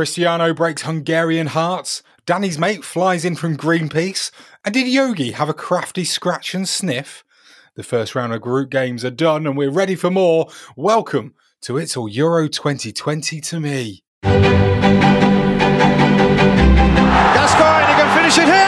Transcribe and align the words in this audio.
Cristiano 0.00 0.54
breaks 0.54 0.80
Hungarian 0.80 1.48
hearts. 1.48 2.02
Danny's 2.24 2.58
mate 2.58 2.86
flies 2.86 3.22
in 3.22 3.36
from 3.36 3.54
Greenpeace. 3.54 4.30
And 4.64 4.72
did 4.72 4.88
Yogi 4.88 5.32
have 5.32 5.50
a 5.50 5.52
crafty 5.52 6.04
scratch 6.04 6.54
and 6.54 6.66
sniff? 6.66 7.22
The 7.74 7.82
first 7.82 8.14
round 8.14 8.32
of 8.32 8.40
group 8.40 8.70
games 8.70 9.04
are 9.04 9.10
done 9.10 9.46
and 9.46 9.58
we're 9.58 9.68
ready 9.68 9.94
for 9.94 10.10
more. 10.10 10.48
Welcome 10.74 11.34
to 11.60 11.76
It's 11.76 11.98
All 11.98 12.08
Euro 12.08 12.48
2020 12.48 13.42
to 13.42 13.60
me. 13.60 14.02
Gascoigne, 14.22 14.40
can 17.98 18.16
finish 18.16 18.38
it 18.38 18.46
here! 18.46 18.59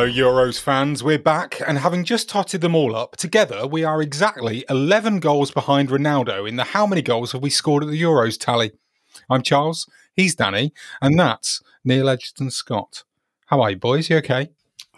Hello, 0.00 0.10
Euros 0.10 0.58
fans. 0.58 1.04
We're 1.04 1.18
back, 1.18 1.60
and 1.68 1.76
having 1.76 2.06
just 2.06 2.26
totted 2.26 2.62
them 2.62 2.74
all 2.74 2.96
up, 2.96 3.18
together 3.18 3.66
we 3.66 3.84
are 3.84 4.00
exactly 4.00 4.64
11 4.70 5.20
goals 5.20 5.50
behind 5.50 5.90
Ronaldo 5.90 6.48
in 6.48 6.56
the 6.56 6.64
how 6.64 6.86
many 6.86 7.02
goals 7.02 7.32
have 7.32 7.42
we 7.42 7.50
scored 7.50 7.84
at 7.84 7.90
the 7.90 8.00
Euros 8.00 8.40
tally. 8.40 8.72
I'm 9.28 9.42
Charles, 9.42 9.86
he's 10.16 10.34
Danny, 10.34 10.72
and 11.02 11.20
that's 11.20 11.62
Neil 11.84 12.08
Edgerton 12.08 12.50
Scott. 12.50 13.04
How 13.48 13.60
are 13.60 13.72
you, 13.72 13.76
boys? 13.76 14.08
You 14.08 14.16
okay? 14.16 14.48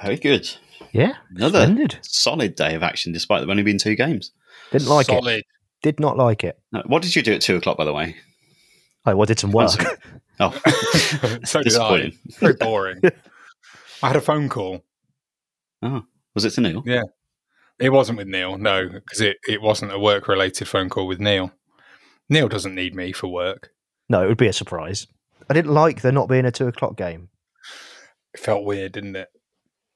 Very 0.00 0.18
good. 0.18 0.48
Yeah, 0.92 1.14
Another 1.34 1.62
splendid. 1.62 1.98
solid 2.02 2.54
day 2.54 2.76
of 2.76 2.84
action, 2.84 3.10
despite 3.10 3.40
there 3.40 3.50
only 3.50 3.64
been 3.64 3.78
two 3.78 3.96
games. 3.96 4.30
Didn't 4.70 4.86
like 4.86 5.08
it. 5.08 5.44
Did 5.82 5.98
not 5.98 6.16
like 6.16 6.44
it. 6.44 6.60
No, 6.70 6.80
what 6.86 7.02
did 7.02 7.16
you 7.16 7.22
do 7.22 7.32
at 7.32 7.40
two 7.40 7.56
o'clock, 7.56 7.76
by 7.76 7.84
the 7.84 7.92
way? 7.92 8.14
I 9.04 9.14
well, 9.14 9.26
did 9.26 9.40
some 9.40 9.50
work. 9.50 9.72
Oh, 10.38 10.50
so 11.44 11.60
did 11.60 11.74
I. 11.74 12.02
Disappointing. 12.04 12.18
Very 12.38 12.54
boring. 12.54 13.00
I 14.00 14.06
had 14.06 14.16
a 14.16 14.20
phone 14.20 14.48
call. 14.48 14.84
Oh, 15.82 16.04
was 16.34 16.44
it 16.44 16.50
to 16.52 16.60
Neil? 16.60 16.82
Yeah. 16.86 17.02
It 17.78 17.90
wasn't 17.90 18.18
with 18.18 18.28
Neil, 18.28 18.58
no, 18.58 18.88
because 18.88 19.20
it, 19.20 19.38
it 19.48 19.60
wasn't 19.60 19.92
a 19.92 19.98
work 19.98 20.28
related 20.28 20.68
phone 20.68 20.88
call 20.88 21.06
with 21.06 21.20
Neil. 21.20 21.50
Neil 22.28 22.48
doesn't 22.48 22.74
need 22.74 22.94
me 22.94 23.12
for 23.12 23.26
work. 23.28 23.70
no, 24.08 24.22
it 24.22 24.28
would 24.28 24.38
be 24.38 24.46
a 24.46 24.52
surprise. 24.52 25.06
I 25.50 25.54
didn't 25.54 25.72
like 25.74 26.00
there 26.02 26.12
not 26.12 26.28
being 26.28 26.44
a 26.44 26.52
two 26.52 26.68
o'clock 26.68 26.96
game. 26.96 27.28
It 28.34 28.40
felt 28.40 28.64
weird, 28.64 28.92
didn't 28.92 29.16
it? 29.16 29.28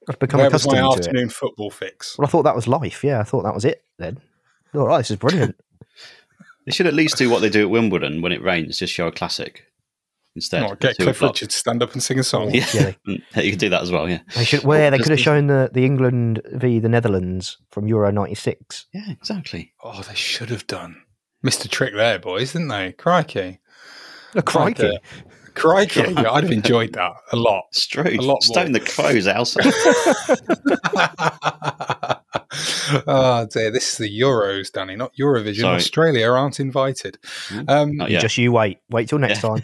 I've 0.09 0.19
become 0.19 0.41
Where 0.41 0.51
was 0.51 0.67
my 0.67 0.73
accustomed 0.79 0.93
to 0.93 0.99
it. 0.99 1.07
afternoon 1.07 1.29
football 1.31 1.71
fix? 1.71 2.19
Well, 2.19 2.27
I 2.27 2.31
thought 2.31 2.43
that 2.43 2.57
was 2.57 2.67
life. 2.69 3.03
Yeah, 3.05 3.21
I 3.21 3.25
thought 3.25 3.43
that 3.45 3.55
was 3.55 3.65
it. 3.65 3.83
Then, 3.99 4.19
all 4.75 4.87
right, 4.87 4.99
this 4.99 5.11
is 5.11 5.17
brilliant. 5.17 5.57
They 6.67 6.73
should 6.73 6.89
at 6.89 6.95
least 6.95 7.17
do 7.17 7.31
what 7.31 7.43
they 7.43 7.49
do 7.49 7.61
at 7.63 7.71
Wimbledon 7.71 8.23
when 8.23 8.33
it 8.33 8.43
rains, 8.43 8.81
just 8.81 8.93
show 8.93 9.07
a 9.07 9.13
classic 9.13 9.67
instead. 10.37 10.63
Oh, 10.63 10.77
get 10.77 10.97
Cliff 10.97 11.17
o'clock. 11.17 11.35
Richard 11.35 11.51
to 11.51 11.57
stand 11.57 11.83
up 11.83 11.93
and 11.93 12.03
sing 12.03 12.19
a 12.21 12.23
song. 12.23 12.51
Yeah, 12.55 12.65
Yeah, 12.73 12.93
you 13.43 13.51
could 13.51 13.59
do 13.59 13.69
that 13.71 13.83
as 13.83 13.91
well. 13.91 14.09
Yeah, 14.09 14.21
They 14.37 14.45
should. 14.45 14.63
Where 14.63 14.91
they 14.93 14.99
could 14.99 15.11
have 15.11 15.19
shown 15.21 15.49
the, 15.49 15.69
the 15.73 15.85
England 15.85 16.41
v 16.53 16.79
the 16.79 16.89
Netherlands 16.89 17.59
from 17.71 17.89
Euro 17.89 18.11
'96. 18.13 18.87
yeah, 18.95 19.11
exactly. 19.11 19.73
Oh, 19.83 20.03
they 20.03 20.15
should 20.15 20.51
have 20.51 20.67
done. 20.69 21.03
Missed 21.43 21.65
a 21.65 21.69
trick 21.69 21.95
there, 21.95 22.19
boys, 22.21 22.53
didn't 22.53 22.69
they? 22.69 22.93
Crikey. 22.93 23.59
Oh, 24.35 24.43
crikey! 24.43 24.83
Like, 24.85 24.95
uh, 24.95 25.31
Crikey. 25.57 26.03
I'd 26.17 26.45
have 26.45 26.53
enjoyed 26.53 26.93
that 26.93 27.13
a 27.33 27.37
lot. 27.37 27.65
Straight 27.73 28.19
A 28.19 28.23
lot 28.23 28.43
stone 28.43 28.73
more. 28.73 28.81
the 28.81 28.87
crows 28.87 29.27
outside. 29.27 29.67
oh 33.07 33.47
dear, 33.51 33.71
this 33.71 33.93
is 33.93 33.99
the 33.99 34.21
Euros, 34.21 34.71
Danny, 34.73 34.97
not 34.97 35.13
Eurovision. 35.19 35.61
Sorry. 35.63 35.77
Australia 35.77 36.31
aren't 36.31 36.61
invited. 36.61 37.19
Um, 37.69 37.97
Not 37.97 38.11
yet. 38.11 38.23
Just 38.23 38.39
you 38.39 38.53
wait. 38.53 38.79
Wait 38.91 39.09
till 39.09 39.19
next 39.19 39.41
time. 39.41 39.63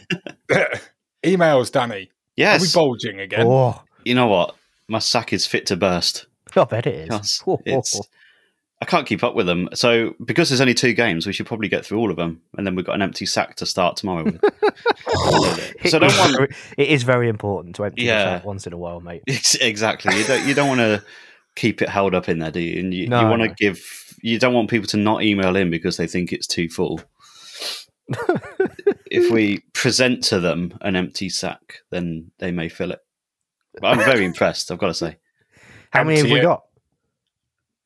emails, 1.23 1.71
Danny. 1.71 1.95
Are 1.95 1.99
we 1.99 2.09
yes. 2.37 2.75
bulging 2.75 3.21
again? 3.21 3.47
Oh, 3.47 3.83
You 4.05 4.15
know 4.15 4.27
what? 4.27 4.57
My 4.89 4.99
sack 4.99 5.33
is 5.33 5.47
fit 5.47 5.67
to 5.67 5.77
burst. 5.77 6.27
I 6.57 6.65
bet 6.65 6.87
it 6.87 6.95
is. 6.95 7.09
Yes, 7.11 7.43
it's- 7.65 7.97
oh. 7.97 8.03
I 8.83 8.85
can't 8.85 9.07
keep 9.07 9.23
up 9.23 9.35
with 9.35 9.47
them. 9.47 9.69
So 9.75 10.15
because 10.25 10.49
there's 10.51 10.61
only 10.61 10.75
two 10.75 10.93
games, 10.93 11.27
we 11.27 11.33
should 11.33 11.47
probably 11.47 11.69
get 11.69 11.87
through 11.87 11.99
all 11.99 12.11
of 12.11 12.17
them, 12.17 12.43
and 12.59 12.67
then 12.67 12.75
we've 12.75 12.85
got 12.85 12.97
an 12.97 13.03
empty 13.03 13.25
sack 13.27 13.55
to 13.57 13.67
start 13.67 13.97
tomorrow 13.97 14.25
with. 14.25 14.41
so 15.89 15.99
don't 15.99 16.05
It 16.05 16.13
is 16.13 16.19
want 16.19 16.37
very- 16.37 16.49
It 16.77 16.89
is 16.89 17.03
very 17.05 17.29
important 17.29 17.77
to 17.77 17.85
empty 17.85 18.03
Yeah. 18.03 18.25
the 18.25 18.31
sack 18.39 18.45
once 18.45 18.67
in 18.67 18.73
a 18.73 18.77
while, 18.77 19.01
mate. 19.01 19.23
Ex- 19.29 19.55
exactly. 19.55 20.17
You 20.19 20.25
don't 20.25 20.47
you 20.49 20.55
don't 20.55 20.69
want 20.69 20.81
to 20.81 21.03
keep 21.55 21.81
it 21.81 21.89
held 21.89 22.15
up 22.15 22.29
in 22.29 22.41
there, 22.41 22.51
do 22.51 22.61
you? 22.61 22.81
And 22.81 22.93
you, 22.93 23.07
No, 23.09 23.21
you 23.21 23.27
want 23.29 23.43
to 23.43 23.49
no. 23.49 23.55
give. 23.57 23.81
You 24.21 24.39
don't 24.39 24.55
want 24.55 24.69
people 24.71 24.89
to 24.89 24.97
not 24.97 25.23
email 25.23 25.55
in 25.57 25.71
because 25.71 25.97
they 25.97 26.07
think 26.07 26.33
it's 26.33 26.47
too 26.47 26.69
full. 26.69 27.01
if 29.11 29.31
we 29.31 29.61
present 29.73 30.25
to 30.25 30.41
them 30.41 30.77
an 30.81 30.97
empty 30.97 31.29
sack, 31.29 31.79
then 31.91 32.31
they 32.39 32.51
may 32.51 32.69
fill 32.69 32.91
it. 32.93 33.01
But 33.81 33.89
I'm 33.89 33.99
very 33.99 34.25
impressed. 34.25 34.71
I've 34.71 34.79
got 34.79 34.89
to 34.89 34.95
say, 34.95 35.17
How 35.91 36.05
many 36.05 36.19
have 36.21 36.31
we 36.31 36.41
got? 36.41 36.63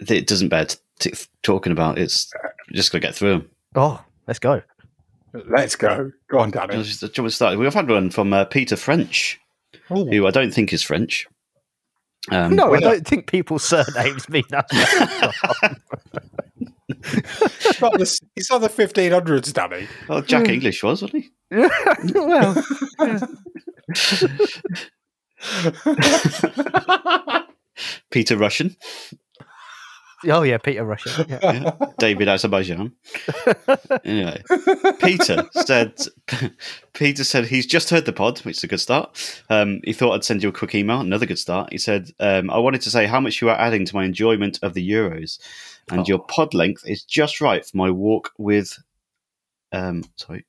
it 0.01 0.27
doesn't 0.27 0.49
bear 0.49 0.67
t- 0.99 1.11
t- 1.11 1.27
talking 1.43 1.73
about. 1.73 1.99
It's 1.99 2.31
just 2.73 2.93
going 2.93 3.01
to 3.03 3.07
get 3.09 3.15
through 3.15 3.31
them. 3.31 3.51
Oh, 3.75 4.03
let's 4.27 4.39
go. 4.39 4.63
Let's 5.49 5.77
go. 5.77 6.13
Go 6.31 6.39
on, 6.39 6.51
Danny. 6.51 6.83
Just, 6.83 7.01
do 7.01 7.11
you 7.15 7.23
want 7.25 7.33
start? 7.35 7.59
We've 7.59 7.73
had 7.75 7.89
one 7.91 8.11
from 8.11 8.33
uh, 8.33 8.45
Peter 8.47 8.77
French, 8.77 9.39
Ooh. 9.91 10.05
who 10.07 10.27
I 10.27 10.31
don't 10.31 10.53
think 10.53 10.73
is 10.73 10.83
French. 10.83 11.27
Um, 12.31 12.57
No, 12.57 12.65
I 12.65 12.71
we're 12.71 12.81
not- 12.81 12.91
don't 12.93 13.07
think 13.07 13.27
people's 13.27 13.63
surnames 13.65 14.29
mean 14.31 14.45
that. 14.51 14.67
It's 16.89 17.81
not 17.81 17.93
the, 17.93 18.21
it's 18.37 18.51
not 18.51 18.61
the 18.63 18.69
1500s, 18.69 19.53
Danny. 19.53 19.87
Well, 20.09 20.23
Jack 20.23 20.49
English 20.49 20.83
was, 20.83 21.03
wasn't 21.03 21.25
he? 21.25 21.31
well, 22.15 22.65
Peter 28.11 28.37
Russian, 28.37 28.77
oh 30.29 30.43
yeah, 30.43 30.59
Peter 30.59 30.85
Russian. 30.85 31.27
Yeah. 31.29 31.39
yeah. 31.81 31.87
David 31.99 32.29
Azerbaijan. 32.29 32.93
anyway, 34.05 34.43
Peter 35.01 35.49
said, 35.53 35.95
Peter 36.93 37.25
said 37.25 37.47
he's 37.47 37.67
just 37.67 37.91
heard 37.91 38.05
the 38.07 38.13
pod, 38.13 38.39
which 38.41 38.59
is 38.59 38.65
a 38.65 38.69
good 38.69 38.81
start. 38.81 39.43
Um, 39.51 39.81
he 39.85 39.93
thought 39.93 40.13
I'd 40.15 40.25
send 40.25 40.43
you 40.43 40.49
a 40.49 40.53
quick 40.53 40.75
email. 40.75 41.01
Another 41.01 41.27
good 41.27 41.39
start. 41.39 41.73
He 41.73 41.79
said, 41.79 42.11
um, 42.21 42.51
I 42.51 42.59
wanted 42.59 42.83
to 42.83 42.91
say 42.91 43.07
how 43.07 43.21
much 43.21 43.41
you 43.41 43.49
are 43.49 43.59
adding 43.59 43.85
to 43.87 43.95
my 43.95 44.05
enjoyment 44.05 44.59
of 44.63 44.75
the 44.75 44.89
Euros, 44.89 45.39
and 45.91 46.07
your 46.09 46.19
pod 46.19 46.55
length 46.55 46.83
is 46.87 47.03
just 47.05 47.41
right 47.41 47.65
for 47.65 47.77
my 47.77 47.91
walk 47.91 48.33
with. 48.39 48.79
Um, 49.73 50.05
sorry, 50.17 50.47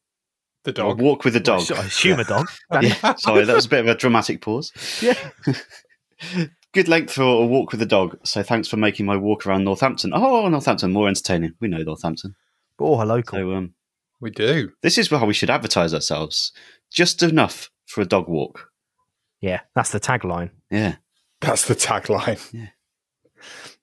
The 0.64 0.72
my 0.72 0.74
dog. 0.90 1.02
walk 1.02 1.24
with 1.26 1.34
the 1.34 1.40
dog. 1.40 1.70
I 1.72 1.86
assume 1.86 2.20
a 2.20 2.24
dog. 2.24 2.48
Yeah, 2.82 3.16
sorry, 3.16 3.46
that 3.46 3.56
was 3.56 3.66
a 3.66 3.70
bit 3.70 3.80
of 3.82 3.88
a 3.88 3.96
dramatic 3.96 4.42
pause. 4.42 4.72
Yeah. 5.02 5.18
Good 6.78 6.88
length 6.88 7.14
for 7.14 7.24
a 7.24 7.44
walk 7.44 7.72
with 7.72 7.80
the 7.80 7.88
dog. 7.88 8.20
So 8.24 8.44
thanks 8.44 8.68
for 8.68 8.78
making 8.78 9.08
my 9.08 9.18
walk 9.18 9.48
around 9.48 9.64
Northampton. 9.64 10.12
Oh, 10.14 10.48
Northampton, 10.48 10.94
more 10.94 11.08
entertaining. 11.08 11.54
We 11.60 11.68
know 11.70 11.82
Northampton. 11.82 12.36
Oh, 12.78 13.00
hello, 13.00 13.24
cool. 13.24 13.40
So 13.40 13.52
um, 13.54 13.74
We 14.22 14.30
do. 14.30 14.74
this 14.84 15.00
is 15.00 15.10
how 15.10 15.26
we 15.26 15.34
should 15.34 15.50
advertise 15.50 15.92
ourselves. 15.96 16.52
Just 16.92 17.24
enough 17.24 17.72
for 17.88 18.02
a 18.02 18.06
dog 18.06 18.28
walk. 18.30 18.70
Yeah, 19.42 19.62
that's 19.74 19.90
the 19.90 20.00
tagline. 20.00 20.52
Yeah. 20.70 20.98
That's 21.42 21.68
the 21.68 21.74
tagline. 21.74 22.48
Yeah. 22.54 22.68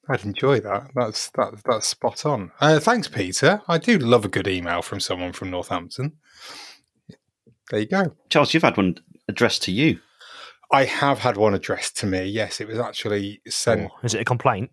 I'd 0.08 0.24
enjoy 0.24 0.60
that. 0.60 0.92
That's 0.94 1.30
that, 1.30 1.64
that's 1.64 1.88
spot 1.88 2.24
on. 2.24 2.52
Uh, 2.60 2.78
thanks, 2.78 3.08
Peter. 3.08 3.60
I 3.66 3.78
do 3.78 3.98
love 3.98 4.24
a 4.24 4.28
good 4.28 4.46
email 4.46 4.82
from 4.82 5.00
someone 5.00 5.32
from 5.32 5.50
Northampton. 5.50 6.12
There 7.72 7.80
you 7.80 7.86
go. 7.86 8.14
Charles, 8.30 8.54
you've 8.54 8.62
had 8.62 8.76
one 8.76 8.98
addressed 9.28 9.64
to 9.64 9.72
you. 9.72 9.98
I 10.74 10.84
have 10.84 11.18
had 11.20 11.36
one 11.36 11.54
addressed 11.54 11.96
to 11.98 12.06
me. 12.06 12.24
Yes, 12.24 12.60
it 12.60 12.68
was 12.68 12.78
actually 12.78 13.40
sent. 13.48 13.90
Oh, 13.92 13.98
is 14.02 14.14
it 14.14 14.20
a 14.20 14.24
complaint? 14.24 14.70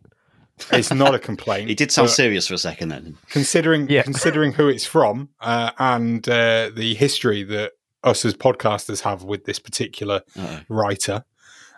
It's 0.71 0.91
not 0.93 1.15
a 1.15 1.19
complaint. 1.19 1.69
it 1.71 1.77
did 1.77 1.91
sound 1.91 2.09
serious 2.09 2.47
for 2.47 2.53
a 2.55 2.57
second 2.57 2.89
then. 2.89 3.17
considering 3.29 3.89
Yeah. 3.89 4.03
considering 4.03 4.51
who 4.53 4.67
it's 4.67 4.85
from 4.85 5.29
uh, 5.39 5.71
and 5.79 6.27
uh, 6.27 6.71
the 6.75 6.93
history 6.95 7.43
that 7.43 7.71
us 8.03 8.25
as 8.25 8.33
podcasters 8.33 9.01
have 9.01 9.23
with 9.23 9.45
this 9.45 9.59
particular 9.59 10.21
Uh-oh. 10.37 10.59
writer. 10.69 11.23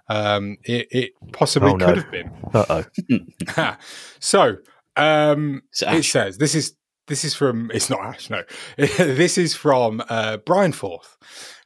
Um, 0.09 0.57
it, 0.63 0.87
it 0.91 1.11
possibly 1.31 1.71
Oh, 1.71 1.75
no. 1.75 1.85
could 1.85 1.97
have 1.97 2.11
been. 2.11 2.31
Uh 2.53 2.83
oh. 3.59 3.75
so 4.19 4.57
um, 4.95 5.63
So 5.71 5.89
it 5.91 6.03
says 6.03 6.37
this 6.37 6.55
is 6.55 6.75
this 7.07 7.23
is 7.23 7.35
from 7.35 7.69
it's 7.73 7.89
not 7.89 8.01
Ash 8.01 8.29
no 8.29 8.43
this 8.77 9.37
is 9.37 9.55
from 9.55 10.01
uh, 10.09 10.37
Brian 10.37 10.71
Forth. 10.71 11.17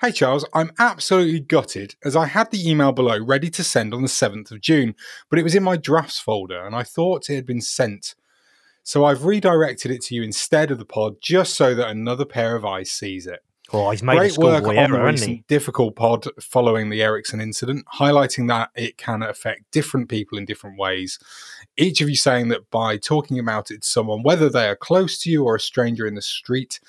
Hey 0.02 0.12
Charles, 0.12 0.46
I'm 0.54 0.72
absolutely 0.80 1.40
gutted 1.40 1.96
as 2.04 2.16
I 2.16 2.26
had 2.26 2.52
the 2.52 2.70
email 2.70 2.92
below 2.92 3.20
ready 3.24 3.50
to 3.52 3.64
send 3.64 3.94
on 3.94 4.02
the 4.02 4.08
seventh 4.08 4.52
of 4.52 4.62
June, 4.62 4.96
but 5.30 5.40
it 5.40 5.44
was 5.44 5.56
in 5.56 5.64
my 5.64 5.78
drafts 5.78 6.20
folder 6.20 6.66
and 6.66 6.76
I 6.76 6.84
thought 6.84 7.30
it 7.30 7.36
had 7.36 7.46
been 7.46 7.62
sent. 7.62 8.16
So 8.84 9.04
I've 9.06 9.26
redirected 9.26 9.92
it 9.92 10.02
to 10.06 10.16
you 10.16 10.24
instead 10.24 10.72
of 10.72 10.80
the 10.80 10.86
pod 10.86 11.18
just 11.22 11.56
so 11.56 11.76
that 11.76 11.90
another 11.90 12.26
pair 12.26 12.56
of 12.56 12.66
eyes 12.66 12.90
sees 12.90 13.28
it. 13.28 13.42
Oh, 13.74 13.92
he's 13.92 14.02
made 14.02 14.16
a 14.16 14.20
Great 14.20 14.38
work 14.38 14.64
schoolboy 14.64 14.80
on 14.82 14.94
error, 14.94 15.12
hasn't 15.12 15.30
he? 15.30 15.44
difficult 15.48 15.96
pod 15.96 16.26
following 16.42 16.90
the 16.90 17.02
Eriksen 17.04 17.42
incident, 17.42 17.86
highlighting 17.96 18.48
that 18.48 18.70
it 18.76 18.98
can 18.98 19.22
affect 19.22 19.72
different 19.72 20.08
people 20.08 20.38
in 20.38 20.46
different 20.46 20.80
ways. 20.80 21.20
Each 21.76 22.00
of 22.00 22.08
you 22.10 22.16
saying 22.16 22.48
that 22.50 22.70
by 22.72 22.98
talking 22.98 23.40
about 23.40 23.70
it 23.70 23.82
to 23.82 23.88
someone, 23.88 24.24
whether 24.24 24.50
they 24.50 24.70
are 24.70 24.76
close 24.76 25.20
to 25.20 25.30
you 25.30 25.44
or 25.44 25.56
a 25.56 25.60
stranger 25.60 26.08
in 26.08 26.16
the 26.16 26.22
street, 26.22 26.80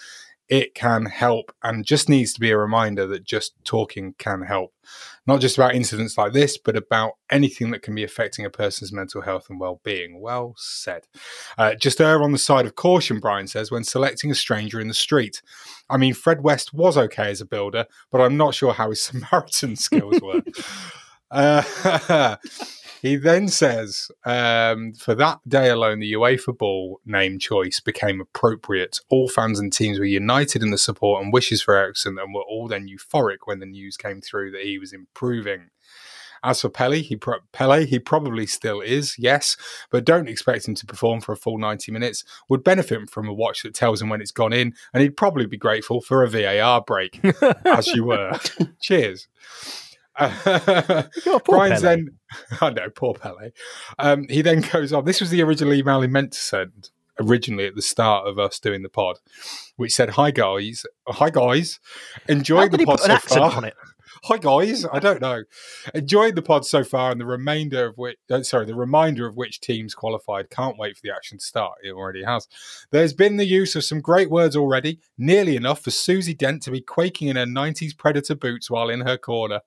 it 0.48 0.74
can 0.74 1.06
help 1.06 1.52
and 1.62 1.84
just 1.84 2.08
needs 2.08 2.32
to 2.32 2.40
be 2.40 2.50
a 2.50 2.58
reminder 2.58 3.06
that 3.06 3.24
just 3.24 3.52
talking 3.64 4.14
can 4.18 4.42
help. 4.42 4.72
Not 5.26 5.40
just 5.40 5.58
about 5.58 5.74
incidents 5.74 6.16
like 6.16 6.32
this, 6.32 6.56
but 6.56 6.74
about 6.74 7.12
anything 7.30 7.70
that 7.72 7.82
can 7.82 7.94
be 7.94 8.04
affecting 8.04 8.46
a 8.46 8.50
person's 8.50 8.92
mental 8.92 9.20
health 9.20 9.50
and 9.50 9.60
well 9.60 9.80
being. 9.84 10.20
Well 10.20 10.54
said. 10.56 11.06
Uh, 11.58 11.74
just 11.74 12.00
err 12.00 12.22
on 12.22 12.32
the 12.32 12.38
side 12.38 12.64
of 12.64 12.76
caution, 12.76 13.20
Brian 13.20 13.46
says, 13.46 13.70
when 13.70 13.84
selecting 13.84 14.30
a 14.30 14.34
stranger 14.34 14.80
in 14.80 14.88
the 14.88 14.94
street. 14.94 15.42
I 15.90 15.98
mean, 15.98 16.14
Fred 16.14 16.42
West 16.42 16.72
was 16.72 16.96
okay 16.96 17.30
as 17.30 17.42
a 17.42 17.46
builder, 17.46 17.86
but 18.10 18.22
I'm 18.22 18.38
not 18.38 18.54
sure 18.54 18.72
how 18.72 18.88
his 18.88 19.02
Samaritan 19.04 19.76
skills 19.76 20.18
were. 20.22 20.42
uh, 21.30 22.36
he 23.00 23.16
then 23.16 23.48
says, 23.48 24.10
um, 24.24 24.92
for 24.94 25.14
that 25.14 25.40
day 25.46 25.68
alone, 25.68 26.00
the 26.00 26.12
UEFA 26.12 26.56
Ball 26.56 27.00
name 27.04 27.38
choice 27.38 27.80
became 27.80 28.20
appropriate. 28.20 29.00
All 29.08 29.28
fans 29.28 29.60
and 29.60 29.72
teams 29.72 29.98
were 29.98 30.04
united 30.04 30.62
in 30.62 30.70
the 30.70 30.78
support 30.78 31.22
and 31.22 31.32
wishes 31.32 31.62
for 31.62 31.76
Eriksen 31.76 32.18
and 32.18 32.34
were 32.34 32.42
all 32.42 32.68
then 32.68 32.88
euphoric 32.88 33.38
when 33.44 33.60
the 33.60 33.66
news 33.66 33.96
came 33.96 34.20
through 34.20 34.50
that 34.52 34.62
he 34.62 34.78
was 34.78 34.92
improving. 34.92 35.70
As 36.42 36.60
for 36.60 36.68
Pele, 36.68 37.02
he 37.02 37.16
pro- 37.16 37.40
Pele, 37.52 37.84
he 37.84 37.98
probably 37.98 38.46
still 38.46 38.80
is, 38.80 39.16
yes, 39.18 39.56
but 39.90 40.04
don't 40.04 40.28
expect 40.28 40.68
him 40.68 40.74
to 40.76 40.86
perform 40.86 41.20
for 41.20 41.32
a 41.32 41.36
full 41.36 41.58
90 41.58 41.90
minutes. 41.90 42.24
Would 42.48 42.62
benefit 42.62 43.10
from 43.10 43.28
a 43.28 43.34
watch 43.34 43.62
that 43.62 43.74
tells 43.74 44.00
him 44.00 44.08
when 44.08 44.20
it's 44.20 44.30
gone 44.30 44.52
in, 44.52 44.74
and 44.94 45.02
he'd 45.02 45.16
probably 45.16 45.46
be 45.46 45.56
grateful 45.56 46.00
for 46.00 46.22
a 46.22 46.28
VAR 46.28 46.80
break, 46.80 47.20
as 47.64 47.88
you 47.88 48.04
were. 48.04 48.38
Cheers. 48.80 49.26
Uh, 50.18 51.02
Oh, 51.26 51.40
Brian's 51.44 51.80
Pele. 51.82 51.96
then, 51.96 52.08
I 52.60 52.70
know, 52.70 52.90
poor 52.90 53.14
Pele. 53.14 53.50
Um, 53.98 54.26
he 54.28 54.42
then 54.42 54.60
goes 54.60 54.92
on. 54.92 55.04
This 55.04 55.20
was 55.20 55.30
the 55.30 55.42
original 55.42 55.72
email 55.74 56.00
he 56.00 56.08
meant 56.08 56.32
to 56.32 56.38
send 56.38 56.90
originally 57.20 57.66
at 57.66 57.74
the 57.74 57.82
start 57.82 58.26
of 58.26 58.38
us 58.38 58.58
doing 58.58 58.82
the 58.82 58.88
pod, 58.88 59.18
which 59.76 59.94
said, 59.94 60.10
"Hi 60.10 60.30
guys, 60.30 60.84
hi 61.06 61.30
guys, 61.30 61.80
enjoying 62.28 62.70
the 62.70 62.84
pod 62.84 63.00
so 63.00 63.16
far." 63.16 63.56
on 63.56 63.64
it? 63.64 63.74
Hi 64.24 64.36
guys, 64.36 64.84
I 64.84 64.98
don't 64.98 65.20
know. 65.20 65.44
Enjoyed 65.94 66.34
the 66.34 66.42
pod 66.42 66.66
so 66.66 66.82
far, 66.82 67.12
and 67.12 67.20
the 67.20 67.26
remainder 67.26 67.86
of 67.86 67.98
which, 67.98 68.16
uh, 68.30 68.42
sorry, 68.42 68.66
the 68.66 68.74
reminder 68.74 69.26
of 69.26 69.36
which 69.36 69.60
teams 69.60 69.94
qualified. 69.94 70.50
Can't 70.50 70.76
wait 70.76 70.96
for 70.96 71.02
the 71.04 71.14
action 71.14 71.38
to 71.38 71.44
start. 71.44 71.78
It 71.84 71.92
already 71.92 72.24
has. 72.24 72.48
There's 72.90 73.12
been 73.12 73.36
the 73.36 73.44
use 73.44 73.76
of 73.76 73.84
some 73.84 74.00
great 74.00 74.28
words 74.28 74.56
already, 74.56 74.98
nearly 75.16 75.54
enough 75.54 75.82
for 75.82 75.92
Susie 75.92 76.34
Dent 76.34 76.62
to 76.64 76.72
be 76.72 76.80
quaking 76.80 77.28
in 77.28 77.36
her 77.36 77.46
'90s 77.46 77.96
Predator 77.96 78.34
boots 78.34 78.68
while 78.68 78.90
in 78.90 79.02
her 79.02 79.18
corner. 79.18 79.60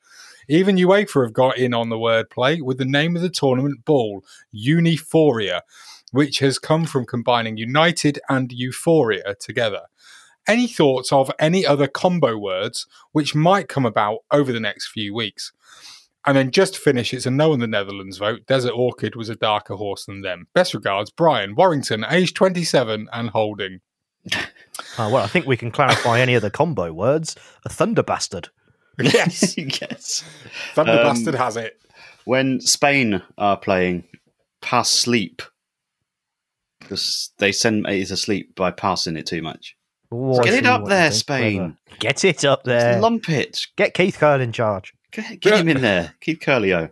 Even 0.49 0.75
UEFA 0.75 1.23
have 1.23 1.33
got 1.33 1.57
in 1.57 1.73
on 1.73 1.89
the 1.89 1.97
wordplay 1.97 2.61
with 2.61 2.77
the 2.77 2.83
name 2.83 3.15
of 3.15 3.21
the 3.21 3.29
tournament 3.29 3.85
ball, 3.85 4.25
Uniforia, 4.53 5.61
which 6.11 6.39
has 6.39 6.59
come 6.59 6.85
from 6.85 7.05
combining 7.05 7.57
United 7.57 8.19
and 8.29 8.51
Euphoria 8.51 9.35
together. 9.39 9.81
Any 10.47 10.67
thoughts 10.67 11.11
of 11.11 11.31
any 11.39 11.65
other 11.65 11.87
combo 11.87 12.37
words 12.37 12.87
which 13.11 13.35
might 13.35 13.69
come 13.69 13.85
about 13.85 14.19
over 14.31 14.51
the 14.51 14.59
next 14.59 14.87
few 14.87 15.13
weeks? 15.13 15.51
And 16.25 16.37
then 16.37 16.51
just 16.51 16.75
to 16.75 16.79
finish, 16.79 17.13
it's 17.13 17.25
a 17.25 17.31
no 17.31 17.53
in 17.53 17.59
the 17.59 17.67
Netherlands 17.67 18.17
vote. 18.17 18.45
Desert 18.45 18.73
Orchid 18.73 19.15
was 19.15 19.29
a 19.29 19.35
darker 19.35 19.75
horse 19.75 20.05
than 20.05 20.21
them. 20.21 20.47
Best 20.53 20.73
regards, 20.73 21.09
Brian 21.09 21.55
Warrington, 21.55 22.05
age 22.09 22.33
27 22.33 23.07
and 23.11 23.29
holding. 23.29 23.81
Oh, 24.33 24.45
well, 25.09 25.17
I 25.17 25.27
think 25.27 25.47
we 25.47 25.57
can 25.57 25.71
clarify 25.71 26.19
any 26.19 26.35
of 26.35 26.43
the 26.43 26.51
combo 26.51 26.93
words. 26.93 27.35
A 27.65 27.69
thunder 27.69 28.03
bastard. 28.03 28.49
Yes, 28.99 29.57
yes. 29.57 30.23
Thunder 30.73 30.91
Um, 30.91 30.97
Bastard 31.03 31.35
has 31.35 31.57
it. 31.57 31.79
When 32.25 32.61
Spain 32.61 33.23
are 33.37 33.57
playing 33.57 34.03
pass 34.61 34.89
sleep, 34.89 35.41
because 36.81 37.31
they 37.37 37.51
send 37.51 37.83
me 37.83 38.03
to 38.03 38.17
sleep 38.17 38.55
by 38.55 38.71
passing 38.71 39.15
it 39.15 39.25
too 39.25 39.41
much. 39.41 39.75
Get 40.11 40.53
it 40.53 40.65
up 40.65 40.85
there. 40.85 41.11
Spain. 41.11 41.77
Clever. 41.87 41.99
Get 41.99 42.25
it 42.25 42.43
up 42.43 42.63
there. 42.65 42.99
Lump 42.99 43.29
it. 43.29 43.61
Get 43.77 43.93
Keith 43.93 44.17
Curl 44.17 44.41
in 44.41 44.51
charge. 44.51 44.93
Get, 45.11 45.39
get 45.39 45.59
him 45.59 45.69
in 45.69 45.81
there. 45.81 46.15
Keith 46.19 46.39
Curlio. 46.39 46.91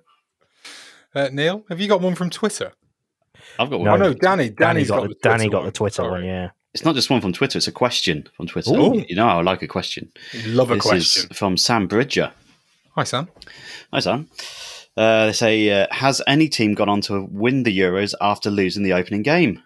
Uh, 1.13 1.29
Neil, 1.31 1.65
have 1.69 1.79
you 1.79 1.87
got 1.87 2.01
one 2.01 2.15
from 2.15 2.29
Twitter? 2.29 2.71
I've 3.57 3.69
got 3.69 3.79
one. 3.79 3.85
No. 3.85 3.91
Oh 3.91 3.93
one. 3.93 3.99
no, 3.99 4.13
Danny. 4.13 4.49
Danny 4.49 4.55
Danny's 4.55 4.87
got, 4.89 4.97
got, 4.97 5.01
the, 5.01 5.07
the 5.09 5.13
Twitter 5.15 5.37
Danny 5.37 5.49
got 5.49 5.65
the 5.65 5.71
Twitter 5.71 5.95
Sorry. 5.95 6.11
one, 6.11 6.25
yeah. 6.25 6.49
It's 6.73 6.85
not 6.85 6.95
just 6.95 7.09
one 7.09 7.19
from 7.19 7.33
Twitter, 7.33 7.57
it's 7.57 7.67
a 7.67 7.71
question 7.71 8.29
from 8.37 8.45
Twitter. 8.47 8.75
Ooh. 8.75 9.03
You 9.07 9.15
know, 9.15 9.27
I 9.27 9.41
like 9.41 9.63
a 9.63 9.67
question. 9.67 10.11
Love 10.45 10.69
a 10.69 10.75
this 10.75 10.83
question. 10.83 11.29
is 11.31 11.37
from 11.37 11.57
Sam 11.57 11.87
Bridger. 11.87 12.31
Hi, 12.95 13.03
Sam. 13.03 13.27
Hi, 13.91 13.99
Sam. 13.99 14.29
Uh, 14.95 15.27
they 15.27 15.33
say, 15.33 15.69
uh, 15.71 15.87
has 15.89 16.21
any 16.27 16.47
team 16.47 16.75
gone 16.75 16.89
on 16.89 17.01
to 17.01 17.27
win 17.31 17.63
the 17.63 17.75
Euros 17.77 18.13
after 18.21 18.51
losing 18.51 18.83
the 18.83 18.93
opening 18.93 19.23
game? 19.23 19.63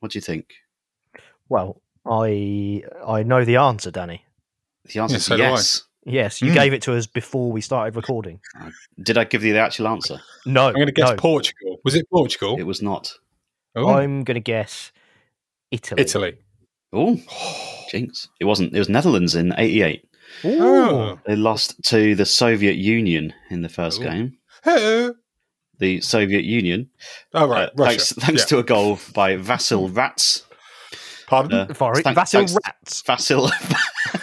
What 0.00 0.12
do 0.12 0.18
you 0.18 0.22
think? 0.22 0.54
Well, 1.48 1.80
I 2.06 2.82
I 3.06 3.22
know 3.22 3.44
the 3.44 3.56
answer, 3.56 3.90
Danny. 3.90 4.24
The 4.92 5.00
answer 5.00 5.14
Yeah, 5.14 5.18
is 5.18 5.24
so 5.24 5.36
yes. 5.36 5.82
Yes, 6.06 6.40
you 6.40 6.50
Mm. 6.50 6.54
gave 6.54 6.72
it 6.72 6.82
to 6.82 6.94
us 6.96 7.06
before 7.06 7.52
we 7.52 7.60
started 7.60 7.94
recording. 7.94 8.40
Did 9.02 9.18
I 9.18 9.24
give 9.24 9.44
you 9.44 9.52
the 9.52 9.58
actual 9.60 9.86
answer? 9.88 10.18
No, 10.46 10.68
I'm 10.68 10.74
going 10.74 10.86
to 10.86 10.92
guess 10.92 11.10
no. 11.10 11.16
Portugal. 11.16 11.76
Was 11.84 11.94
it 11.94 12.08
Portugal? 12.10 12.56
It 12.58 12.62
was 12.62 12.80
not. 12.80 13.12
Oh, 13.76 13.90
I'm 13.90 14.24
going 14.24 14.36
to 14.36 14.40
guess 14.40 14.92
Italy. 15.70 16.00
Italy. 16.02 16.38
Oh, 16.92 17.20
jinx. 17.90 18.28
It 18.40 18.46
wasn't. 18.46 18.74
It 18.74 18.78
was 18.78 18.88
Netherlands 18.88 19.34
in 19.34 19.52
88. 19.58 20.04
Ooh. 20.46 20.58
Oh. 20.62 21.20
They 21.26 21.36
lost 21.36 21.82
to 21.84 22.14
the 22.14 22.24
Soviet 22.24 22.76
Union 22.76 23.34
in 23.50 23.60
the 23.60 23.68
first 23.68 24.00
Ooh. 24.00 24.04
game. 24.04 24.38
Hey. 24.64 25.10
The 25.80 26.00
Soviet 26.00 26.44
Union. 26.44 26.88
Oh, 27.34 27.48
right. 27.48 27.64
uh, 27.68 27.70
Russia. 27.74 27.90
thanks 27.98 28.12
thanks 28.12 28.42
Yeah. 28.42 28.46
to 28.46 28.58
a 28.58 28.62
goal 28.62 28.98
by 29.14 29.36
Vasil 29.36 29.94
Rats. 29.94 30.44
Pardon? 31.26 31.70
Uh, 31.70 31.74
Sorry, 31.74 32.02
thank- 32.02 32.16
Vasil 32.18 32.30
thanks- 32.32 32.56
Rats. 32.64 33.02
Vasil. 33.02 33.50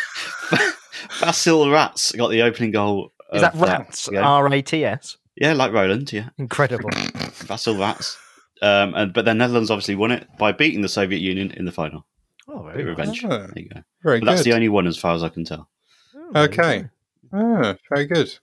Vasil 1.19 1.71
Rats 1.71 2.11
got 2.13 2.29
the 2.29 2.41
opening 2.43 2.71
goal. 2.71 3.11
Is 3.33 3.41
that 3.41 3.55
Rats? 3.55 4.07
R 4.09 4.53
A 4.53 4.61
T 4.61 4.85
S. 4.85 5.17
yeah, 5.35 5.53
like 5.53 5.71
Roland. 5.73 6.11
Yeah, 6.13 6.29
Incredible. 6.37 6.89
Vasil 6.91 7.79
Rats. 7.79 8.17
Um, 8.61 8.93
and 8.95 9.13
but 9.13 9.25
then 9.25 9.37
Netherlands 9.37 9.69
obviously 9.69 9.95
won 9.95 10.11
it 10.11 10.27
by 10.39 10.51
beating 10.51 10.81
the 10.81 10.89
Soviet 10.89 11.19
Union 11.19 11.51
in 11.51 11.65
the 11.65 11.71
final. 11.71 12.05
Oh, 12.47 12.63
very 12.63 12.89
of 12.91 12.97
nice. 12.97 13.07
revenge. 13.21 13.25
Ah, 13.25 13.29
There 13.53 13.63
you 13.63 13.69
go. 13.69 13.81
Very 14.03 14.19
But 14.19 14.25
that's 14.27 14.43
the 14.43 14.53
only 14.53 14.69
one 14.69 14.87
as 14.87 14.97
far 14.97 15.13
as 15.13 15.23
I 15.23 15.29
can 15.29 15.43
tell. 15.43 15.69
Oh, 16.33 16.43
Okay. 16.43 16.83
go. 16.83 16.89
Ah, 17.33 17.75
very 17.89 18.05
good. 18.05 18.37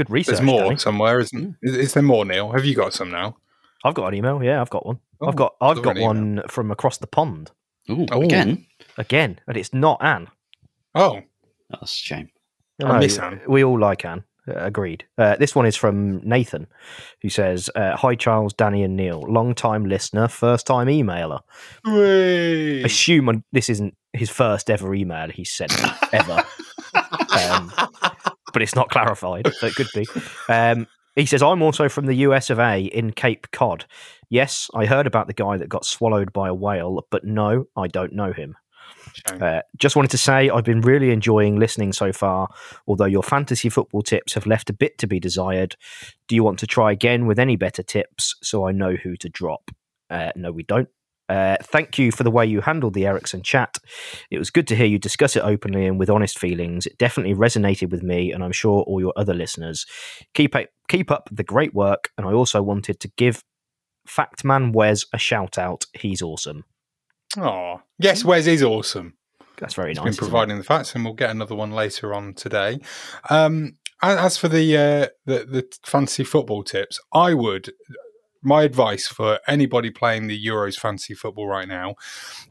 Good 0.00 0.10
research. 0.10 0.36
There's 0.36 0.46
more 0.46 0.62
Danny. 0.62 0.76
somewhere, 0.78 1.20
isn't 1.20 1.56
is, 1.62 1.76
is 1.76 1.92
there 1.92 2.02
more, 2.02 2.24
Neil? 2.24 2.50
Have 2.52 2.64
you 2.64 2.74
got 2.74 2.94
some 2.94 3.10
now? 3.10 3.36
I've 3.84 3.92
got 3.94 4.06
an 4.08 4.14
email. 4.14 4.42
Yeah, 4.42 4.62
I've 4.62 4.70
got 4.70 4.86
one. 4.86 4.98
Oh, 5.20 5.28
I've 5.28 5.36
got 5.36 5.54
I've 5.60 5.82
got 5.82 5.96
an 5.96 6.02
email. 6.02 6.06
one 6.06 6.42
from 6.48 6.70
across 6.70 6.96
the 6.96 7.06
pond 7.06 7.50
Ooh, 7.90 8.06
Oh. 8.10 8.22
again. 8.22 8.64
again, 8.96 9.38
and 9.46 9.56
it's 9.58 9.74
not 9.74 10.02
Anne. 10.02 10.28
Oh, 10.94 11.20
That's 11.68 11.92
a 11.92 11.96
shame. 11.96 12.30
I 12.82 12.98
miss 12.98 13.18
Anne. 13.18 13.42
We 13.46 13.62
all 13.62 13.78
like 13.78 14.06
Anne. 14.06 14.24
Uh, 14.48 14.54
agreed. 14.54 15.04
Uh, 15.18 15.36
this 15.36 15.54
one 15.54 15.66
is 15.66 15.76
from 15.76 16.20
Nathan, 16.26 16.66
who 17.20 17.28
says, 17.28 17.68
uh, 17.76 17.94
"Hi 17.96 18.14
Charles, 18.14 18.54
Danny, 18.54 18.82
and 18.82 18.96
Neil. 18.96 19.20
Long 19.28 19.54
time 19.54 19.84
listener, 19.84 20.28
first 20.28 20.66
time 20.66 20.86
emailer. 20.86 21.40
Whee. 21.84 22.82
Assume 22.82 23.44
this 23.52 23.68
isn't 23.68 23.94
his 24.14 24.30
first 24.30 24.70
ever 24.70 24.94
email 24.94 25.28
he's 25.28 25.52
sent 25.52 25.72
ever, 26.14 26.42
um, 27.38 27.70
but 28.52 28.62
it's 28.62 28.74
not 28.74 28.90
clarified. 28.90 29.52
So 29.54 29.66
it 29.66 29.74
could 29.74 29.88
be." 29.94 30.06
Um, 30.48 30.86
he 31.16 31.26
says, 31.26 31.42
"I'm 31.42 31.62
also 31.62 31.88
from 31.88 32.06
the 32.06 32.14
US 32.14 32.50
of 32.50 32.58
A 32.58 32.80
in 32.84 33.12
Cape 33.12 33.50
Cod. 33.50 33.84
Yes, 34.28 34.70
I 34.74 34.86
heard 34.86 35.06
about 35.06 35.26
the 35.26 35.32
guy 35.32 35.56
that 35.56 35.68
got 35.68 35.84
swallowed 35.84 36.32
by 36.32 36.48
a 36.48 36.54
whale, 36.54 37.06
but 37.10 37.24
no, 37.24 37.64
I 37.76 37.88
don't 37.88 38.12
know 38.12 38.32
him." 38.32 38.56
Uh, 39.40 39.60
just 39.78 39.96
wanted 39.96 40.10
to 40.10 40.18
say 40.18 40.50
I've 40.50 40.64
been 40.64 40.80
really 40.80 41.10
enjoying 41.10 41.58
listening 41.58 41.92
so 41.92 42.12
far, 42.12 42.48
although 42.86 43.06
your 43.06 43.22
fantasy 43.22 43.68
football 43.68 44.02
tips 44.02 44.34
have 44.34 44.46
left 44.46 44.70
a 44.70 44.72
bit 44.72 44.98
to 44.98 45.06
be 45.06 45.20
desired. 45.20 45.76
Do 46.28 46.34
you 46.34 46.44
want 46.44 46.58
to 46.60 46.66
try 46.66 46.92
again 46.92 47.26
with 47.26 47.38
any 47.38 47.56
better 47.56 47.82
tips 47.82 48.36
so 48.42 48.66
I 48.66 48.72
know 48.72 48.94
who 48.94 49.16
to 49.16 49.28
drop? 49.28 49.70
Uh, 50.08 50.32
no, 50.36 50.52
we 50.52 50.62
don't. 50.62 50.88
Uh, 51.30 51.56
thank 51.62 51.96
you 51.96 52.10
for 52.10 52.24
the 52.24 52.30
way 52.30 52.44
you 52.44 52.60
handled 52.60 52.92
the 52.92 53.06
Eriksen 53.06 53.42
chat. 53.42 53.78
It 54.32 54.38
was 54.38 54.50
good 54.50 54.66
to 54.66 54.74
hear 54.74 54.86
you 54.86 54.98
discuss 54.98 55.36
it 55.36 55.44
openly 55.44 55.86
and 55.86 55.96
with 55.96 56.10
honest 56.10 56.40
feelings. 56.40 56.86
It 56.86 56.98
definitely 56.98 57.34
resonated 57.34 57.90
with 57.90 58.02
me, 58.02 58.32
and 58.32 58.42
I'm 58.42 58.50
sure 58.50 58.82
all 58.82 59.00
your 59.00 59.12
other 59.16 59.32
listeners. 59.32 59.86
Keep 60.34 60.56
up, 60.56 60.66
keep 60.88 61.08
up 61.08 61.28
the 61.30 61.44
great 61.44 61.72
work. 61.72 62.10
And 62.18 62.26
I 62.26 62.32
also 62.32 62.62
wanted 62.62 62.98
to 62.98 63.12
give 63.16 63.44
Factman 64.08 64.72
Wes 64.72 65.06
a 65.12 65.18
shout 65.18 65.56
out. 65.56 65.84
He's 65.94 66.20
awesome. 66.20 66.64
Oh, 67.38 67.80
yes, 68.00 68.24
Wes 68.24 68.48
is 68.48 68.64
awesome. 68.64 69.14
That's 69.58 69.74
very 69.74 69.90
He's 69.90 69.98
nice. 69.98 70.16
been 70.16 70.28
providing 70.28 70.58
the 70.58 70.64
facts, 70.64 70.96
and 70.96 71.04
we'll 71.04 71.14
get 71.14 71.30
another 71.30 71.54
one 71.54 71.70
later 71.70 72.12
on 72.12 72.34
today. 72.34 72.80
Um, 73.28 73.76
as 74.02 74.36
for 74.36 74.48
the, 74.48 74.76
uh, 74.76 75.06
the 75.26 75.44
the 75.44 75.78
fantasy 75.84 76.24
football 76.24 76.64
tips, 76.64 76.98
I 77.12 77.34
would. 77.34 77.70
My 78.42 78.62
advice 78.62 79.06
for 79.06 79.38
anybody 79.46 79.90
playing 79.90 80.26
the 80.26 80.46
Euros 80.46 80.78
fantasy 80.78 81.14
football 81.14 81.46
right 81.46 81.68
now 81.68 81.94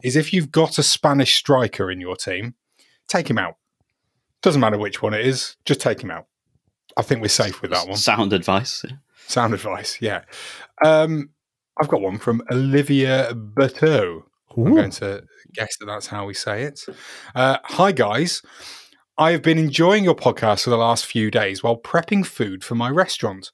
is 0.04 0.16
if 0.16 0.34
you've 0.34 0.52
got 0.52 0.78
a 0.78 0.84
Spanish 0.84 1.36
striker 1.36 1.90
in 1.90 2.00
your 2.00 2.16
team, 2.16 2.56
take 3.08 3.30
him 3.30 3.38
out. 3.38 3.56
Doesn't 4.42 4.62
matter 4.62 4.78
which 4.78 5.02
one 5.02 5.14
it 5.14 5.26
is, 5.26 5.58
just 5.66 5.82
take 5.82 6.02
him 6.02 6.12
out. 6.12 6.28
I 6.96 7.02
think 7.02 7.22
we're 7.22 7.28
safe 7.28 7.62
with 7.62 7.72
that 7.72 7.88
one. 7.88 7.98
Sound 7.98 8.34
advice. 8.34 8.86
Sound 9.28 9.54
advice, 9.54 9.98
yeah. 10.02 10.22
Um, 10.84 11.30
I've 11.80 11.88
got 11.88 12.02
one 12.02 12.20
from 12.20 12.42
Olivia 12.52 13.34
Berteau. 13.34 14.24
I'm 14.58 14.76
going 14.76 14.92
to 14.92 15.24
guess 15.54 15.78
that 15.78 15.86
that's 15.86 16.08
how 16.08 16.26
we 16.26 16.34
say 16.34 16.64
it. 16.64 16.82
Uh, 17.36 17.58
Hi, 17.64 17.92
guys. 17.92 18.42
I 19.18 19.32
have 19.32 19.42
been 19.42 19.58
enjoying 19.58 20.06
your 20.06 20.16
podcast 20.16 20.64
for 20.64 20.70
the 20.70 20.78
last 20.78 21.06
few 21.06 21.30
days 21.30 21.62
while 21.62 21.78
prepping 21.78 22.26
food 22.26 22.64
for 22.64 22.76
my 22.76 22.90
restaurant. 22.90 23.52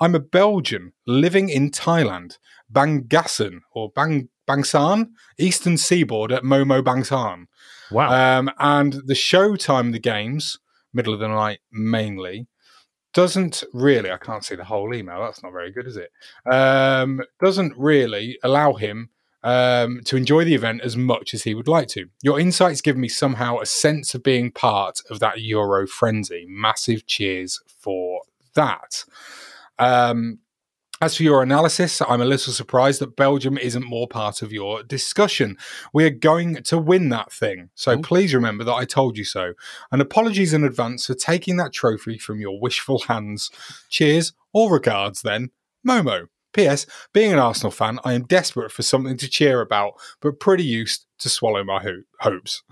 I'm 0.00 0.14
a 0.14 0.20
Belgian 0.20 0.92
living 1.06 1.48
in 1.48 1.70
Thailand, 1.70 2.38
Bangasan 2.72 3.60
or 3.72 3.90
Bang 3.94 4.28
Bangsan, 4.48 5.10
Eastern 5.38 5.76
Seaboard 5.76 6.32
at 6.32 6.42
Momo 6.42 6.82
Bangsan. 6.82 7.46
Wow. 7.90 8.38
Um, 8.38 8.50
and 8.58 8.94
the 9.06 9.14
showtime, 9.14 9.92
the 9.92 10.00
games, 10.00 10.58
middle 10.92 11.14
of 11.14 11.20
the 11.20 11.28
night 11.28 11.60
mainly, 11.70 12.48
doesn't 13.12 13.62
really, 13.72 14.10
I 14.10 14.16
can't 14.16 14.44
see 14.44 14.56
the 14.56 14.64
whole 14.64 14.94
email. 14.94 15.20
That's 15.20 15.42
not 15.42 15.52
very 15.52 15.70
good, 15.70 15.86
is 15.86 15.96
it? 15.96 16.10
Um, 16.50 17.22
doesn't 17.40 17.76
really 17.76 18.38
allow 18.42 18.74
him 18.74 19.10
um, 19.42 20.00
to 20.04 20.16
enjoy 20.16 20.44
the 20.44 20.54
event 20.54 20.82
as 20.82 20.96
much 20.96 21.32
as 21.32 21.44
he 21.44 21.54
would 21.54 21.68
like 21.68 21.88
to. 21.88 22.06
Your 22.22 22.38
insights 22.40 22.80
give 22.80 22.96
me 22.96 23.08
somehow 23.08 23.58
a 23.58 23.66
sense 23.66 24.14
of 24.14 24.22
being 24.22 24.50
part 24.50 25.00
of 25.10 25.20
that 25.20 25.40
Euro 25.40 25.86
frenzy. 25.86 26.44
Massive 26.48 27.06
cheers 27.06 27.60
for 27.66 28.22
that. 28.54 29.04
Um, 29.80 30.38
as 31.02 31.16
for 31.16 31.22
your 31.22 31.42
analysis, 31.42 32.02
I'm 32.02 32.20
a 32.20 32.26
little 32.26 32.52
surprised 32.52 33.00
that 33.00 33.16
Belgium 33.16 33.56
isn't 33.56 33.86
more 33.86 34.06
part 34.06 34.42
of 34.42 34.52
your 34.52 34.82
discussion. 34.82 35.56
We 35.94 36.04
are 36.04 36.10
going 36.10 36.62
to 36.64 36.76
win 36.76 37.08
that 37.08 37.32
thing. 37.32 37.70
So 37.74 37.96
please 37.98 38.34
remember 38.34 38.64
that 38.64 38.74
I 38.74 38.84
told 38.84 39.16
you 39.16 39.24
so. 39.24 39.54
And 39.90 40.02
apologies 40.02 40.52
in 40.52 40.62
advance 40.62 41.06
for 41.06 41.14
taking 41.14 41.56
that 41.56 41.72
trophy 41.72 42.18
from 42.18 42.38
your 42.38 42.60
wishful 42.60 42.98
hands. 43.08 43.50
Cheers, 43.88 44.34
all 44.52 44.68
regards 44.68 45.22
then, 45.22 45.50
Momo. 45.86 46.26
P.S. 46.52 46.84
Being 47.12 47.32
an 47.32 47.38
Arsenal 47.38 47.70
fan, 47.70 47.98
I 48.04 48.12
am 48.12 48.24
desperate 48.24 48.72
for 48.72 48.82
something 48.82 49.16
to 49.18 49.28
cheer 49.28 49.60
about, 49.60 49.94
but 50.20 50.40
pretty 50.40 50.64
used 50.64 51.06
to 51.20 51.28
swallow 51.28 51.62
my 51.64 51.80
ho- 51.80 52.02
hopes. 52.18 52.62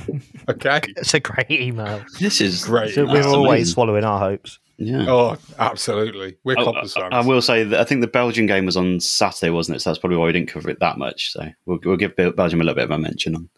okay, 0.48 0.80
It's 0.96 1.14
a 1.14 1.20
great 1.20 1.50
email. 1.50 2.02
This 2.18 2.40
is 2.40 2.64
great. 2.64 2.94
So 2.94 3.04
we're 3.04 3.22
always 3.22 3.50
amazing. 3.50 3.72
swallowing 3.72 4.04
our 4.04 4.18
hopes. 4.18 4.58
Yeah. 4.84 5.06
Oh, 5.08 5.36
absolutely. 5.58 6.36
We're 6.44 6.58
I, 6.58 6.64
Copper's 6.64 6.96
I- 6.96 7.00
fans. 7.02 7.12
I 7.14 7.20
will 7.26 7.40
say 7.42 7.62
that 7.64 7.80
I 7.80 7.84
think 7.84 8.00
the 8.00 8.06
Belgian 8.08 8.46
game 8.46 8.66
was 8.66 8.76
on 8.76 8.98
Saturday, 9.00 9.50
wasn't 9.50 9.76
it? 9.76 9.80
So 9.80 9.90
that's 9.90 9.98
probably 9.98 10.16
why 10.16 10.26
we 10.26 10.32
didn't 10.32 10.48
cover 10.48 10.68
it 10.70 10.80
that 10.80 10.98
much. 10.98 11.32
So 11.32 11.48
we'll, 11.66 11.78
we'll 11.84 11.96
give 11.96 12.16
Belgium 12.16 12.60
a 12.60 12.64
little 12.64 12.74
bit 12.74 12.84
of 12.84 12.90
a 12.90 12.98
mention 12.98 13.36
on, 13.36 13.48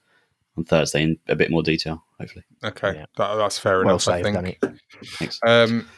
on 0.58 0.64
Thursday 0.64 1.02
in 1.02 1.18
a 1.28 1.34
bit 1.34 1.50
more 1.50 1.62
detail, 1.62 2.04
hopefully. 2.20 2.44
Okay, 2.62 2.94
Yeah. 2.94 3.06
that, 3.16 3.36
that's 3.36 3.58
fair 3.58 3.78
Well 3.80 3.90
enough. 3.94 4.08
I 4.08 4.22
saved, 4.22 4.24
think. 4.24 4.34
Danny. 4.36 4.76
Thanks. 5.18 5.40
Um, 5.46 5.88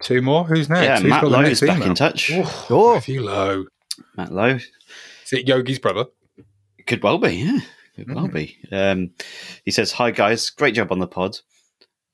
two 0.00 0.20
more. 0.22 0.44
Who's 0.44 0.68
next? 0.68 0.84
yeah, 0.84 1.00
Who's 1.00 1.10
Matt 1.10 1.22
got 1.22 1.30
Lowe 1.30 1.40
is 1.42 1.60
back 1.60 1.76
email? 1.76 1.88
in 1.88 1.94
touch. 1.94 2.30
Oh, 2.32 2.66
Oh. 2.70 2.94
Matthew 2.94 3.22
Lowe. 3.22 3.64
Matt 4.16 4.32
Lowe. 4.32 4.56
Is 4.56 5.32
it 5.32 5.46
Yogi's 5.46 5.78
brother? 5.78 6.06
Could 6.86 7.02
well 7.02 7.18
be, 7.18 7.30
yeah. 7.36 7.58
Could 7.94 8.12
well 8.14 8.26
Mm. 8.28 8.32
be. 8.32 8.58
Um, 8.72 9.10
he 9.64 9.70
says, 9.70 9.92
Hi, 9.92 10.10
guys. 10.10 10.50
Great 10.50 10.74
job 10.74 10.90
on 10.90 10.98
the 10.98 11.06
pod. 11.06 11.38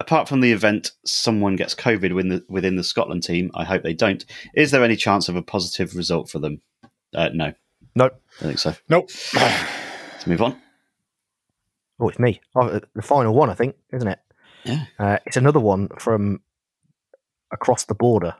Apart 0.00 0.28
from 0.28 0.40
the 0.40 0.52
event, 0.52 0.92
someone 1.04 1.56
gets 1.56 1.74
COVID 1.74 2.14
within 2.14 2.28
the, 2.28 2.44
within 2.48 2.76
the 2.76 2.84
Scotland 2.84 3.24
team. 3.24 3.50
I 3.54 3.64
hope 3.64 3.82
they 3.82 3.94
don't. 3.94 4.24
Is 4.54 4.70
there 4.70 4.84
any 4.84 4.94
chance 4.96 5.28
of 5.28 5.34
a 5.36 5.42
positive 5.42 5.96
result 5.96 6.30
for 6.30 6.38
them? 6.38 6.60
Uh, 7.14 7.30
no, 7.34 7.46
I 7.46 7.54
Nope. 7.96 8.20
don't 8.38 8.48
think 8.48 8.58
so. 8.60 8.74
Nope. 8.88 9.10
Let's 9.34 10.26
move 10.26 10.42
on. 10.42 10.56
Oh, 11.98 12.08
it's 12.08 12.18
me. 12.20 12.40
Oh, 12.54 12.78
the 12.94 13.02
final 13.02 13.34
one, 13.34 13.50
I 13.50 13.54
think, 13.54 13.74
isn't 13.92 14.06
it? 14.06 14.20
Yeah. 14.64 14.84
Uh, 15.00 15.18
it's 15.26 15.36
another 15.36 15.58
one 15.60 15.88
from 15.98 16.42
across 17.50 17.84
the 17.84 17.94
border, 17.94 18.34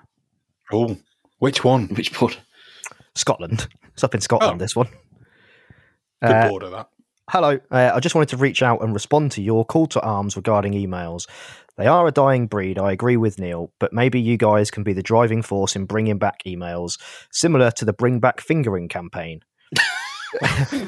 oh, 0.72 0.96
which 1.38 1.64
one? 1.64 1.88
Which 1.88 2.16
board? 2.18 2.36
Scotland. 3.14 3.66
It's 3.94 4.04
up 4.04 4.14
in 4.14 4.20
Scotland. 4.20 4.54
Oh. 4.54 4.58
This 4.58 4.76
one. 4.76 4.88
Good 6.22 6.30
Uh, 6.30 6.48
border 6.48 6.70
that. 6.70 6.88
Hello. 7.30 7.58
Uh, 7.70 7.92
I 7.94 8.00
just 8.00 8.14
wanted 8.14 8.30
to 8.30 8.38
reach 8.38 8.62
out 8.62 8.82
and 8.82 8.94
respond 8.94 9.32
to 9.32 9.42
your 9.42 9.64
call 9.64 9.86
to 9.88 10.00
arms 10.00 10.34
regarding 10.34 10.72
emails. 10.72 11.26
They 11.76 11.86
are 11.86 12.08
a 12.08 12.10
dying 12.10 12.46
breed, 12.46 12.78
I 12.78 12.90
agree 12.90 13.16
with 13.16 13.38
Neil, 13.38 13.70
but 13.78 13.92
maybe 13.92 14.18
you 14.20 14.36
guys 14.36 14.70
can 14.70 14.82
be 14.82 14.92
the 14.92 15.02
driving 15.02 15.42
force 15.42 15.76
in 15.76 15.84
bringing 15.84 16.18
back 16.18 16.42
emails, 16.44 16.98
similar 17.30 17.70
to 17.72 17.84
the 17.84 17.92
Bring 17.92 18.18
Back 18.18 18.40
Fingering 18.40 18.88
campaign. 18.88 19.40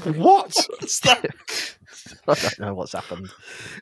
What? 0.05 0.55
What's 0.81 1.01
that? 1.01 1.25
I 2.29 2.35
don't 2.35 2.59
know 2.59 2.75
what's 2.75 2.93
happened. 2.93 3.31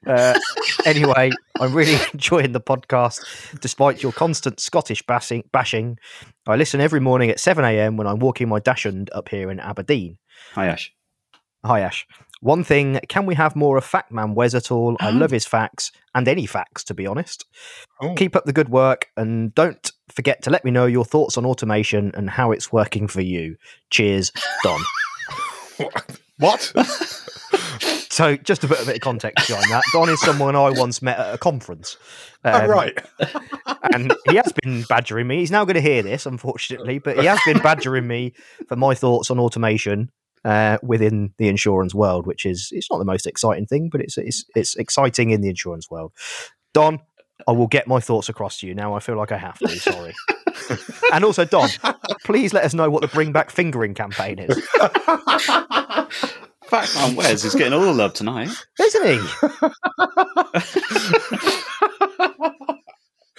Uh, 0.06 0.38
anyway, 0.84 1.32
I'm 1.58 1.74
really 1.74 1.98
enjoying 2.12 2.52
the 2.52 2.60
podcast, 2.60 3.24
despite 3.60 4.02
your 4.02 4.12
constant 4.12 4.60
Scottish 4.60 5.04
bashing. 5.04 5.42
bashing. 5.52 5.98
I 6.46 6.54
listen 6.54 6.80
every 6.80 7.00
morning 7.00 7.28
at 7.30 7.40
7 7.40 7.64
a.m. 7.64 7.96
when 7.96 8.06
I'm 8.06 8.20
walking 8.20 8.48
my 8.48 8.60
dachshund 8.60 9.10
up 9.12 9.28
here 9.28 9.50
in 9.50 9.58
Aberdeen. 9.58 10.18
Hi, 10.54 10.68
Ash. 10.68 10.92
Hi, 11.64 11.80
Ash. 11.80 12.06
One 12.40 12.62
thing, 12.62 13.00
can 13.08 13.26
we 13.26 13.34
have 13.34 13.56
more 13.56 13.76
of 13.76 13.84
Fact 13.84 14.12
Man 14.12 14.34
Wes 14.34 14.54
at 14.54 14.70
all? 14.70 14.96
I 15.00 15.10
love 15.10 15.30
his 15.32 15.44
facts, 15.44 15.90
and 16.14 16.28
any 16.28 16.46
facts, 16.46 16.84
to 16.84 16.94
be 16.94 17.06
honest. 17.06 17.44
Oh, 18.00 18.14
Keep 18.14 18.36
up 18.36 18.44
the 18.44 18.52
good 18.52 18.68
work, 18.68 19.08
and 19.16 19.52
don't 19.54 19.90
forget 20.08 20.42
to 20.44 20.50
let 20.50 20.64
me 20.64 20.70
know 20.70 20.86
your 20.86 21.04
thoughts 21.04 21.36
on 21.36 21.44
automation 21.44 22.12
and 22.14 22.30
how 22.30 22.52
it's 22.52 22.72
working 22.72 23.08
for 23.08 23.20
you. 23.22 23.56
Cheers, 23.90 24.30
Don. 24.62 24.80
what? 26.38 26.60
so, 28.08 28.36
just 28.36 28.60
to 28.60 28.68
put 28.68 28.80
a 28.80 28.86
bit 28.86 28.94
of 28.94 29.00
context 29.00 29.48
behind 29.48 29.68
that, 29.70 29.82
Don 29.92 30.08
is 30.08 30.20
someone 30.20 30.54
I 30.54 30.70
once 30.70 31.02
met 31.02 31.18
at 31.18 31.34
a 31.34 31.38
conference. 31.38 31.96
oh, 32.44 32.52
Um, 32.64 32.70
right. 32.70 32.98
and 33.92 34.14
he 34.30 34.36
has 34.36 34.52
been 34.62 34.82
badgering 34.88 35.26
me. 35.26 35.38
He's 35.38 35.50
now 35.50 35.64
going 35.64 35.74
to 35.74 35.80
hear 35.80 36.04
this, 36.04 36.24
unfortunately, 36.24 37.00
but 37.00 37.18
he 37.18 37.24
has 37.26 37.40
been 37.44 37.58
badgering 37.58 38.06
me 38.06 38.32
for 38.68 38.76
my 38.76 38.94
thoughts 38.94 39.28
on 39.28 39.40
automation 39.40 40.10
uh, 40.44 40.78
within 40.82 41.32
the 41.38 41.48
insurance 41.48 41.94
world, 41.94 42.26
which 42.26 42.44
is 42.46 42.68
it's 42.72 42.90
not 42.90 42.98
the 42.98 43.04
most 43.04 43.26
exciting 43.26 43.66
thing, 43.66 43.88
but 43.90 44.00
it's 44.00 44.18
it's 44.18 44.44
it's 44.54 44.76
exciting 44.76 45.30
in 45.30 45.40
the 45.40 45.48
insurance 45.48 45.90
world. 45.90 46.12
Don, 46.74 47.00
I 47.46 47.52
will 47.52 47.66
get 47.66 47.86
my 47.86 48.00
thoughts 48.00 48.28
across 48.28 48.58
to 48.60 48.66
you 48.66 48.74
now. 48.74 48.94
I 48.94 49.00
feel 49.00 49.16
like 49.16 49.32
I 49.32 49.38
have 49.38 49.58
to. 49.58 49.68
Sorry. 49.68 50.14
and 51.12 51.24
also, 51.24 51.44
Don, 51.44 51.68
please 52.24 52.52
let 52.52 52.64
us 52.64 52.74
know 52.74 52.90
what 52.90 53.02
the 53.02 53.08
Bring 53.08 53.32
Back 53.32 53.50
Fingering 53.50 53.94
campaign 53.94 54.38
is, 54.38 54.68
Fact 56.68 56.94
man 56.96 57.16
Wes 57.16 57.44
is 57.44 57.54
getting 57.54 57.72
all 57.72 57.80
the 57.84 57.94
love 57.94 58.12
tonight. 58.12 58.50
isn't 58.78 59.06
he? 59.06 59.18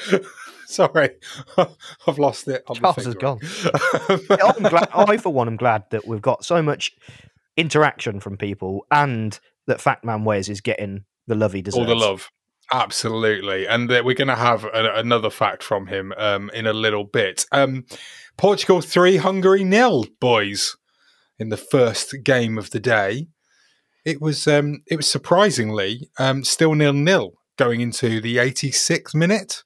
Sorry, 0.79 1.09
I've 1.57 2.19
lost 2.19 2.47
it. 2.47 2.63
the 2.67 2.75
Charles 2.75 2.95
has 2.97 3.05
finger. 3.05 3.37
I'm 4.43 4.63
glad. 4.63 4.89
I, 4.93 5.17
for 5.17 5.33
one, 5.33 5.47
am 5.47 5.55
glad 5.55 5.85
that 5.89 6.07
we've 6.07 6.21
got 6.21 6.45
so 6.45 6.61
much 6.61 6.95
interaction 7.57 8.19
from 8.19 8.37
people, 8.37 8.85
and 8.91 9.39
that 9.65 9.81
Fact 9.81 10.05
Man 10.05 10.25
Wes 10.25 10.47
is 10.47 10.61
getting 10.61 11.05
the 11.25 11.33
love 11.33 11.53
he 11.53 11.63
deserves. 11.63 11.79
All 11.79 11.85
the 11.87 11.95
love. 11.95 12.31
Absolutely. 12.71 13.65
And 13.65 13.91
uh, 13.91 14.03
we're 14.05 14.13
going 14.13 14.27
to 14.27 14.35
have 14.35 14.63
a, 14.63 14.93
another 14.93 15.31
fact 15.31 15.63
from 15.63 15.87
him 15.87 16.13
um, 16.17 16.51
in 16.53 16.67
a 16.67 16.73
little 16.73 17.03
bit. 17.03 17.47
Um, 17.51 17.85
Portugal 18.37 18.79
3, 18.81 19.17
Hungary 19.17 19.63
nil, 19.63 20.05
boys, 20.19 20.77
in 21.39 21.49
the 21.49 21.57
first 21.57 22.13
game 22.23 22.59
of 22.59 22.69
the 22.69 22.79
day. 22.79 23.25
It 24.05 24.21
was 24.21 24.47
um, 24.47 24.83
it 24.85 24.97
was 24.97 25.07
surprisingly 25.07 26.11
um, 26.19 26.43
still 26.43 26.75
nil 26.75 26.93
nil 26.93 27.33
going 27.57 27.81
into 27.81 28.21
the 28.21 28.37
86th 28.37 29.15
minute. 29.15 29.63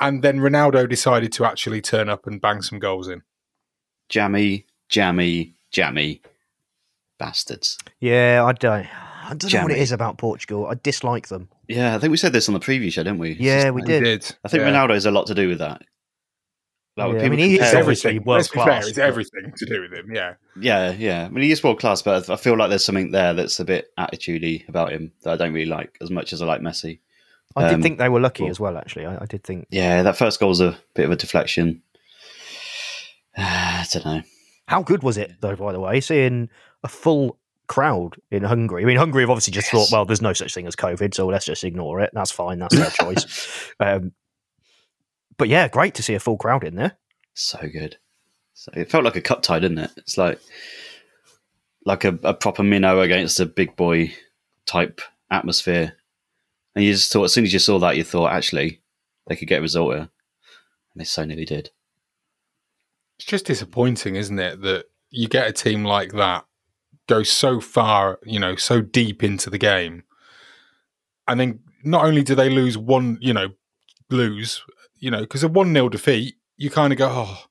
And 0.00 0.22
then 0.22 0.38
Ronaldo 0.38 0.88
decided 0.88 1.32
to 1.32 1.44
actually 1.44 1.80
turn 1.80 2.08
up 2.08 2.26
and 2.26 2.40
bang 2.40 2.62
some 2.62 2.78
goals 2.78 3.08
in. 3.08 3.22
Jammy, 4.08 4.66
jammy, 4.88 5.54
jammy 5.70 6.22
bastards. 7.18 7.78
Yeah, 8.00 8.44
I 8.46 8.52
don't. 8.52 8.86
I 9.30 9.34
don't 9.34 9.52
know 9.52 9.62
what 9.64 9.72
it 9.72 9.78
is 9.78 9.92
about 9.92 10.16
Portugal. 10.16 10.66
I 10.66 10.74
dislike 10.82 11.28
them. 11.28 11.48
Yeah, 11.68 11.94
I 11.94 11.98
think 11.98 12.10
we 12.12 12.16
said 12.16 12.32
this 12.32 12.48
on 12.48 12.54
the 12.54 12.60
preview 12.60 12.90
show, 12.90 13.02
didn't 13.02 13.18
we? 13.18 13.32
It's 13.32 13.40
Yeah, 13.40 13.62
just 13.64 13.74
we 13.74 13.82
like- 13.82 13.88
did. 13.88 14.36
I 14.44 14.48
think 14.48 14.62
yeah. 14.62 14.70
Ronaldo 14.70 14.94
has 14.94 15.04
a 15.04 15.10
lot 15.10 15.26
to 15.26 15.34
do 15.34 15.48
with 15.48 15.58
that. 15.58 15.82
Like, 16.96 17.12
Yeah, 17.14 17.22
I 17.24 17.28
mean, 17.28 17.38
he 17.38 17.54
is 17.54 17.60
It's 17.60 17.64
compare- 17.68 17.80
obviously 17.82 18.08
everything. 18.10 18.26
world 18.26 18.38
Let's 18.38 18.48
be 18.48 18.54
fair, 18.58 18.64
class, 18.64 18.86
it's 18.86 18.96
but- 18.98 19.04
everything 19.04 19.52
to 19.56 19.66
do 19.66 19.80
with 19.82 19.92
him. 19.92 20.10
Yeah. 20.14 20.34
Yeah, 20.58 20.92
yeah. 20.92 21.24
I 21.26 21.28
mean, 21.28 21.44
he 21.44 21.50
is 21.52 21.62
world 21.62 21.78
class, 21.78 22.00
but 22.02 22.28
I 22.30 22.36
feel 22.36 22.56
like 22.56 22.70
there's 22.70 22.84
something 22.84 23.10
there 23.10 23.34
that's 23.34 23.60
a 23.60 23.64
bit 23.64 23.90
attitudey 23.98 24.66
about 24.68 24.92
him 24.92 25.12
that 25.22 25.32
I 25.32 25.36
don't 25.36 25.52
really 25.52 25.66
like 25.70 25.98
as 26.00 26.10
much 26.10 26.32
as 26.32 26.40
I 26.40 26.46
like 26.46 26.60
Messi. 26.62 27.00
I 27.56 27.68
did 27.68 27.74
Um, 27.74 27.82
think 27.82 27.98
they 27.98 28.08
were 28.08 28.20
lucky 28.20 28.42
cool. 28.44 28.50
as 28.50 28.60
well. 28.60 28.76
Actually, 28.78 29.06
I, 29.06 29.22
I 29.22 29.26
did 29.26 29.42
think. 29.44 29.66
Yeah, 29.70 30.02
that 30.02 30.16
first 30.16 30.38
goal 30.40 30.50
was 30.50 30.60
a 30.60 30.78
bit 30.94 31.06
of 31.06 31.10
a 31.12 31.16
deflection. 31.16 31.82
I 33.36 33.86
don't 33.92 34.04
know. 34.04 34.22
How 34.66 34.82
good 34.82 35.02
was 35.02 35.16
it, 35.16 35.32
though? 35.40 35.56
By 35.56 35.72
the 35.72 35.80
way, 35.80 36.00
seeing 36.00 36.50
a 36.84 36.88
full 36.88 37.38
crowd 37.68 38.16
in 38.30 38.44
Hungary. 38.44 38.82
I 38.82 38.86
mean, 38.86 38.96
Hungary 38.96 39.22
have 39.22 39.30
obviously 39.30 39.52
just 39.52 39.72
Yes. 39.72 39.88
thought, 39.90 39.94
well, 39.96 40.04
there's 40.04 40.22
no 40.22 40.32
such 40.32 40.54
thing 40.54 40.66
as 40.66 40.76
COVID, 40.76 41.14
so 41.14 41.26
let's 41.26 41.44
just 41.46 41.64
ignore 41.64 42.00
it. 42.00 42.10
That's 42.12 42.30
fine. 42.30 42.58
That's 42.58 42.76
their 42.76 42.90
choice. 42.90 43.72
Um, 43.80 44.12
but 45.36 45.48
yeah, 45.48 45.68
great 45.68 45.94
to 45.94 46.02
see 46.02 46.14
a 46.14 46.20
full 46.20 46.36
crowd 46.36 46.64
in 46.64 46.74
there. 46.74 46.96
So 47.34 47.58
good. 47.72 47.96
So 48.54 48.72
it 48.74 48.90
felt 48.90 49.04
like 49.04 49.16
a 49.16 49.20
cup 49.20 49.42
tie, 49.42 49.60
didn't 49.60 49.78
it? 49.78 49.90
It's 49.96 50.18
like 50.18 50.40
like 51.86 52.04
a, 52.04 52.18
a 52.24 52.34
proper 52.34 52.62
minnow 52.62 53.00
against 53.00 53.38
a 53.40 53.46
big 53.46 53.76
boy 53.76 54.12
type 54.66 55.00
atmosphere. 55.30 55.94
And 56.78 56.84
you 56.84 56.92
just 56.92 57.12
thought, 57.12 57.24
as 57.24 57.32
soon 57.32 57.42
as 57.42 57.52
you 57.52 57.58
saw 57.58 57.80
that, 57.80 57.96
you 57.96 58.04
thought, 58.04 58.30
actually, 58.30 58.80
they 59.26 59.34
could 59.34 59.48
get 59.48 59.58
a 59.58 59.62
result 59.62 59.94
here. 59.94 60.08
And 60.92 61.00
they 61.00 61.04
so 61.04 61.24
nearly 61.24 61.44
did. 61.44 61.70
It's 63.18 63.26
just 63.26 63.46
disappointing, 63.46 64.14
isn't 64.14 64.38
it, 64.38 64.60
that 64.62 64.84
you 65.10 65.26
get 65.26 65.48
a 65.48 65.52
team 65.52 65.82
like 65.82 66.12
that 66.12 66.44
go 67.08 67.24
so 67.24 67.60
far, 67.60 68.20
you 68.22 68.38
know, 68.38 68.54
so 68.54 68.80
deep 68.80 69.24
into 69.24 69.50
the 69.50 69.58
game, 69.58 70.04
and 71.26 71.40
then 71.40 71.60
not 71.82 72.04
only 72.04 72.22
do 72.22 72.36
they 72.36 72.48
lose 72.48 72.78
one, 72.78 73.18
you 73.20 73.32
know, 73.32 73.48
lose, 74.08 74.62
you 75.00 75.10
know, 75.10 75.22
because 75.22 75.42
a 75.42 75.48
one 75.48 75.72
0 75.72 75.88
defeat, 75.88 76.36
you 76.56 76.70
kind 76.70 76.92
of 76.92 76.98
go, 76.98 77.08
oh, 77.10 77.44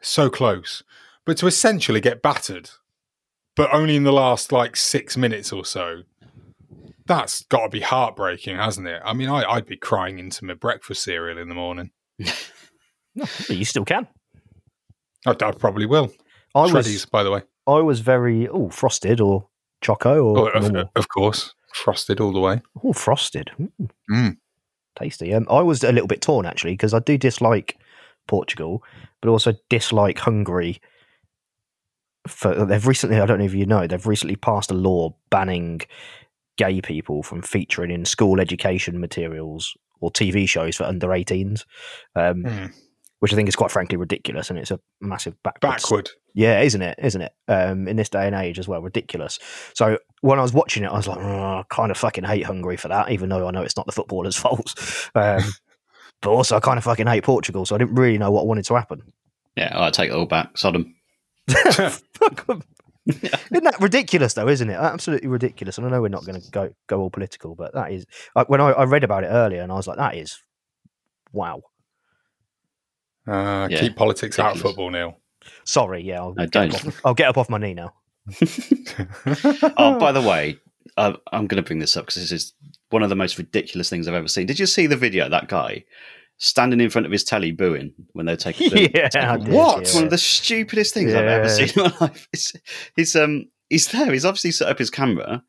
so 0.00 0.30
close, 0.30 0.82
but 1.26 1.36
to 1.36 1.46
essentially 1.46 2.00
get 2.00 2.22
battered, 2.22 2.70
but 3.56 3.72
only 3.74 3.96
in 3.96 4.04
the 4.04 4.12
last 4.12 4.52
like 4.52 4.76
six 4.76 5.16
minutes 5.16 5.52
or 5.52 5.66
so. 5.66 6.04
That's 7.08 7.42
got 7.44 7.64
to 7.64 7.68
be 7.70 7.80
heartbreaking, 7.80 8.56
hasn't 8.56 8.86
it? 8.86 9.00
I 9.04 9.14
mean, 9.14 9.28
I, 9.28 9.42
I'd 9.44 9.66
be 9.66 9.76
crying 9.76 10.18
into 10.18 10.44
my 10.44 10.54
breakfast 10.54 11.02
cereal 11.02 11.38
in 11.38 11.48
the 11.48 11.54
morning. 11.54 11.90
But 13.16 13.56
you 13.56 13.64
still 13.64 13.84
can. 13.84 14.06
I, 15.26 15.30
I 15.30 15.50
probably 15.52 15.86
will. 15.86 16.12
I 16.54 16.68
Shreddies, 16.68 16.92
was 16.92 17.06
by 17.06 17.22
the 17.22 17.30
way. 17.30 17.42
I 17.66 17.80
was 17.80 18.00
very 18.00 18.48
oh 18.48 18.70
frosted 18.70 19.20
or 19.20 19.48
choco 19.80 20.36
Oh, 20.36 20.36
or 20.36 20.50
of, 20.52 20.88
of 20.94 21.08
course, 21.08 21.54
frosted 21.74 22.20
all 22.20 22.32
the 22.32 22.40
way. 22.40 22.62
Oh, 22.82 22.92
frosted. 22.92 23.50
Mm. 23.58 23.90
Mm. 24.10 24.36
Tasty. 24.98 25.34
Um, 25.34 25.46
I 25.50 25.60
was 25.60 25.84
a 25.84 25.92
little 25.92 26.06
bit 26.06 26.22
torn 26.22 26.46
actually 26.46 26.72
because 26.72 26.94
I 26.94 27.00
do 27.00 27.18
dislike 27.18 27.78
Portugal, 28.26 28.82
but 29.20 29.30
also 29.30 29.54
dislike 29.68 30.18
Hungary. 30.18 30.80
For 32.26 32.66
they've 32.66 32.86
recently, 32.86 33.20
I 33.20 33.26
don't 33.26 33.38
know 33.38 33.44
if 33.44 33.54
you 33.54 33.66
know, 33.66 33.86
they've 33.86 34.06
recently 34.06 34.36
passed 34.36 34.70
a 34.70 34.74
law 34.74 35.14
banning 35.30 35.80
gay 36.58 36.80
people 36.82 37.22
from 37.22 37.40
featuring 37.40 37.90
in 37.90 38.04
school 38.04 38.40
education 38.40 39.00
materials 39.00 39.74
or 40.00 40.10
TV 40.10 40.46
shows 40.46 40.76
for 40.76 40.84
under 40.84 41.08
18s, 41.08 41.64
um, 42.14 42.42
Mm. 42.44 42.72
which 43.20 43.32
I 43.32 43.36
think 43.36 43.48
is 43.48 43.56
quite 43.56 43.70
frankly 43.70 43.96
ridiculous, 43.96 44.50
and 44.50 44.58
it's 44.58 44.70
a 44.70 44.78
massive 45.00 45.34
backwards 45.42 45.82
Backward. 45.82 46.10
yeah, 46.34 46.60
isn't 46.60 46.82
it? 46.82 46.98
Isn't 47.02 47.22
it? 47.22 47.32
Um, 47.48 47.88
in 47.88 47.96
this 47.96 48.08
day 48.10 48.26
and 48.26 48.34
age 48.36 48.58
as 48.58 48.68
well, 48.68 48.80
ridiculous. 48.82 49.38
So 49.74 49.98
when 50.20 50.38
I 50.38 50.42
was 50.42 50.52
watching 50.52 50.84
it, 50.84 50.88
I 50.92 50.96
was 50.96 51.08
like, 51.08 51.18
oh, 51.18 51.58
I 51.58 51.64
kind 51.70 51.90
of 51.90 51.96
fucking 51.96 52.24
hate 52.24 52.44
Hungary 52.44 52.76
for 52.76 52.88
that, 52.88 53.10
even 53.10 53.28
though 53.28 53.48
I 53.48 53.50
know 53.50 53.62
it's 53.62 53.76
not 53.76 53.86
the 53.86 53.92
footballers' 53.92 54.36
fault. 54.44 54.74
Um, 55.14 55.42
but 56.20 56.30
also, 56.30 56.56
I 56.56 56.60
kind 56.60 56.78
of 56.78 56.84
fucking 56.84 57.06
hate 57.06 57.24
Portugal, 57.24 57.64
so 57.66 57.74
I 57.74 57.78
didn't 57.78 57.94
really 57.94 58.18
know 58.18 58.30
what 58.30 58.46
wanted 58.46 58.64
to 58.66 58.74
happen. 58.74 59.02
Yeah, 59.56 59.70
I'll 59.74 59.90
take 59.90 60.10
it 60.10 60.14
all 60.14 60.26
back. 60.26 60.56
Sodom. 60.56 60.94
Fuck 61.48 62.44
'em. 62.48 62.62
Isn't 63.50 63.64
that 63.64 63.80
ridiculous, 63.80 64.34
though? 64.34 64.48
Isn't 64.48 64.68
it? 64.68 64.74
Absolutely 64.74 65.28
ridiculous. 65.28 65.78
And 65.78 65.86
I 65.86 65.90
know 65.90 66.02
we're 66.02 66.08
not 66.08 66.24
going 66.26 66.40
to 66.40 66.50
go 66.50 66.70
go 66.86 67.00
all 67.00 67.10
political, 67.10 67.54
but 67.54 67.72
that 67.74 67.90
is 67.92 68.04
like, 68.36 68.48
when 68.48 68.60
I, 68.60 68.70
I 68.70 68.84
read 68.84 69.04
about 69.04 69.24
it 69.24 69.28
earlier, 69.28 69.62
and 69.62 69.72
I 69.72 69.76
was 69.76 69.86
like, 69.86 69.96
that 69.96 70.14
is 70.16 70.38
wow. 71.32 71.62
Uh, 73.26 73.68
Yeah, 73.70 73.80
keep 73.80 73.96
politics 73.96 74.38
out 74.38 74.56
of 74.56 74.60
football, 74.62 74.90
Neil. 74.90 75.16
Sorry, 75.64 76.02
yeah, 76.02 76.18
I'll, 76.20 76.34
No, 76.34 76.44
get 76.44 76.52
don't. 76.52 76.74
up 76.74 76.86
off, 76.86 77.00
I'll 77.04 77.14
get 77.14 77.28
up 77.28 77.38
off 77.38 77.48
my 77.48 77.58
knee 77.58 77.74
now. 77.74 77.94
Oh, 79.76 79.98
by 79.98 80.12
the 80.12 80.20
way, 80.22 80.58
uh, 80.96 81.14
I'm 81.32 81.46
going 81.46 81.62
to 81.62 81.66
bring 81.66 81.78
this 81.78 81.96
up 81.96 82.06
because 82.06 82.16
this 82.16 82.32
is 82.32 82.52
one 82.90 83.02
of 83.02 83.08
the 83.08 83.16
most 83.16 83.38
ridiculous 83.38 83.88
things 83.88 84.06
I've 84.08 84.14
ever 84.14 84.28
seen. 84.28 84.46
Did 84.46 84.58
you 84.58 84.66
see 84.66 84.86
the 84.86 84.96
video? 84.96 85.28
That 85.28 85.48
guy 85.48 85.84
standing 86.38 86.80
in 86.80 86.88
front 86.90 87.04
of 87.06 87.12
his 87.12 87.24
telly 87.24 87.50
booing 87.52 87.92
when 88.12 88.24
they're 88.26 88.36
taking 88.36 88.70
the, 88.70 88.82
yeah, 88.94 89.08
taking- 89.08 89.28
I 89.28 89.36
did, 89.36 89.48
What? 89.48 89.86
Yeah. 89.88 89.94
one 89.96 90.04
of 90.04 90.10
the 90.10 90.18
stupidest 90.18 90.94
things 90.94 91.14
I've 91.14 91.24
ever 91.26 91.48
seen 91.48 91.68
in 91.76 91.82
my 91.82 91.94
life. 92.00 92.28
It's, 92.32 92.52
he's 92.96 93.14
um 93.16 93.46
he's 93.68 93.88
there. 93.88 94.12
He's 94.12 94.24
obviously 94.24 94.52
set 94.52 94.68
up 94.68 94.78
his 94.78 94.90
camera. 94.90 95.42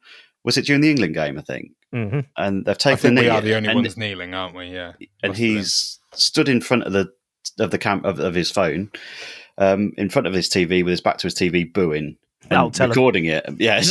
Was 0.43 0.58
it 0.58 0.65
during 0.65 0.81
the 0.81 0.89
England 0.89 1.13
game? 1.13 1.38
I 1.38 1.41
think. 1.41 1.72
Mhm. 1.93 2.25
And 2.38 2.65
they've 2.65 2.74
I 2.75 2.77
taken 2.77 2.98
think 3.00 3.15
the 3.17 3.22
we 3.24 3.29
are 3.29 3.41
the 3.41 3.55
only 3.55 3.69
and, 3.69 3.75
ones 3.77 3.98
kneeling, 3.98 4.34
aren't 4.34 4.55
we? 4.55 4.67
Yeah. 4.67 4.93
and 5.24 5.31
Must 5.31 5.39
have 5.41 5.50
he's 5.50 6.00
stood 6.13 6.50
in 6.50 6.62
front 6.62 6.84
of 6.84 6.93
the 6.93 7.10
of 7.60 7.72
the 7.72 7.77
camp 7.77 8.05
of, 8.05 8.19
of 8.19 8.34
his 8.36 8.50
phone, 8.51 8.91
um, 9.58 9.91
in 9.98 10.10
front 10.10 10.27
of 10.27 10.34
his 10.34 10.50
TV 10.50 10.84
with 10.84 10.91
his 10.91 11.01
back 11.01 11.17
to 11.19 11.27
his 11.27 11.36
TV, 11.36 11.71
booing 11.71 12.15
I'll 12.52 12.65
and 12.65 12.73
tell 12.75 12.86
him. 12.86 12.91
recording 12.91 13.25
it. 13.25 13.45
Yeah. 13.58 13.82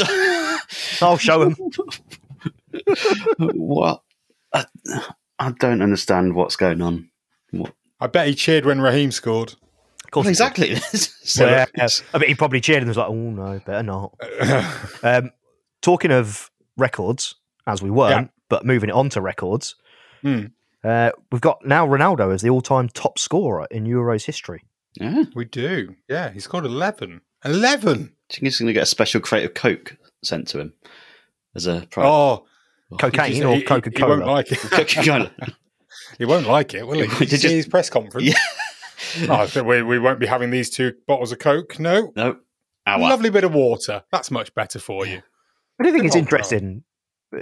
I'll 1.00 1.16
show 1.18 1.42
him. 1.42 1.56
what? 3.38 4.02
I, 4.52 4.64
I 5.38 5.52
don't 5.58 5.82
understand 5.82 6.34
what's 6.34 6.56
going 6.56 6.82
on. 6.82 7.10
What? 7.50 7.72
I 8.00 8.06
bet 8.06 8.26
he 8.28 8.34
cheered 8.34 8.64
when 8.66 8.80
Raheem 8.80 9.10
scored. 9.12 9.54
Of 10.04 10.10
course, 10.10 10.26
he 10.26 10.30
did. 10.32 10.34
exactly. 10.34 10.74
so 10.76 11.44
Well, 11.46 11.66
yeah, 11.76 11.88
I 12.14 12.18
bet 12.18 12.28
he 12.28 12.34
probably 12.34 12.60
cheered 12.60 12.78
and 12.78 12.88
was 12.88 12.96
like, 12.96 13.08
"Oh 13.08 13.14
no, 13.14 13.60
better 13.64 13.82
not." 13.82 14.14
Um, 15.02 15.30
talking 15.82 16.10
of 16.10 16.50
records, 16.76 17.34
as 17.66 17.82
we 17.82 17.90
weren't, 17.90 18.30
but 18.48 18.64
moving 18.66 18.88
it 18.90 18.94
on 18.94 19.08
to 19.10 19.20
records, 19.20 19.74
Hmm. 20.22 20.46
uh, 20.82 21.10
we've 21.30 21.40
got 21.40 21.64
now 21.64 21.86
Ronaldo 21.86 22.32
as 22.34 22.42
the 22.42 22.50
all-time 22.50 22.88
top 22.88 23.18
scorer 23.18 23.66
in 23.70 23.84
Euros 23.84 24.24
history. 24.24 24.64
yeah. 24.94 25.24
we 25.36 25.44
do. 25.44 25.94
Yeah, 26.08 26.30
he 26.30 26.40
scored 26.40 26.64
11. 26.64 27.20
11. 27.44 27.94
Do 27.94 28.00
you 28.00 28.06
think 28.06 28.42
he's 28.42 28.58
going 28.58 28.66
to 28.66 28.72
get 28.72 28.82
a 28.82 28.86
special 28.86 29.20
crate 29.20 29.44
of 29.44 29.54
Coke 29.54 29.96
sent 30.24 30.48
to 30.48 30.58
him 30.60 30.72
as 31.54 31.66
a 31.68 31.86
prize? 31.90 32.06
Oh, 32.08 32.46
Cocaine 32.98 33.32
he- 33.32 33.44
or 33.44 33.54
he- 33.56 33.62
Coca 33.62 33.90
He 33.94 34.02
won't 34.02 34.22
Cola? 34.22 34.32
like 34.32 34.52
it. 34.52 34.58
Coca-Cola. 34.58 35.30
he 36.18 36.24
won't 36.24 36.46
like 36.46 36.74
it, 36.74 36.86
will 36.86 37.00
he? 37.00 37.06
Did 37.18 37.20
you 37.20 37.26
Did 37.26 37.40
see 37.40 37.48
you- 37.50 37.56
his 37.56 37.66
press 37.68 37.90
conference? 37.90 38.28
Yeah. 38.28 38.38
Oh, 39.28 39.34
I 39.34 39.46
think 39.46 39.66
we, 39.66 39.80
we 39.82 39.98
won't 39.98 40.18
be 40.18 40.26
having 40.26 40.50
these 40.50 40.68
two 40.68 40.92
bottles 41.06 41.30
of 41.32 41.38
Coke. 41.38 41.78
No. 41.78 42.12
no. 42.16 42.36
Ow. 42.88 42.98
Lovely 43.00 43.30
bit 43.30 43.44
of 43.44 43.54
water. 43.54 44.02
That's 44.10 44.30
much 44.30 44.52
better 44.54 44.78
for 44.80 45.06
you. 45.06 45.22
I 45.80 45.84
do 45.84 45.92
think 45.92 46.04
it's 46.04 46.16
Oh, 46.16 46.18
interesting. 46.18 46.82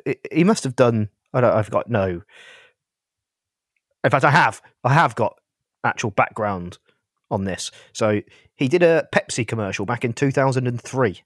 I- 0.07 0.17
He 0.31 0.45
must 0.45 0.65
have 0.65 0.77
done. 0.77 1.09
I 1.33 1.41
don't. 1.41 1.55
I've 1.55 1.71
got 1.71 1.89
no. 1.89 2.21
In 4.05 4.11
fact, 4.11 4.25
I 4.25 4.31
have. 4.31 4.61
I 4.85 4.93
have 4.93 5.15
got 5.15 5.39
actual 5.83 6.11
background 6.11 6.79
on 7.31 7.45
this. 7.45 7.71
So 7.93 8.21
he 8.55 8.69
did 8.69 8.83
a 8.83 9.09
Pepsi 9.13 9.47
commercial 9.49 9.87
back 9.87 10.05
in 10.05 10.13
2003. 10.13 11.23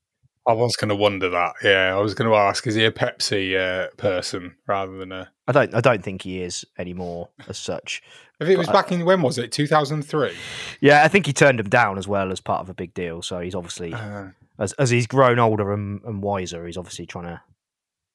I 0.47 0.53
was 0.53 0.75
going 0.77 0.89
to 0.89 0.95
wonder 0.97 1.29
that. 1.31 1.55
Yeah, 1.63 1.95
I 1.97 2.01
was 2.01 2.15
going 2.15 2.29
to 2.31 2.37
ask: 2.37 2.67
Is 2.67 2.75
he 2.75 2.85
a 2.85 2.91
Pepsi 2.91 3.57
uh, 3.57 3.89
person 3.97 4.57
rather 4.67 4.97
than 4.97 5.13
a? 5.13 5.31
I 5.47 5.53
don't. 5.53 5.75
I 5.75 5.81
don't 5.81 6.03
think 6.03 6.23
he 6.23 6.43
is 6.43 6.65
anymore 6.79 7.29
as 7.49 7.59
such. 7.59 8.03
If 8.41 8.49
it 8.49 8.57
was 8.57 8.67
But- 8.69 8.73
back 8.73 8.93
in 8.93 9.05
when 9.05 9.21
was 9.23 9.37
it? 9.39 9.53
Two 9.53 9.67
thousand 9.67 10.03
three. 10.03 10.35
Yeah, 10.81 11.05
I 11.05 11.09
think 11.09 11.27
he 11.27 11.33
turned 11.33 11.61
him 11.61 11.69
down 11.69 11.99
as 11.99 12.09
well 12.09 12.33
as 12.33 12.41
part 12.41 12.61
of 12.63 12.71
a 12.71 12.75
big 12.75 12.95
deal. 12.95 13.21
So 13.23 13.41
he's 13.41 13.55
obviously, 13.55 13.93
Uh, 13.93 14.29
as 14.59 14.73
as 14.75 14.89
he's 14.91 15.07
grown 15.07 15.39
older 15.39 15.73
and, 15.73 16.01
and 16.05 16.23
wiser, 16.23 16.67
he's 16.67 16.79
obviously 16.79 17.05
trying 17.07 17.25
to 17.27 17.43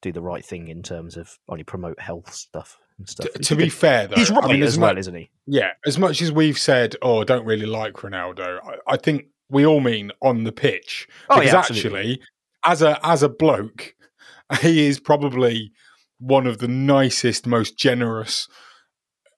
do 0.02 0.12
the 0.12 0.20
right 0.20 0.44
thing 0.44 0.68
in 0.68 0.82
terms 0.82 1.16
of 1.16 1.38
only 1.48 1.64
promote 1.64 1.98
health 2.00 2.32
stuff 2.34 2.78
and 2.98 3.08
stuff. 3.08 3.32
to 3.32 3.54
be 3.56 3.68
fair, 3.68 4.06
though, 4.08 4.16
he's 4.16 4.30
right 4.30 4.44
I 4.44 4.48
mean, 4.52 4.62
as 4.62 4.76
mu- 4.76 4.82
well, 4.86 4.98
isn't 4.98 5.14
he? 5.14 5.30
Yeah, 5.46 5.70
as 5.86 5.96
much 5.98 6.20
as 6.20 6.32
we've 6.32 6.58
said, 6.58 6.96
"Oh, 7.02 7.20
I 7.20 7.24
don't 7.24 7.46
really 7.46 7.66
like 7.66 7.94
Ronaldo," 7.94 8.58
I, 8.64 8.94
I 8.94 8.96
think 8.96 9.26
we 9.48 9.64
all 9.66 9.80
mean 9.80 10.10
on 10.22 10.44
the 10.44 10.52
pitch 10.52 11.08
Oh, 11.30 11.38
because 11.40 11.52
yeah, 11.52 11.58
actually, 11.60 12.20
as 12.64 12.82
a 12.82 12.98
as 13.06 13.22
a 13.22 13.28
bloke, 13.28 13.94
he 14.60 14.86
is 14.86 14.98
probably 15.00 15.72
one 16.18 16.46
of 16.46 16.58
the 16.58 16.68
nicest, 16.68 17.46
most 17.46 17.76
generous, 17.78 18.48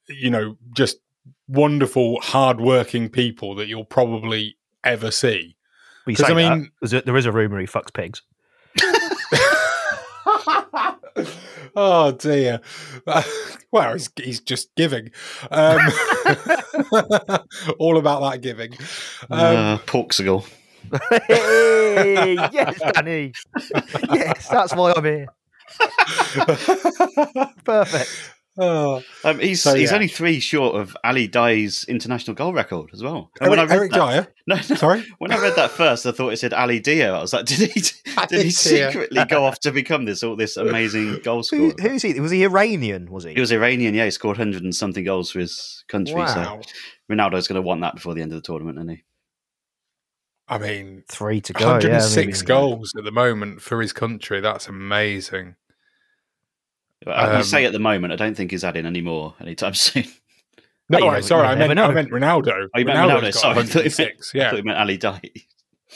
you 0.09 0.31
know, 0.31 0.57
just 0.75 0.99
wonderful, 1.49 2.21
hardworking 2.21 3.09
people 3.09 3.55
that 3.57 3.67
you'll 3.69 3.85
probably 3.85 4.57
ever 4.85 5.11
see. 5.11 5.57
Well, 6.07 6.13
you 6.13 6.17
'Cause, 6.17 6.31
I 6.31 6.35
mean- 6.35 6.71
a- 6.83 7.03
there 7.03 7.17
is 7.17 7.27
a 7.27 7.33
rumor 7.33 7.59
he 7.61 7.67
fucks 7.67 7.93
pigs. 7.93 8.23
oh 11.77 12.13
dear. 12.13 12.61
well, 13.73 13.93
he's 13.93 14.11
he's 14.17 14.41
just 14.41 14.75
giving. 14.77 15.11
Um, 15.51 15.81
all 17.79 17.99
about 17.99 18.21
that 18.21 18.41
giving. 18.43 18.73
Um, 19.31 19.57
uh, 19.57 19.79
Portugal. 19.79 20.45
Hey, 21.29 22.35
yes, 22.53 22.81
Danny. 22.95 23.33
yes, 24.13 24.49
that's 24.49 24.75
why 24.75 24.93
I'm 24.97 25.05
here. 25.05 25.27
Perfect. 27.65 28.33
Oh, 28.61 29.03
Um, 29.25 29.39
he's 29.39 29.63
So, 29.63 29.75
he's 29.75 29.91
yeah. 29.91 29.95
only 29.95 30.09
three 30.09 30.41
short 30.41 30.75
of 30.75 30.97
Ali 31.05 31.29
Daei's 31.29 31.85
international 31.85 32.35
goal 32.35 32.53
record 32.53 32.91
as 32.93 33.03
well. 33.03 33.31
And 33.41 33.51
when 33.51 33.59
I 33.59 33.63
Eric, 33.63 33.71
read 33.71 33.79
Eric 33.79 33.93
that- 33.93 34.11
Dier. 34.13 34.35
No, 34.49 34.55
no, 34.57 34.63
Sorry. 34.63 35.05
when 35.19 35.31
I 35.31 35.39
read 35.43 35.57
that 35.57 35.71
first, 35.71 36.07
I 36.07 36.11
thought 36.13 36.31
it 36.33 36.39
said 36.39 36.55
Ali 36.55 36.81
Dia. 36.81 37.13
I 37.15 37.21
was 37.21 37.35
like, 37.35 37.45
did 37.47 37.71
he 37.71 37.81
did 37.81 37.93
Ali 38.17 38.45
he 38.45 38.51
secretly 38.51 39.23
go 39.27 39.45
off 39.45 39.61
to 39.61 39.71
become 39.71 40.07
this 40.07 40.23
all 40.23 40.37
this 40.37 40.57
amazing 40.57 41.19
goal 41.23 41.45
Who, 41.51 41.73
who's 41.81 42.01
he? 42.03 42.19
Was 42.19 42.31
he 42.31 42.43
Iranian? 42.45 43.11
Was 43.13 43.25
he? 43.25 43.35
He 43.35 43.41
was 43.41 43.53
Iranian, 43.53 43.95
yeah. 43.95 44.07
He 44.07 44.11
scored 44.11 44.39
hundred 44.39 44.63
and 44.65 44.75
something 44.75 45.05
goals 45.05 45.31
for 45.31 45.41
his 45.41 45.85
country. 45.89 46.15
Wow. 46.15 46.61
So 46.63 46.71
Ronaldo's 47.15 47.47
going 47.47 47.57
to 47.61 47.63
want 47.63 47.83
that 47.83 47.95
before 47.95 48.15
the 48.15 48.23
end 48.23 48.33
of 48.33 48.37
the 48.43 48.47
tournament, 48.47 48.79
isn't 48.79 48.89
he? 48.89 49.05
I 50.49 50.57
mean, 50.57 51.05
Three 51.09 51.43
to 51.43 51.53
go. 51.53 51.79
yeah, 51.79 52.01
I 52.03 52.17
mean- 52.17 52.35
goals 52.47 52.95
at 52.97 53.05
the 53.05 53.13
moment 53.13 53.61
for 53.61 53.83
his 53.83 53.93
country. 53.93 54.41
That's 54.41 54.67
amazing. 54.67 55.57
I 57.07 57.37
Um, 57.37 57.43
say 57.43 57.65
at 57.65 57.73
the 57.73 57.79
moment, 57.79 58.13
I 58.13 58.17
don't 58.17 58.35
think 58.37 58.51
he's 58.51 58.65
adding 58.65 58.87
any 58.87 59.01
more 59.01 59.35
anytime 59.41 59.75
soon. 59.75 60.05
No, 60.91 60.99
you 60.99 61.07
right, 61.07 61.23
sorry, 61.25 61.47
I 61.47 61.55
meant, 61.55 61.79
I 61.79 61.93
meant 61.93 62.11
Ronaldo. 62.11 62.69
Oh, 62.75 62.79
you 62.79 62.85
meant 62.87 62.99
Ronaldo, 62.99 63.23
got 63.23 63.35
sorry. 63.35 63.59
I 63.59 63.63
thought 63.65 63.85
you 63.85 63.91
meant- 63.99 63.99
106. 63.99 64.35
I 64.35 64.39
thought 64.51 64.57
you 64.57 64.63
meant 64.65 64.79
Ali 64.79 64.99
Daei. 64.99 65.45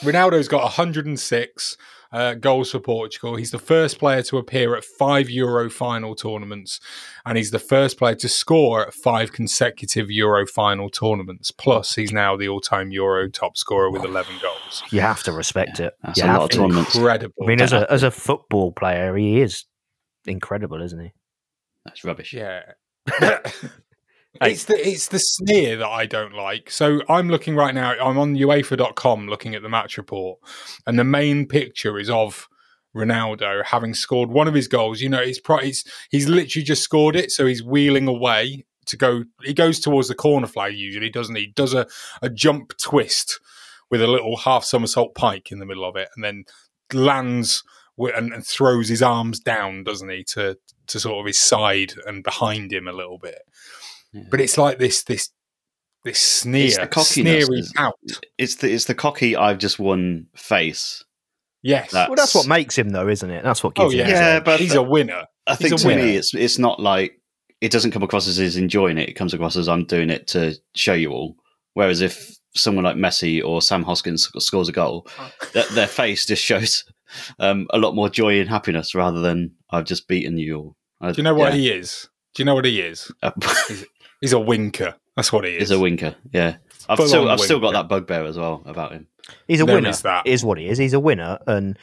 Ronaldo's 0.02 0.48
got 0.48 0.62
106. 0.62 1.76
uh, 2.12 2.34
goals 2.34 2.70
for 2.70 2.78
Portugal. 2.78 3.36
He's 3.36 3.52
the 3.52 3.58
first 3.58 3.98
player 3.98 4.22
to 4.24 4.36
appear 4.36 4.76
at 4.76 4.84
five 4.84 5.30
Euro 5.30 5.70
final 5.70 6.14
tournaments, 6.14 6.78
and 7.24 7.38
he's 7.38 7.52
the 7.52 7.58
first 7.58 7.96
player 7.96 8.14
to 8.16 8.28
score 8.28 8.86
at 8.86 8.92
five 8.92 9.32
consecutive 9.32 10.10
Euro 10.10 10.46
final 10.46 10.90
tournaments. 10.90 11.50
Plus, 11.50 11.94
he's 11.94 12.12
now 12.12 12.36
the 12.36 12.48
all-time 12.50 12.90
Euro 12.90 13.30
top 13.30 13.56
scorer 13.56 13.90
with 13.90 14.04
11 14.04 14.34
goals. 14.42 14.82
You 14.90 15.00
have 15.00 15.22
to 15.22 15.32
respect 15.32 15.80
it. 15.80 15.94
That's 16.02 16.18
You 16.18 16.24
a 16.24 16.26
lot 16.26 16.42
of 16.42 16.50
tournaments. 16.50 16.94
Incredible. 16.94 17.34
I 17.42 17.46
mean, 17.46 17.62
as 17.62 17.72
a 17.72 17.90
as 17.90 18.02
a 18.02 18.10
football 18.10 18.72
player, 18.72 19.16
he 19.16 19.40
is 19.40 19.64
incredible, 20.26 20.82
isn't 20.82 21.00
he? 21.00 21.12
That's 21.84 22.04
rubbish. 22.04 22.32
Yeah. 22.32 22.62
it's 24.40 24.64
the 24.64 24.88
it's 24.88 25.08
the 25.08 25.18
sneer 25.18 25.76
that 25.76 25.88
I 25.88 26.06
don't 26.06 26.34
like. 26.34 26.70
So 26.70 27.00
I'm 27.08 27.28
looking 27.28 27.56
right 27.56 27.74
now. 27.74 27.90
I'm 27.92 28.18
on 28.18 28.36
UEFA.com 28.36 29.28
looking 29.28 29.54
at 29.54 29.62
the 29.62 29.68
match 29.68 29.96
report, 29.98 30.38
and 30.86 30.98
the 30.98 31.04
main 31.04 31.46
picture 31.46 31.98
is 31.98 32.08
of 32.08 32.48
Ronaldo 32.96 33.64
having 33.64 33.94
scored 33.94 34.30
one 34.30 34.48
of 34.48 34.54
his 34.54 34.68
goals. 34.68 35.00
You 35.00 35.08
know, 35.08 35.22
he's 35.22 35.40
pro- 35.40 35.58
he's 35.58 35.84
he's 36.10 36.28
literally 36.28 36.64
just 36.64 36.82
scored 36.82 37.16
it, 37.16 37.30
so 37.30 37.46
he's 37.46 37.62
wheeling 37.62 38.08
away 38.08 38.64
to 38.86 38.96
go. 38.96 39.24
He 39.42 39.54
goes 39.54 39.80
towards 39.80 40.08
the 40.08 40.14
corner 40.14 40.46
flag 40.46 40.74
usually, 40.74 41.10
doesn't 41.10 41.36
he? 41.36 41.48
Does 41.48 41.74
a 41.74 41.86
a 42.20 42.28
jump 42.28 42.76
twist 42.78 43.40
with 43.90 44.02
a 44.02 44.06
little 44.06 44.36
half 44.36 44.64
somersault 44.64 45.14
pike 45.14 45.52
in 45.52 45.58
the 45.58 45.66
middle 45.66 45.84
of 45.84 45.96
it, 45.96 46.08
and 46.14 46.24
then 46.24 46.44
lands 46.92 47.62
wi- 47.62 47.72
and, 48.08 48.32
and 48.32 48.46
throws 48.46 48.88
his 48.88 49.02
arms 49.02 49.40
down, 49.40 49.84
doesn't 49.84 50.08
he, 50.08 50.24
to 50.24 50.56
to 50.88 51.00
sort 51.00 51.20
of 51.20 51.26
his 51.26 51.38
side 51.38 51.94
and 52.06 52.22
behind 52.24 52.72
him 52.72 52.88
a 52.88 52.92
little 52.92 53.18
bit. 53.18 53.38
Yeah. 54.12 54.22
But 54.30 54.40
it's 54.40 54.58
like 54.58 54.78
this 54.78 55.02
this 55.04 55.30
this 56.04 56.18
sneer, 56.18 56.66
It's 56.66 56.78
the 56.78 56.86
cockiness, 56.88 57.44
sneering 57.46 57.60
isn't 57.60 57.78
out. 57.78 57.94
It's 58.38 58.56
the 58.56 58.72
it's 58.72 58.86
the 58.86 58.94
cocky 58.94 59.36
I've 59.36 59.58
just 59.58 59.78
won 59.78 60.26
face. 60.36 61.04
Yes. 61.62 61.92
That- 61.92 62.08
Well, 62.08 62.16
that's 62.16 62.34
what 62.34 62.48
makes 62.48 62.76
him, 62.76 62.88
though, 62.88 63.06
isn't 63.08 63.30
it? 63.30 63.44
That's 63.44 63.62
what 63.62 63.76
gives 63.76 63.86
oh 63.86 63.90
him. 63.90 63.98
yeah, 64.00 64.04
his 64.06 64.12
Yeah, 64.14 64.40
but- 64.40 64.58
he's 64.60 64.74
a 64.74 64.82
winner. 64.82 65.26
I 65.46 65.54
think 65.54 65.76
to 65.76 65.86
winner. 65.86 66.02
me, 66.02 66.16
it's 66.16 66.34
it's 66.34 66.58
not 66.58 66.80
like 66.80 67.20
it 67.60 67.70
doesn't 67.70 67.92
come 67.92 68.02
across 68.02 68.26
as 68.28 68.36
he's 68.36 68.56
enjoying 68.56 68.98
it. 68.98 69.08
It 69.08 69.12
comes 69.14 69.32
across 69.34 69.56
as 69.56 69.68
I'm 69.68 69.84
doing 69.84 70.10
it 70.10 70.26
to 70.28 70.54
show 70.74 70.92
you 70.94 71.10
all. 71.12 71.36
Whereas 71.74 72.00
if 72.00 72.36
someone 72.54 72.84
like 72.84 72.96
Messi 72.96 73.42
or 73.42 73.62
Sam 73.62 73.82
Hoskins 73.82 74.28
scores 74.44 74.68
a 74.68 74.72
goal, 74.72 75.06
their, 75.52 75.64
their 75.72 75.86
face 75.86 76.26
just 76.26 76.42
shows 76.44 76.84
um, 77.38 77.66
a 77.70 77.78
lot 77.78 77.94
more 77.94 78.08
joy 78.08 78.40
and 78.40 78.48
happiness 78.48 78.94
rather 78.94 79.20
than 79.20 79.52
I've 79.70 79.84
just 79.84 80.08
beaten 80.08 80.38
you. 80.38 80.56
All. 80.56 80.76
I- 81.00 81.12
Do 81.12 81.18
you 81.18 81.22
know 81.24 81.34
what 81.34 81.52
yeah. 81.52 81.58
he 81.58 81.70
is? 81.70 82.08
Do 82.34 82.42
you 82.42 82.44
know 82.46 82.54
what 82.54 82.64
he 82.64 82.80
is? 82.80 83.10
Uh, 83.22 83.32
He's 84.20 84.32
a 84.32 84.40
winker. 84.40 84.94
That's 85.16 85.32
what 85.32 85.44
he 85.44 85.52
is. 85.52 85.68
He's 85.68 85.70
a 85.72 85.80
winker. 85.80 86.14
Yeah, 86.32 86.56
I've 86.88 86.98
still 87.00 87.28
I've 87.28 87.40
still 87.40 87.60
got 87.60 87.72
that 87.72 87.88
bugbear 87.88 88.24
as 88.24 88.38
well 88.38 88.62
about 88.66 88.92
him. 88.92 89.06
He's 89.48 89.60
a 89.60 89.64
There 89.66 89.74
winner. 89.76 89.90
is 89.90 90.02
that. 90.02 90.26
Is 90.26 90.44
what 90.44 90.58
he 90.58 90.68
is. 90.68 90.78
He's 90.78 90.94
a 90.94 91.00
winner, 91.00 91.38
and 91.46 91.78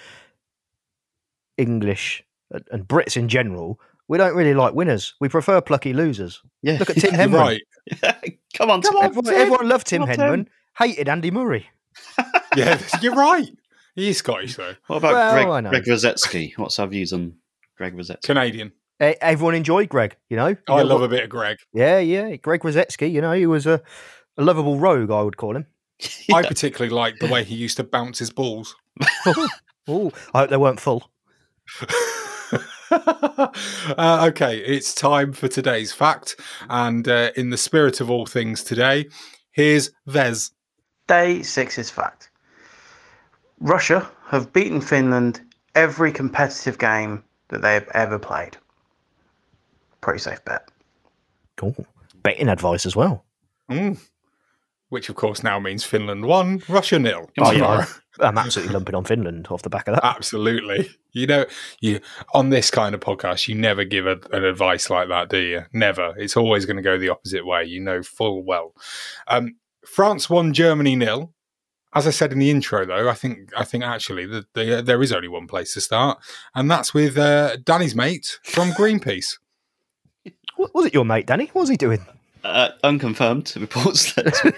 English 1.58 2.24
and- 2.52 2.66
and 2.72 2.88
Brits 2.88 3.18
in 3.18 3.28
general, 3.30 3.80
we 4.08 4.18
don't 4.18 4.36
really 4.36 4.54
like 4.54 4.74
winners. 4.74 5.14
We 5.20 5.30
prefer 5.30 5.62
plucky 5.62 5.94
losers. 5.94 6.42
Yeah, 6.62 6.78
Look 6.80 6.90
at 6.90 6.96
Tim 7.00 7.14
You're 7.14 7.28
Henman. 7.28 7.60
right. 8.04 8.40
Come 8.56 8.72
on, 8.72 8.82
Come 8.82 8.94
Tim. 8.96 8.98
on, 8.98 9.06
everyone, 9.06 9.34
everyone 9.34 9.70
loved 9.70 9.88
Tim 9.88 10.06
Tim. 10.06 10.16
Henman. 10.18 10.48
Hated 10.78 11.10
Andy 11.10 11.30
Murray. 11.32 11.70
Yeah, 12.56 12.80
you're 13.02 13.14
right. 13.16 13.50
He 13.96 14.10
is 14.10 14.18
Scottish 14.18 14.56
though. 14.56 14.76
What 14.88 14.98
about 14.98 15.14
Well, 15.14 15.52
I 15.54 15.62
know. 15.62 15.70
Greg, 15.70 15.84
Greg 15.84 15.98
Rusedski? 15.98 16.58
What's 16.58 16.80
our 16.80 16.88
views 16.88 17.12
on 17.14 17.34
Greg 17.78 17.96
Rusedski? 17.96 18.24
Canadian. 18.24 18.72
Everyone 19.00 19.56
enjoyed 19.56 19.90
Greg. 19.90 20.16
You 20.30 20.38
know. 20.38 20.48
I 20.48 20.56
Yeah, 20.68 20.82
love 20.84 21.00
what- 21.02 21.06
a 21.06 21.10
bit 21.10 21.24
of 21.24 21.30
Greg. 21.30 21.58
Yeah, 21.74 22.00
yeah. 22.00 22.36
Greg 22.38 22.62
Rusedski. 22.62 23.12
You 23.12 23.22
know, 23.22 23.32
he 23.34 23.46
was 23.48 23.66
a, 23.66 23.82
a 24.38 24.44
lovable 24.44 24.78
rogue. 24.78 25.10
I 25.12 25.22
would 25.22 25.38
call 25.38 25.56
him. 25.56 25.66
I 26.34 26.44
particularly 26.44 26.94
like 26.94 27.20
the 27.20 27.28
way 27.28 27.44
he 27.44 27.56
used 27.56 27.78
to 27.78 27.84
bounce 27.84 28.20
his 28.20 28.30
balls. 28.32 28.76
Oh, 29.92 30.12
I 30.36 30.42
hope 30.42 30.50
they 30.52 30.58
weren't 30.58 30.80
full. 30.80 31.10
uh, 32.92 34.28
okay, 34.30 34.58
it's 34.60 34.94
time 34.94 35.34
for 35.34 35.48
today's 35.48 35.92
fact. 35.92 36.40
And 36.70 37.08
uh, 37.08 37.32
in 37.36 37.50
the 37.50 37.58
spirit 37.58 38.00
of 38.02 38.10
all 38.12 38.26
things 38.28 38.64
today, 38.64 39.08
here's 39.52 39.92
Vez. 40.06 40.52
Day 41.08 41.42
six 41.42 41.78
is 41.78 41.90
fact. 41.90 42.30
Russia 43.60 44.10
have 44.28 44.54
beaten 44.54 44.82
Finland 44.82 45.42
every 45.76 46.12
competitive 46.12 46.78
game 46.78 47.24
that 47.50 47.62
they 47.62 47.74
have 47.74 47.88
ever 47.94 48.20
played. 48.20 48.58
Pretty 50.02 50.20
safe 50.20 50.44
bet. 50.46 50.70
Cool. 51.58 51.76
Betting 52.24 52.48
advice 52.48 52.86
as 52.86 52.96
well. 52.96 53.26
Mm. 53.70 54.00
Which, 54.90 55.10
of 55.10 55.16
course, 55.16 55.44
now 55.44 55.60
means 55.60 55.84
Finland 55.84 56.26
won, 56.26 56.64
Russia 56.68 56.98
nil. 56.98 57.30
Oh, 57.40 57.52
yeah. 57.52 57.86
I'm 58.20 58.38
absolutely 58.38 58.74
lumping 58.74 58.96
on 58.96 59.06
Finland 59.06 59.48
off 59.50 59.62
the 59.62 59.70
back 59.70 59.88
of 59.88 59.96
that. 59.96 60.04
Absolutely. 60.04 60.90
You 61.12 61.28
know, 61.28 61.46
you 61.80 62.00
on 62.34 62.50
this 62.50 62.70
kind 62.70 62.94
of 62.94 63.02
podcast, 63.02 63.48
you 63.48 63.56
never 63.56 63.84
give 63.84 64.06
a, 64.08 64.20
an 64.32 64.44
advice 64.44 64.90
like 64.90 65.10
that, 65.10 65.30
do 65.30 65.38
you? 65.38 65.62
Never. 65.74 66.14
It's 66.18 66.36
always 66.36 66.66
going 66.66 66.78
to 66.78 66.84
go 66.84 66.98
the 66.98 67.10
opposite 67.10 67.46
way. 67.46 67.66
You 67.66 67.82
know 67.82 68.04
full 68.04 68.44
well. 68.44 68.74
Um, 69.28 69.56
France 69.86 70.30
won 70.30 70.54
Germany 70.54 70.96
nil. 70.96 71.34
As 71.96 72.06
I 72.06 72.12
said 72.12 72.32
in 72.32 72.40
the 72.40 72.52
intro, 72.52 72.86
though, 72.86 73.10
I 73.10 73.14
think 73.16 73.50
I 73.58 73.64
think 73.64 73.84
actually 73.84 74.26
the, 74.28 74.46
the, 74.54 74.82
there 74.86 75.02
is 75.02 75.12
only 75.12 75.28
one 75.28 75.48
place 75.48 75.74
to 75.74 75.82
start, 75.82 76.20
and 76.54 76.70
that's 76.70 76.94
with 76.94 77.18
uh, 77.18 77.58
Danny's 77.64 77.96
mate 77.96 78.38
from 78.44 78.70
Greenpeace. 78.72 79.38
Wa- 80.58 80.68
Was 80.74 80.86
it 80.86 80.94
your 80.94 81.06
mate, 81.06 81.26
Danny? 81.26 81.46
What 81.54 81.62
was 81.62 81.70
he 81.70 81.78
doing? 81.78 82.06
Uh, 82.44 82.70
unconfirmed 82.84 83.54
reports 83.58 84.14
that 84.16 84.54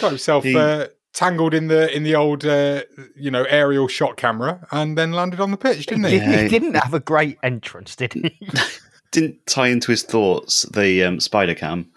Got 0.00 0.08
himself 0.08 0.44
He- 0.44 0.56
uh, 0.56 0.86
tangled 1.12 1.54
in 1.54 1.68
the 1.68 1.94
in 1.94 2.02
the 2.04 2.14
old 2.14 2.44
uh, 2.44 2.82
you 3.16 3.30
know 3.30 3.44
aerial 3.44 3.88
shot 3.88 4.16
camera, 4.16 4.66
and 4.70 4.96
then 4.96 5.12
landed 5.12 5.40
on 5.40 5.50
the 5.50 5.56
pitch, 5.56 5.86
didn't 5.86 6.04
he? 6.04 6.16
Yeah. 6.16 6.42
He 6.42 6.48
didn't 6.48 6.74
have 6.74 6.94
a 6.94 7.00
great 7.00 7.38
entrance, 7.42 7.96
did 7.96 8.12
he? 8.12 8.38
didn't 9.12 9.44
tie 9.46 9.68
into 9.68 9.90
his 9.92 10.02
thoughts 10.02 10.62
the 10.72 11.04
um, 11.04 11.20
spider 11.20 11.54
cam 11.54 11.88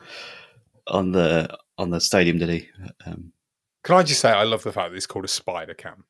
on 0.88 1.12
the 1.14 1.50
on 1.78 1.90
the 1.90 2.02
stadium, 2.02 2.38
did 2.38 2.50
he? 2.50 2.70
Um, 3.06 3.32
Can 3.84 3.96
I 3.96 4.04
just 4.04 4.22
say 4.22 4.32
I 4.32 4.44
love 4.44 4.64
the 4.64 4.72
fact 4.72 4.92
that 4.92 4.98
it's 4.98 5.08
called 5.08 5.26
a 5.26 5.30
spider 5.30 5.74
cam. 5.74 6.04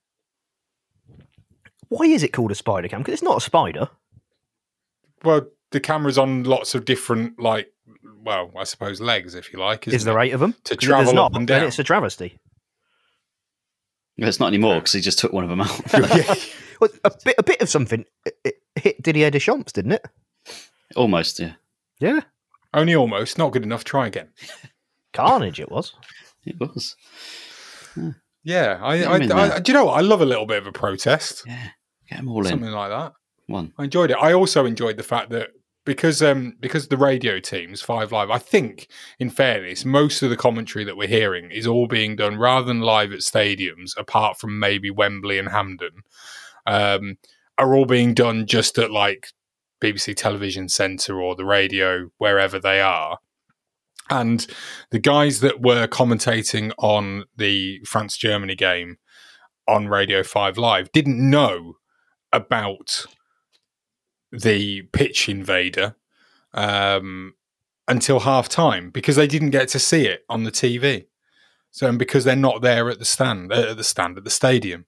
Why 1.89 2.05
is 2.05 2.23
it 2.23 2.33
called 2.33 2.51
a 2.51 2.55
spider 2.55 2.87
cam? 2.87 2.99
Because 3.01 3.13
it's 3.13 3.23
not 3.23 3.37
a 3.37 3.41
spider. 3.41 3.89
Well, 5.23 5.47
the 5.71 5.79
camera's 5.79 6.17
on 6.17 6.43
lots 6.43 6.75
of 6.75 6.85
different, 6.85 7.39
like, 7.39 7.71
well, 8.23 8.51
I 8.57 8.63
suppose 8.65 8.99
legs, 9.01 9.35
if 9.35 9.51
you 9.53 9.59
like. 9.59 9.87
Is 9.87 9.93
isn't 9.95 10.05
there 10.05 10.19
it? 10.21 10.27
eight 10.27 10.33
of 10.33 10.39
them? 10.39 10.55
To 10.65 10.75
travel 10.75 11.13
not, 11.13 11.31
up 11.31 11.35
and 11.35 11.47
down. 11.47 11.63
it's 11.63 11.79
a 11.79 11.83
travesty. 11.83 12.37
it's 14.17 14.39
not 14.39 14.47
anymore 14.47 14.75
because 14.75 14.93
he 14.93 15.01
just 15.01 15.19
took 15.19 15.33
one 15.33 15.43
of 15.43 15.49
them 15.49 15.61
out. 15.61 15.81
Yeah. 16.15 16.35
Well, 16.79 16.91
a 17.03 17.11
bit, 17.25 17.33
a 17.39 17.43
bit 17.43 17.59
of 17.59 17.69
something 17.69 18.05
it, 18.23 18.37
it 18.43 18.55
hit 18.75 19.01
Didier 19.01 19.31
Deschamps, 19.31 19.71
didn't 19.71 19.93
it? 19.93 20.05
Almost, 20.95 21.39
yeah. 21.39 21.53
Yeah, 21.99 22.19
Only 22.71 22.95
almost, 22.95 23.39
not 23.39 23.51
good 23.51 23.63
enough. 23.63 23.83
Try 23.83 24.05
again. 24.05 24.29
carnage 25.13 25.59
it 25.59 25.71
was. 25.71 25.93
It 26.45 26.59
was. 26.59 26.95
Yeah, 28.43 28.79
I, 28.81 28.97
Get 28.99 29.07
I, 29.09 29.15
'em 29.15 29.21
in 29.23 29.31
I, 29.31 29.59
do 29.59 29.71
you 29.71 29.77
know 29.77 29.85
what? 29.85 29.97
I 29.97 30.01
love 30.01 30.21
a 30.21 30.25
little 30.25 30.45
bit 30.45 30.59
of 30.59 30.67
a 30.67 30.71
protest, 30.71 31.43
Yeah, 31.45 31.69
get 32.09 32.17
them 32.17 32.29
all 32.29 32.39
in. 32.39 32.45
something 32.49 32.71
like 32.71 32.89
that. 32.89 33.13
One. 33.47 33.73
I 33.77 33.85
enjoyed 33.85 34.11
it. 34.11 34.17
I 34.19 34.33
also 34.33 34.65
enjoyed 34.65 34.97
the 34.97 35.03
fact 35.03 35.29
that 35.31 35.49
because 35.85 36.21
um 36.21 36.55
because 36.59 36.87
the 36.89 36.97
radio 36.97 37.39
teams 37.39 37.81
Five 37.81 38.11
Live, 38.11 38.29
I 38.29 38.37
think 38.39 38.87
in 39.19 39.29
fairness, 39.29 39.83
most 39.85 40.21
of 40.21 40.29
the 40.29 40.37
commentary 40.37 40.83
that 40.85 40.97
we're 40.97 41.07
hearing 41.07 41.49
is 41.51 41.65
all 41.67 41.87
being 41.87 42.15
done 42.15 42.37
rather 42.37 42.65
than 42.67 42.81
live 42.81 43.11
at 43.13 43.19
stadiums, 43.19 43.97
apart 43.97 44.37
from 44.39 44.59
maybe 44.59 44.89
Wembley 44.91 45.39
and 45.39 45.49
Hampden 45.49 46.03
um, 46.65 47.17
are 47.57 47.73
all 47.75 47.85
being 47.85 48.13
done 48.13 48.45
just 48.45 48.77
at 48.77 48.91
like 48.91 49.27
BBC 49.81 50.15
Television 50.15 50.67
Centre 50.69 51.21
or 51.21 51.35
the 51.35 51.45
radio 51.45 52.09
wherever 52.17 52.59
they 52.59 52.81
are. 52.81 53.19
And 54.09 54.45
the 54.91 54.99
guys 54.99 55.41
that 55.41 55.61
were 55.61 55.87
commentating 55.87 56.71
on 56.77 57.25
the 57.35 57.79
France 57.85 58.17
Germany 58.17 58.55
game 58.55 58.97
on 59.67 59.87
Radio 59.87 60.23
5 60.23 60.57
Live 60.57 60.91
didn't 60.91 61.29
know 61.29 61.73
about 62.31 63.05
the 64.31 64.83
pitch 64.93 65.27
invader 65.29 65.95
um, 66.53 67.33
until 67.87 68.21
half 68.21 68.49
time 68.49 68.89
because 68.89 69.15
they 69.15 69.27
didn't 69.27 69.51
get 69.51 69.67
to 69.69 69.79
see 69.79 70.05
it 70.05 70.23
on 70.29 70.43
the 70.43 70.51
TV. 70.51 71.05
So, 71.71 71.87
and 71.87 71.99
because 71.99 72.23
they're 72.23 72.35
not 72.35 72.61
there 72.61 72.89
at 72.89 72.99
the 72.99 73.05
stand, 73.05 73.51
uh, 73.51 73.71
at 73.71 73.77
the 73.77 73.83
stand 73.83 74.17
at 74.17 74.23
the 74.23 74.29
stadium. 74.29 74.85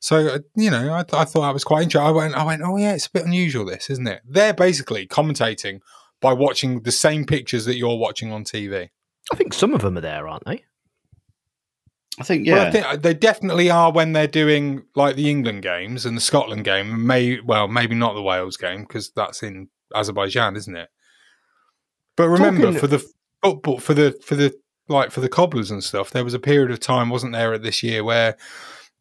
So, 0.00 0.28
uh, 0.28 0.38
you 0.56 0.70
know, 0.70 0.92
I, 0.92 1.00
I 1.00 1.24
thought 1.24 1.42
that 1.42 1.54
was 1.54 1.64
quite 1.64 1.84
interesting. 1.84 2.06
I 2.06 2.10
went, 2.10 2.34
I 2.34 2.44
went, 2.44 2.62
oh 2.62 2.76
yeah, 2.76 2.94
it's 2.94 3.06
a 3.06 3.10
bit 3.10 3.26
unusual, 3.26 3.64
this, 3.64 3.88
isn't 3.90 4.08
it? 4.08 4.22
They're 4.26 4.54
basically 4.54 5.06
commentating 5.06 5.80
by 6.22 6.32
watching 6.32 6.82
the 6.82 6.92
same 6.92 7.26
pictures 7.26 7.66
that 7.66 7.76
you're 7.76 7.98
watching 7.98 8.32
on 8.32 8.44
TV. 8.44 8.88
I 9.32 9.36
think 9.36 9.52
some 9.52 9.74
of 9.74 9.82
them 9.82 9.98
are 9.98 10.02
there, 10.02 10.26
aren't 10.26 10.44
they? 10.46 10.64
I 12.18 12.24
think, 12.24 12.46
Well, 12.46 12.56
yeah. 12.56 12.68
I 12.68 12.70
think 12.70 13.02
they 13.02 13.14
definitely 13.14 13.70
are 13.70 13.90
when 13.92 14.12
they're 14.12 14.26
doing 14.26 14.84
like 14.94 15.16
the 15.16 15.30
England 15.30 15.62
games 15.62 16.06
and 16.06 16.16
the 16.16 16.20
Scotland 16.20 16.64
game. 16.64 17.06
May 17.06 17.40
well, 17.40 17.68
maybe 17.68 17.94
not 17.94 18.14
the 18.14 18.22
Wales 18.22 18.56
game 18.56 18.82
because 18.82 19.10
that's 19.16 19.42
in 19.42 19.68
Azerbaijan, 19.94 20.56
isn't 20.56 20.76
it? 20.76 20.88
But 22.16 22.28
remember, 22.28 22.64
Talking- 22.66 22.80
for 22.80 22.86
the 22.86 23.04
football, 23.42 23.78
for 23.78 23.94
the 23.94 24.12
for 24.24 24.34
the 24.36 24.54
like 24.88 25.10
for 25.10 25.20
the 25.20 25.28
cobblers 25.28 25.70
and 25.70 25.82
stuff, 25.82 26.10
there 26.10 26.24
was 26.24 26.34
a 26.34 26.38
period 26.38 26.70
of 26.70 26.80
time, 26.80 27.08
wasn't 27.08 27.32
there, 27.32 27.54
at 27.54 27.62
this 27.62 27.82
year 27.82 28.04
where 28.04 28.36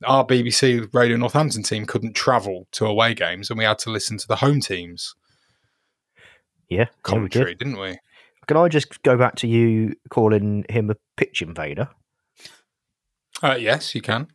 our 0.05 0.25
BBC 0.25 0.87
Radio 0.93 1.17
Northampton 1.17 1.63
team 1.63 1.85
couldn't 1.85 2.15
travel 2.15 2.67
to 2.71 2.85
away 2.85 3.13
games, 3.13 3.49
and 3.49 3.57
we 3.57 3.65
had 3.65 3.79
to 3.79 3.91
listen 3.91 4.17
to 4.19 4.27
the 4.27 4.37
home 4.37 4.61
teams 4.61 5.13
Yeah, 6.71 6.79
yeah, 6.79 6.85
commentary, 7.03 7.51
did. 7.51 7.59
didn't 7.59 7.79
we? 7.79 7.99
Can 8.47 8.57
I 8.57 8.69
just 8.69 9.03
go 9.03 9.17
back 9.17 9.35
to 9.37 9.47
you 9.47 9.93
calling 10.09 10.65
him 10.69 10.89
a 10.89 10.95
pitch 11.17 11.41
invader? 11.41 11.89
Uh, 13.43 13.57
yes, 13.59 13.93
you 13.93 14.01
can. 14.01 14.27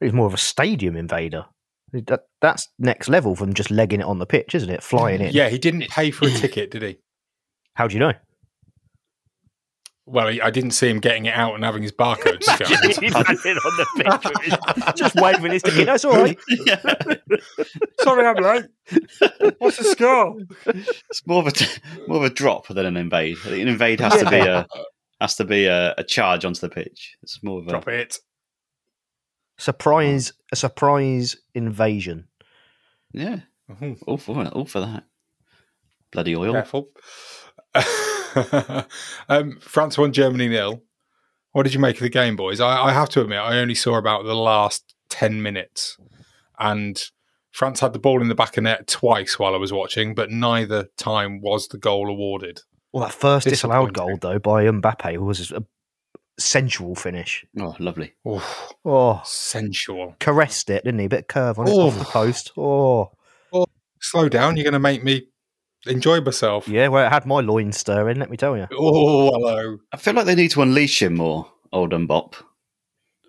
He's 0.00 0.12
more 0.12 0.26
of 0.26 0.34
a 0.34 0.38
stadium 0.38 0.96
invader. 0.96 1.46
That, 1.92 2.26
that's 2.40 2.68
next 2.78 3.08
level 3.08 3.34
from 3.34 3.52
just 3.52 3.70
legging 3.70 4.00
it 4.00 4.06
on 4.06 4.20
the 4.20 4.26
pitch, 4.26 4.54
isn't 4.54 4.70
it? 4.70 4.82
Flying 4.82 5.20
in. 5.20 5.32
Yeah, 5.32 5.48
he 5.48 5.58
didn't 5.58 5.88
pay 5.88 6.12
for 6.12 6.26
a 6.26 6.30
ticket, 6.36 6.70
did 6.70 6.82
he? 6.82 6.98
How 7.74 7.88
do 7.88 7.94
you 7.94 8.00
know? 8.00 8.12
Well, 10.12 10.26
I 10.42 10.50
didn't 10.50 10.72
see 10.72 10.88
him 10.88 10.98
getting 10.98 11.26
it 11.26 11.34
out 11.34 11.54
and 11.54 11.62
having 11.64 11.82
his 11.82 11.92
barcode 11.92 12.42
scanned. 12.42 12.84
He's 13.00 13.14
landing 13.14 13.56
on 13.56 13.76
the 13.76 13.86
pitch, 13.96 14.32
with 14.32 14.42
his- 14.84 14.94
just 14.96 15.14
waving 15.14 15.52
his 15.52 15.62
ticket. 15.62 15.86
That's 15.86 16.04
all 16.04 16.20
right. 16.20 16.36
Sorry, 18.00 18.26
I'm 18.26 18.36
late. 18.36 18.64
What's 19.58 19.76
the 19.76 19.84
score? 19.84 20.36
It's 21.08 21.24
more 21.26 21.46
of 21.46 21.48
a 21.48 22.08
more 22.08 22.18
of 22.18 22.24
a 22.24 22.30
drop 22.30 22.66
than 22.68 22.86
an 22.86 22.96
invade. 22.96 23.36
An 23.46 23.68
invade 23.68 24.00
has 24.00 24.18
to 24.20 24.28
be 24.28 24.38
a 24.38 24.66
has 25.20 25.36
to 25.36 25.44
be 25.44 25.66
a, 25.66 25.94
a 25.96 26.02
charge 26.02 26.44
onto 26.44 26.60
the 26.60 26.70
pitch. 26.70 27.16
It's 27.22 27.40
more 27.44 27.60
of 27.60 27.68
a 27.68 27.70
Drop 27.70 27.86
it. 27.88 28.18
Surprise! 29.58 30.32
A 30.52 30.56
surprise 30.56 31.36
invasion. 31.54 32.26
yeah. 33.12 33.40
Mhm. 33.70 33.98
All 34.06 34.16
for. 34.16 34.44
All 34.48 34.64
for 34.64 34.80
that. 34.80 35.04
Bloody 36.10 36.34
oil. 36.34 36.52
Careful. 36.54 36.88
um, 39.28 39.58
France 39.60 39.98
won 39.98 40.12
Germany 40.12 40.48
nil. 40.48 40.82
What 41.52 41.64
did 41.64 41.74
you 41.74 41.80
make 41.80 41.96
of 41.96 42.02
the 42.02 42.08
game, 42.08 42.36
boys? 42.36 42.60
I, 42.60 42.84
I 42.86 42.92
have 42.92 43.08
to 43.10 43.20
admit, 43.22 43.38
I 43.38 43.58
only 43.58 43.74
saw 43.74 43.96
about 43.96 44.24
the 44.24 44.36
last 44.36 44.94
10 45.08 45.42
minutes. 45.42 45.96
And 46.58 47.02
France 47.50 47.80
had 47.80 47.92
the 47.92 47.98
ball 47.98 48.20
in 48.22 48.28
the 48.28 48.34
back 48.36 48.56
of 48.56 48.62
net 48.64 48.86
twice 48.86 49.38
while 49.38 49.54
I 49.54 49.58
was 49.58 49.72
watching, 49.72 50.14
but 50.14 50.30
neither 50.30 50.88
time 50.96 51.40
was 51.40 51.66
the 51.68 51.78
goal 51.78 52.08
awarded. 52.08 52.60
Well, 52.92 53.04
that 53.04 53.12
first 53.12 53.48
disallowed 53.48 53.94
goal 53.94 54.16
though 54.20 54.38
by 54.38 54.64
Mbappe 54.64 55.16
was 55.18 55.50
a 55.52 55.64
sensual 56.38 56.94
finish. 56.94 57.44
Oh, 57.58 57.74
lovely. 57.80 58.14
Oof, 58.28 58.72
Oh, 58.84 59.20
sensual. 59.24 60.14
caressed 60.20 60.70
it, 60.70 60.84
didn't 60.84 61.00
he? 61.00 61.06
A 61.06 61.08
bit 61.08 61.20
of 61.20 61.26
curve 61.28 61.58
on 61.58 61.66
it 61.68 61.72
Oh. 61.74 61.88
off 61.88 61.98
the 61.98 62.04
post. 62.04 62.52
Oh, 62.56 63.10
Slow 64.02 64.28
down, 64.30 64.56
you're 64.56 64.64
going 64.64 64.72
to 64.72 64.78
make 64.78 65.04
me 65.04 65.26
enjoy 65.86 66.20
myself. 66.20 66.68
yeah. 66.68 66.88
Well, 66.88 67.06
it 67.06 67.10
had 67.10 67.26
my 67.26 67.40
loins 67.40 67.78
stirring. 67.78 68.18
Let 68.18 68.30
me 68.30 68.36
tell 68.36 68.56
you. 68.56 68.66
Oh, 68.72 69.30
hello. 69.32 69.78
I 69.92 69.96
feel 69.96 70.14
like 70.14 70.26
they 70.26 70.34
need 70.34 70.50
to 70.52 70.62
unleash 70.62 71.02
him 71.02 71.16
more, 71.16 71.50
old 71.72 71.90
Mbop. 71.92 72.34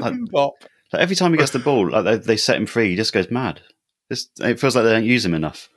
like, 0.00 0.14
Bop. 0.30 0.54
like 0.92 1.02
every 1.02 1.16
time 1.16 1.32
he 1.32 1.38
gets 1.38 1.52
the 1.52 1.58
ball, 1.60 1.90
like 1.90 2.04
they, 2.04 2.16
they 2.16 2.36
set 2.36 2.56
him 2.56 2.66
free, 2.66 2.90
he 2.90 2.96
just 2.96 3.12
goes 3.12 3.30
mad. 3.30 3.60
This, 4.10 4.28
it 4.40 4.58
feels 4.60 4.74
like 4.76 4.84
they 4.84 4.92
don't 4.92 5.04
use 5.04 5.24
him 5.24 5.34
enough. 5.34 5.68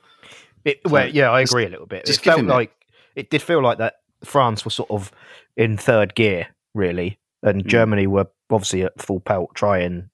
It, 0.64 0.80
well, 0.84 1.04
Like, 1.04 1.14
yeah, 1.14 1.30
I 1.30 1.42
just- 1.42 1.52
agree 1.52 1.66
a 1.66 1.70
little 1.70 1.86
bit. 1.86 2.04
just 2.04 2.20
it 2.20 2.24
give 2.24 2.32
felt 2.32 2.40
him 2.40 2.50
it. 2.50 2.54
like 2.54 2.72
it 3.14 3.30
did 3.30 3.42
feel 3.42 3.62
like 3.62 3.78
that 3.78 3.94
France 4.24 4.64
was 4.64 4.74
sort 4.74 4.90
of 4.90 5.12
in 5.56 5.76
third 5.76 6.14
gear, 6.14 6.48
really, 6.74 7.18
and 7.42 7.64
Mm. 7.64 7.68
Germany 7.68 8.06
were 8.06 8.26
obviously 8.50 8.82
at 8.82 9.00
full 9.00 9.20
pelt 9.20 9.54
trying. 9.54 10.10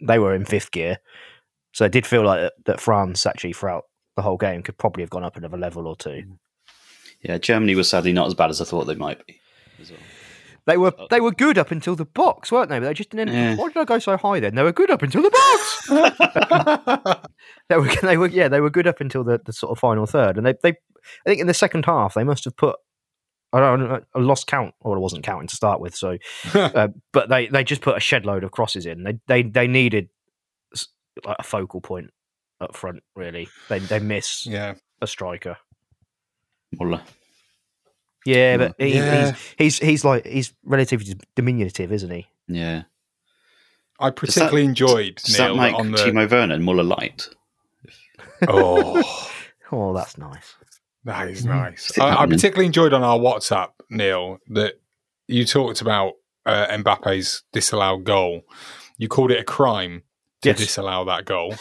They 0.00 0.18
were 0.20 0.34
in 0.34 0.44
fifth 0.44 0.70
gear, 0.70 0.98
so 1.74 1.84
it 1.84 1.92
did 1.92 2.06
feel 2.06 2.22
like 2.24 2.40
that, 2.40 2.52
that 2.66 2.80
France 2.80 3.26
actually 3.26 3.52
throughout 3.52 3.84
the 4.18 4.22
whole 4.22 4.36
game 4.36 4.64
could 4.64 4.76
probably 4.76 5.04
have 5.04 5.10
gone 5.10 5.22
up 5.22 5.36
another 5.36 5.56
level 5.56 5.86
or 5.86 5.94
two. 5.94 6.24
Yeah, 7.22 7.38
Germany 7.38 7.76
was 7.76 7.88
sadly 7.88 8.12
not 8.12 8.26
as 8.26 8.34
bad 8.34 8.50
as 8.50 8.60
I 8.60 8.64
thought 8.64 8.84
they 8.86 8.96
might 8.96 9.24
be. 9.24 9.40
As 9.80 9.92
well. 9.92 10.00
They 10.66 10.76
were 10.76 10.92
they 11.08 11.20
were 11.20 11.30
good 11.30 11.56
up 11.56 11.70
until 11.70 11.94
the 11.94 12.04
box, 12.04 12.50
weren't 12.50 12.68
they? 12.68 12.80
But 12.80 12.86
they 12.86 12.94
just 12.94 13.10
didn't. 13.10 13.32
Yeah. 13.32 13.54
Why 13.54 13.68
did 13.68 13.76
I 13.76 13.84
go 13.84 14.00
so 14.00 14.16
high 14.16 14.40
then? 14.40 14.56
They 14.56 14.64
were 14.64 14.72
good 14.72 14.90
up 14.90 15.02
until 15.02 15.22
the 15.22 15.30
box. 15.30 17.28
they 17.68 17.76
were 17.76 17.88
they 18.02 18.16
were 18.16 18.26
yeah 18.26 18.48
they 18.48 18.60
were 18.60 18.70
good 18.70 18.88
up 18.88 19.00
until 19.00 19.22
the, 19.22 19.40
the 19.44 19.52
sort 19.52 19.70
of 19.70 19.78
final 19.78 20.04
third, 20.04 20.36
and 20.36 20.44
they 20.44 20.54
they 20.64 20.70
I 20.70 21.28
think 21.28 21.40
in 21.40 21.46
the 21.46 21.54
second 21.54 21.84
half 21.84 22.14
they 22.14 22.24
must 22.24 22.44
have 22.44 22.56
put 22.56 22.76
I 23.52 23.60
don't 23.60 23.80
know 23.80 24.00
I 24.16 24.18
lost 24.18 24.48
count 24.48 24.74
or 24.80 24.96
I 24.96 25.00
wasn't 25.00 25.24
counting 25.24 25.46
to 25.46 25.56
start 25.56 25.80
with, 25.80 25.94
so 25.94 26.18
uh, 26.54 26.88
but 27.12 27.28
they 27.28 27.46
they 27.46 27.62
just 27.62 27.82
put 27.82 27.96
a 27.96 28.00
shed 28.00 28.26
load 28.26 28.42
of 28.42 28.50
crosses 28.50 28.84
in. 28.84 29.04
They 29.04 29.20
they 29.28 29.42
they 29.44 29.68
needed 29.68 30.08
like 31.24 31.36
a 31.38 31.44
focal 31.44 31.80
point 31.80 32.10
up 32.60 32.76
front. 32.76 33.02
Really, 33.16 33.48
they 33.68 33.78
they 33.78 33.98
miss 34.00 34.46
yeah. 34.46 34.74
a 35.00 35.06
striker. 35.06 35.56
Muller. 36.78 37.00
Yeah, 38.26 38.56
but 38.58 38.74
he, 38.78 38.94
Yeah. 38.94 39.32
he's 39.32 39.54
he's 39.56 39.78
he's 39.78 40.04
like 40.04 40.26
he's 40.26 40.52
relatively 40.64 41.14
diminutive, 41.34 41.92
isn't 41.92 42.10
he? 42.10 42.26
Yeah. 42.48 42.82
I 44.00 44.10
particularly 44.10 44.64
enjoyed 44.64 45.16
Does 45.16 45.36
that 45.38 45.48
Neil 45.48 45.56
make 45.56 45.74
on 45.74 45.90
the. 45.92 45.98
Timo 45.98 46.30
Werner 46.30 46.58
Muller 46.58 46.84
light? 46.84 47.28
Oh. 48.48 49.30
Oh, 49.70 49.92
that's 49.92 50.16
nice. 50.16 50.54
That 51.04 51.28
is 51.28 51.40
Mm-hmm. 51.44 51.50
nice. 51.50 51.98
I, 51.98 52.22
I 52.22 52.26
particularly 52.26 52.64
enjoyed 52.64 52.94
on 52.94 53.02
our 53.02 53.18
WhatsApp, 53.18 53.68
Neil, 53.90 54.38
that 54.48 54.80
you 55.26 55.44
talked 55.44 55.82
about 55.82 56.14
uh, 56.46 56.68
Mbappe's 56.68 57.42
disallowed 57.52 58.04
goal. 58.04 58.44
You 58.96 59.08
called 59.08 59.30
it 59.30 59.38
a 59.40 59.44
crime 59.44 60.04
to 60.40 60.48
Yes. 60.48 60.58
disallow 60.58 61.04
that 61.04 61.26
goal, 61.26 61.54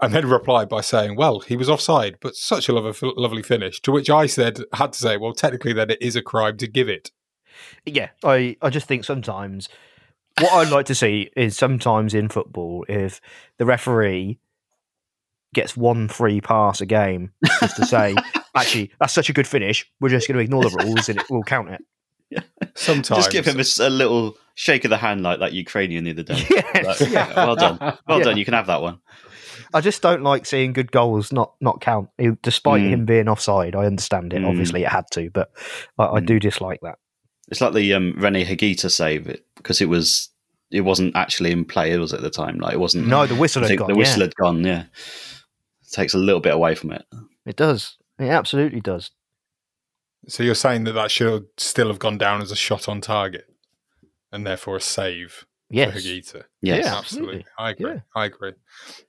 and 0.00 0.12
then 0.12 0.28
replied 0.28 0.68
by 0.68 0.80
saying, 0.80 1.16
"Well, 1.16 1.40
he 1.40 1.56
was 1.56 1.70
offside, 1.70 2.18
but 2.20 2.34
such 2.36 2.68
a 2.68 2.72
lovely, 2.72 3.12
lovely 3.16 3.42
finish." 3.42 3.80
To 3.82 3.92
which 3.92 4.10
I 4.10 4.26
said, 4.26 4.60
had 4.72 4.92
to 4.92 4.98
say, 4.98 5.16
"Well, 5.16 5.32
technically, 5.32 5.72
then 5.72 5.90
it 5.90 6.02
is 6.02 6.16
a 6.16 6.22
crime 6.22 6.56
to 6.58 6.66
give 6.66 6.88
it." 6.88 7.10
Yeah, 7.86 8.10
I, 8.22 8.56
I 8.60 8.70
just 8.70 8.86
think 8.88 9.04
sometimes 9.04 9.68
what 10.40 10.52
I'd 10.52 10.72
like 10.72 10.86
to 10.86 10.94
see 10.94 11.30
is 11.36 11.56
sometimes 11.56 12.12
in 12.14 12.28
football 12.28 12.84
if 12.88 13.20
the 13.58 13.64
referee 13.64 14.38
gets 15.54 15.76
one 15.76 16.08
free 16.08 16.40
pass 16.40 16.80
a 16.80 16.86
game 16.86 17.30
just 17.60 17.76
to 17.76 17.86
say, 17.86 18.16
actually, 18.56 18.90
that's 18.98 19.12
such 19.12 19.30
a 19.30 19.32
good 19.32 19.46
finish, 19.46 19.88
we're 20.00 20.08
just 20.08 20.26
going 20.26 20.36
to 20.36 20.42
ignore 20.42 20.64
the 20.68 20.84
rules 20.84 21.08
and 21.08 21.20
it 21.20 21.30
will 21.30 21.44
count 21.44 21.70
it. 21.70 22.44
Sometimes, 22.74 23.26
Just 23.26 23.30
give 23.30 23.46
him 23.46 23.60
a 23.80 23.88
little 23.90 24.36
shake 24.56 24.84
of 24.84 24.90
the 24.90 24.96
hand 24.96 25.22
like 25.22 25.38
that 25.38 25.52
Ukrainian 25.52 26.02
the 26.02 26.10
other 26.10 26.24
day. 26.24 26.44
Yes, 26.50 27.00
Like, 27.00 27.10
yeah. 27.10 27.32
Well 27.36 27.54
done. 27.54 27.78
Well 28.08 28.18
Yeah. 28.18 28.24
done. 28.24 28.36
You 28.36 28.44
can 28.44 28.54
have 28.54 28.66
that 28.66 28.82
one. 28.82 28.98
I 29.74 29.80
just 29.80 30.00
don't 30.02 30.22
like 30.22 30.46
seeing 30.46 30.72
good 30.72 30.90
goals 30.92 31.32
not 31.32 31.54
not 31.60 31.80
count, 31.80 32.08
He- 32.16 32.30
despite 32.42 32.82
Mm. 32.82 32.88
him 32.90 33.04
being 33.06 33.28
offside. 33.28 33.74
I 33.74 33.84
understand 33.86 34.32
it. 34.32 34.40
Mm. 34.42 34.48
Obviously, 34.48 34.82
it 34.84 34.88
had 34.88 35.04
to, 35.12 35.30
but 35.30 35.50
I, 35.98 36.04
I 36.04 36.20
Mm. 36.20 36.26
do 36.26 36.38
dislike 36.40 36.80
that. 36.82 36.98
It's 37.48 37.60
like 37.60 37.74
the 37.74 37.92
um, 37.92 38.14
Rene 38.16 38.44
Higuita 38.44 38.90
save 38.90 39.36
because 39.56 39.80
it 39.82 39.88
was 39.88 40.30
it 40.70 40.80
wasn't 40.80 41.14
actually 41.14 41.50
in 41.52 41.64
play, 41.64 41.92
It 41.92 41.98
was 41.98 42.12
it, 42.12 42.16
at 42.16 42.22
the 42.22 42.30
time? 42.30 42.58
Like 42.58 42.72
it 42.74 42.80
wasn't. 42.80 43.06
No, 43.06 43.26
the 43.26 43.34
whistle 43.34 43.62
had 43.62 43.76
gone. 43.78 43.88
the 43.88 43.94
whistle 43.94 44.20
yeah. 44.20 44.24
had 44.26 44.34
gone. 44.36 44.64
Yeah, 44.64 44.84
it 45.82 45.90
takes 45.92 46.14
a 46.14 46.18
little 46.18 46.40
bit 46.40 46.54
away 46.54 46.74
from 46.74 46.92
it. 46.92 47.04
It 47.44 47.56
does. 47.56 47.96
It 48.18 48.28
absolutely 48.28 48.80
does. 48.80 49.10
So 50.28 50.42
you're 50.42 50.54
saying 50.54 50.84
that 50.84 50.92
that 50.92 51.10
should 51.10 51.46
still 51.58 51.88
have 51.88 51.98
gone 51.98 52.16
down 52.16 52.40
as 52.40 52.50
a 52.50 52.56
shot 52.56 52.88
on 52.88 53.00
target, 53.02 53.44
and 54.32 54.46
therefore 54.46 54.76
a 54.76 54.80
save 54.80 55.32
for 55.32 55.46
Yes. 55.70 55.96
Higuita. 55.96 56.44
Yes. 56.62 56.84
Yeah. 56.84 56.98
absolutely. 56.98 56.98
absolutely. 56.98 57.44
I 57.58 57.70
agree. 57.70 57.92
Yeah. 57.94 58.00
I 58.14 58.24
agree. 58.26 58.52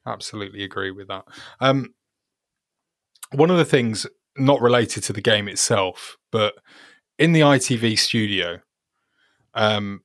Absolutely 0.06 0.64
agree 0.64 0.92
with 0.92 1.08
that. 1.10 1.26
Um, 1.60 1.94
one 3.32 3.52
of 3.52 3.58
the 3.58 3.66
things 3.66 4.08
not 4.38 4.62
related 4.62 5.04
to 5.04 5.14
the 5.14 5.22
game 5.22 5.48
itself, 5.48 6.18
but 6.32 6.56
in 7.18 7.34
the 7.34 7.42
ITV 7.42 7.98
studio, 8.00 8.60
um, 9.54 10.02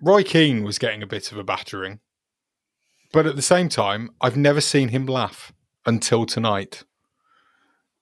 Roy 0.00 0.22
Keane 0.22 0.62
was 0.64 0.78
getting 0.78 1.02
a 1.02 1.06
bit 1.06 1.32
of 1.32 1.38
a 1.38 1.44
battering, 1.44 2.00
but 3.12 3.26
at 3.26 3.36
the 3.36 3.42
same 3.42 3.68
time, 3.68 4.10
I've 4.20 4.36
never 4.36 4.60
seen 4.60 4.88
him 4.88 5.06
laugh 5.06 5.52
until 5.86 6.26
tonight. 6.26 6.82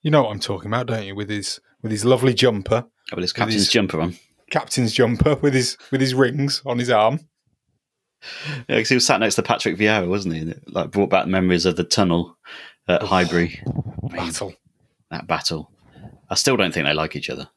You 0.01 0.11
know 0.11 0.23
what 0.23 0.31
I'm 0.31 0.39
talking 0.39 0.67
about, 0.67 0.87
don't 0.87 1.05
you? 1.05 1.15
With 1.15 1.29
his 1.29 1.59
with 1.81 1.91
his 1.91 2.03
lovely 2.03 2.33
jumper, 2.33 2.85
Oh, 2.87 3.15
well, 3.15 3.21
his 3.21 3.33
captain's 3.33 3.63
his- 3.63 3.69
jumper 3.69 4.01
on. 4.01 4.17
Captain's 4.51 4.93
jumper 4.93 5.35
with 5.41 5.53
his 5.53 5.77
with 5.91 6.01
his 6.01 6.13
rings 6.13 6.61
on 6.65 6.79
his 6.79 6.89
arm. 6.89 7.19
Yeah, 8.47 8.77
because 8.77 8.89
he 8.89 8.95
was 8.95 9.05
sat 9.05 9.19
next 9.19 9.35
to 9.35 9.43
Patrick 9.43 9.77
Vieira, 9.77 10.07
wasn't 10.07 10.35
he? 10.35 10.41
And 10.41 10.51
it, 10.51 10.63
like 10.67 10.91
brought 10.91 11.09
back 11.09 11.27
memories 11.27 11.65
of 11.65 11.75
the 11.75 11.83
tunnel 11.83 12.37
at 12.87 13.01
Highbury. 13.03 13.61
Battle. 14.03 14.53
That 15.11 15.27
battle. 15.27 15.69
I 16.29 16.35
still 16.35 16.55
don't 16.57 16.73
think 16.73 16.85
they 16.85 16.93
like 16.93 17.15
each 17.17 17.29
other. 17.29 17.49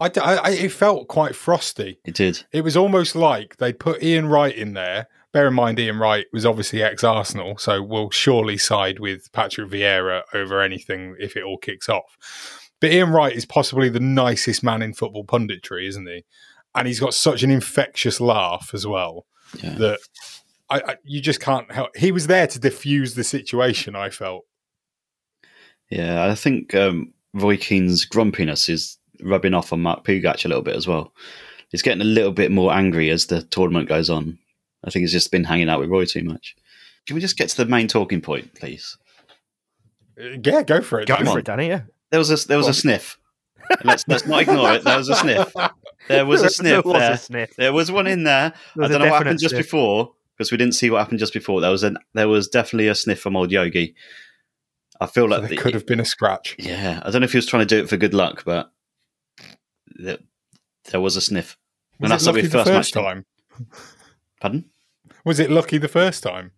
I, 0.00 0.10
I- 0.20 0.36
I- 0.36 0.50
it 0.50 0.72
felt 0.72 1.08
quite 1.08 1.34
frosty. 1.34 1.98
It 2.04 2.14
did. 2.14 2.44
It 2.52 2.62
was 2.62 2.76
almost 2.76 3.16
like 3.16 3.56
they 3.56 3.72
put 3.72 4.02
Ian 4.02 4.26
Wright 4.26 4.54
in 4.54 4.74
there. 4.74 5.08
Bear 5.32 5.48
in 5.48 5.54
mind, 5.54 5.80
Ian 5.80 5.98
Wright 5.98 6.26
was 6.32 6.46
obviously 6.46 6.80
ex 6.80 7.02
Arsenal, 7.02 7.58
so 7.58 7.82
we'll 7.82 8.10
surely 8.10 8.56
side 8.56 9.00
with 9.00 9.32
Patrick 9.32 9.68
Vieira 9.68 10.22
over 10.32 10.60
anything 10.62 11.16
if 11.18 11.36
it 11.36 11.42
all 11.42 11.58
kicks 11.58 11.88
off. 11.88 12.16
But 12.80 12.92
Ian 12.92 13.10
Wright 13.10 13.34
is 13.34 13.44
possibly 13.46 13.88
the 13.88 14.00
nicest 14.00 14.62
man 14.62 14.82
in 14.82 14.92
football 14.94 15.24
punditry, 15.24 15.86
isn't 15.88 16.06
he? 16.06 16.24
And 16.74 16.86
he's 16.88 17.00
got 17.00 17.14
such 17.14 17.42
an 17.42 17.50
infectious 17.50 18.20
laugh 18.20 18.70
as 18.74 18.86
well 18.86 19.26
Yeah. 19.62 19.74
that 19.74 20.00
I, 20.68 20.80
I, 20.80 20.96
you 21.04 21.20
just 21.20 21.40
can't 21.40 21.70
help. 21.70 21.96
He 21.96 22.10
was 22.10 22.26
there 22.26 22.46
to 22.46 22.58
diffuse 22.58 23.14
the 23.14 23.24
situation. 23.24 23.94
I 23.94 24.10
felt. 24.10 24.44
Yeah, 25.90 26.24
I 26.24 26.34
think 26.34 26.74
um, 26.74 27.12
Roy 27.34 27.56
Keane's 27.56 28.04
grumpiness 28.04 28.68
is 28.68 28.98
rubbing 29.22 29.54
off 29.54 29.72
on 29.72 29.82
Mark 29.82 30.04
Pougatch 30.04 30.44
a 30.44 30.48
little 30.48 30.62
bit 30.62 30.74
as 30.76 30.86
well. 30.88 31.12
He's 31.70 31.82
getting 31.82 32.00
a 32.00 32.04
little 32.04 32.32
bit 32.32 32.50
more 32.50 32.72
angry 32.72 33.10
as 33.10 33.26
the 33.26 33.42
tournament 33.42 33.88
goes 33.88 34.10
on. 34.10 34.38
I 34.84 34.90
think 34.90 35.02
he's 35.02 35.12
just 35.12 35.30
been 35.30 35.44
hanging 35.44 35.68
out 35.68 35.80
with 35.80 35.90
Roy 35.90 36.04
too 36.06 36.24
much. 36.24 36.56
Can 37.06 37.14
we 37.14 37.20
just 37.20 37.36
get 37.36 37.48
to 37.50 37.56
the 37.56 37.66
main 37.66 37.86
talking 37.88 38.20
point, 38.20 38.54
please? 38.54 38.96
Yeah, 40.18 40.62
go 40.62 40.80
for 40.80 41.00
it. 41.00 41.06
Go 41.08 41.16
Danny. 41.16 41.30
for 41.30 41.38
it, 41.38 41.44
Danny. 41.44 41.68
Yeah. 41.68 41.82
There 42.14 42.18
was 42.20 42.30
a 42.30 42.46
there 42.46 42.56
was 42.58 42.68
a 42.68 42.74
sniff. 42.74 43.18
let's 43.82 44.04
let's 44.06 44.24
not 44.24 44.42
ignore 44.42 44.72
it. 44.74 44.84
There 44.84 44.96
was 44.96 45.08
a 45.08 45.16
sniff. 45.16 45.52
There 46.06 46.24
was 46.24 46.42
a 46.42 46.48
sniff 46.60 46.84
There 46.84 46.92
was 46.92 47.00
there. 47.00 47.12
a 47.12 47.16
sniff. 47.18 47.56
There 47.56 47.72
was 47.72 47.90
one 47.90 48.06
in 48.06 48.22
there. 48.22 48.52
There 48.76 48.84
I 48.84 48.88
don't 48.88 49.00
know 49.00 49.06
what 49.06 49.10
definite 49.10 49.14
happened 49.24 49.40
just 49.40 49.54
sniff. 49.54 49.66
before 49.66 50.12
because 50.36 50.52
we 50.52 50.56
didn't 50.58 50.74
see 50.74 50.90
what 50.90 50.98
happened 51.00 51.18
just 51.18 51.32
before. 51.32 51.60
There 51.60 51.72
was 51.72 51.82
an 51.82 51.98
there 52.12 52.28
was 52.28 52.46
definitely 52.46 52.86
a 52.86 52.94
sniff 52.94 53.18
from 53.20 53.34
old 53.36 53.50
Yogi. 53.50 53.96
I 55.00 55.06
feel 55.06 55.24
So 55.24 55.26
like 55.26 55.40
there 55.40 55.48
the- 55.50 55.56
could 55.56 55.74
have 55.74 55.86
been 55.86 55.98
a 55.98 56.04
scratch. 56.04 56.54
yeah. 56.58 57.00
I 57.04 57.10
don't 57.10 57.20
know 57.20 57.24
if 57.24 57.32
he 57.32 57.38
was 57.38 57.46
trying 57.46 57.66
to 57.66 57.74
do 57.76 57.82
it 57.82 57.88
for 57.88 57.96
good 57.96 58.14
luck, 58.14 58.44
but 58.46 58.70
there, 59.96 60.18
there 60.92 61.00
was 61.00 61.16
a 61.16 61.20
sniff. 61.20 61.56
Was 61.98 62.06
And 62.06 62.12
that's 62.12 62.22
it 62.24 62.26
like 62.28 62.34
we 62.36 62.42
lucky 62.42 62.48
the 62.48 62.58
first 62.64 62.70
first 62.70 62.94
time? 62.94 63.24
Pardon? 64.40 64.70
Was 65.24 65.40
it 65.40 65.50
lucky 65.50 65.78
the 65.78 65.88
first 65.88 66.22
time? 66.22 66.52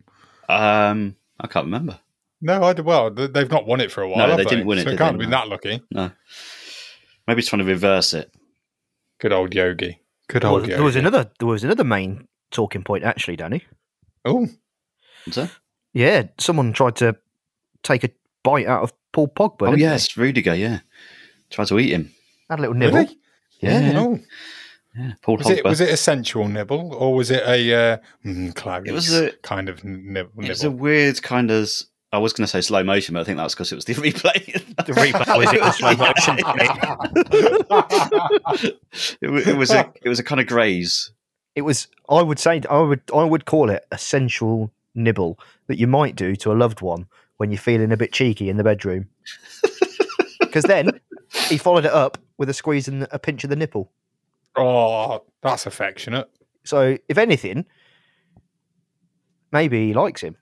Um, 0.51 1.17
I 1.41 1.47
can't 1.47 1.65
remember. 1.67 2.01
No, 2.41 2.63
I 2.63 2.73
did 2.75 2.85
well, 2.85 3.11
they've 3.11 3.51
not 3.51 3.67
won 3.67 3.81
it 3.81 3.91
for 3.91 4.03
a 4.03 4.09
while. 4.09 4.19
No, 4.19 4.29
have 4.29 4.37
they 4.39 4.45
didn't 4.45 4.67
win 4.67 4.79
it, 4.79 4.85
So 4.85 4.91
it 4.91 4.99
can't 4.99 5.17
they? 5.19 5.25
have 5.25 5.31
been 5.31 5.31
that 5.31 5.49
lucky. 5.49 5.81
No, 5.91 6.11
maybe 7.27 7.39
he's 7.41 7.49
trying 7.49 7.61
to 7.61 7.65
reverse 7.67 8.13
it. 8.15 8.31
Good 9.21 9.33
old 9.33 9.55
Yogi. 9.55 10.01
Good 10.29 10.43
There 10.43 10.51
old 10.51 10.63
was, 10.63 10.69
Yogi. 10.69 10.77
there 10.77 10.85
was 10.85 10.97
another. 10.97 11.31
There 11.39 11.49
was 11.49 11.65
another 11.65 11.85
main 11.85 12.29
talking 12.51 12.83
point, 12.85 13.05
actually, 13.05 13.37
Danny. 13.37 13.65
Oh, 14.25 14.49
Was? 15.27 15.51
Yeah, 15.95 16.25
someone 16.39 16.73
tried 16.73 16.97
to 16.97 17.17
take 17.83 18.05
a 18.05 18.11
bite 18.43 18.67
out 18.67 18.83
of 18.83 18.93
Paul 19.13 19.29
Pogba. 19.29 19.63
oh 19.63 19.67
didn't 19.71 19.79
yes, 19.81 20.17
Rudiger. 20.17 20.55
Yeah, 20.55 20.81
tried 21.51 21.69
to 21.69 21.79
eat 21.79 21.91
him. 21.93 22.13
they? 22.49 22.53
had 22.55 22.59
a 22.59 22.63
little 22.63 22.75
nibble. 22.77 22.99
really? 22.99 23.19
Yeah, 23.61 23.93
Oh, 23.97 24.19
yeah. 24.95 25.13
Paul 25.23 25.39
was 25.39 25.49
it 25.49 25.61
Pogba. 25.65 25.69
was 25.71 25.81
it 25.81 25.89
a 25.91 25.97
sensual 25.97 26.49
nibble 26.49 26.93
or 26.95 27.15
was 27.15 27.31
it 27.31 27.43
a 27.47 27.75
uh, 27.75 27.97
mm, 28.25 28.55
Clarice 28.55 28.89
It 28.89 28.93
was 28.93 29.15
a- 29.15 29.33
kind 29.43 29.69
of 29.71 29.83
nibble? 29.85 30.45
It 30.45 30.49
was 30.51 30.65
a 30.65 30.71
weird 30.71 31.23
kind 31.23 31.51
of. 31.51 31.71
I 32.17 32.19
was 32.19 32.33
going 32.33 32.47
to 32.47 32.51
say 32.51 32.63
slow 32.63 32.83
motion, 32.83 33.13
but 33.13 33.21
I 33.21 33.25
think 33.25 33.37
that's 33.37 33.55
because 33.55 33.71
it 33.71 33.75
was 33.75 33.85
the 33.85 33.93
replay. 33.95 34.55
The 34.87 34.93
replay 34.93 35.39
was 35.39 35.53
it 35.53 35.61
was 35.61 35.77
slow 35.77 35.95
motion. 35.97 36.39
it, 39.21 39.49
it 39.49 39.57
was 39.57 39.71
a 39.71 39.93
it 40.03 40.09
was 40.09 40.19
a 40.19 40.25
kind 40.25 40.41
of 40.41 40.47
graze. 40.47 41.11
It 41.55 41.63
was. 41.63 41.89
I 42.09 42.23
would 42.23 42.39
say. 42.39 42.63
I 42.71 42.79
would. 42.79 43.03
I 43.15 43.25
would 43.25 43.45
call 43.45 43.69
it 43.71 43.85
a 43.93 43.99
sensual 43.99 44.71
nibble 44.95 45.39
that 45.67 45.79
you 45.79 45.87
might 45.87 46.17
do 46.17 46.35
to 46.37 46.53
a 46.53 46.55
loved 46.55 46.81
one 46.81 47.07
when 47.37 47.51
you're 47.51 47.59
feeling 47.59 47.93
a 47.93 47.97
bit 47.99 48.13
cheeky 48.13 48.49
in 48.49 48.57
the 48.57 48.65
bedroom. 48.65 49.09
Because 50.41 50.65
then 50.65 51.01
he 51.49 51.59
followed 51.59 51.85
it 51.85 51.93
up 51.93 52.17
with 52.39 52.49
a 52.49 52.55
squeeze 52.55 52.89
and 52.89 53.07
a 53.11 53.19
pinch 53.19 53.45
of 53.45 53.51
the 53.51 53.57
nipple. 53.57 53.93
oh, 54.57 55.23
that's 55.43 55.67
affectionate. 55.67 56.31
So 56.65 56.97
if 57.09 57.19
anything, 57.19 57.67
maybe 59.53 59.89
he 59.89 59.93
likes 59.93 60.23
him. 60.23 60.35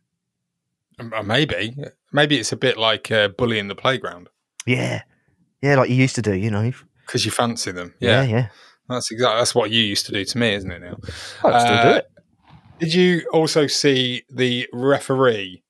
Uh, 0.99 1.23
Maybe, 1.23 1.77
maybe 2.13 2.39
it's 2.39 2.53
a 2.53 2.57
bit 2.57 2.77
like 2.79 3.11
uh, 3.11 3.29
bully 3.29 3.59
in 3.59 3.69
the 3.69 3.75
playground 3.75 4.29
Yeah, 4.67 5.03
yeah, 5.63 5.77
like 5.77 5.91
you 5.91 5.97
used 5.97 6.15
to 6.17 6.23
do. 6.23 6.35
You 6.35 6.51
know. 6.51 6.73
because 7.07 7.25
you 7.25 7.31
fancy 7.31 7.73
them. 7.73 7.95
Yeah, 8.01 8.23
Yeah, 8.23 8.29
yeah. 8.37 8.47
that's 8.89 9.11
exactly 9.11 9.39
that's 9.39 9.55
what 9.55 9.71
you 9.71 9.83
used 9.83 10.07
to 10.07 10.13
do 10.13 10.25
to 10.25 10.39
me, 10.39 10.55
isn't 10.55 10.71
it? 10.71 10.81
Now, 10.83 10.97
I'd 11.45 11.61
still 11.61 11.83
do 11.83 11.89
Uh, 11.89 11.95
it. 11.99 12.07
Did 12.81 12.95
you 12.95 13.27
also 13.33 13.67
see 13.67 14.25
the 14.31 14.69
referee 14.73 15.63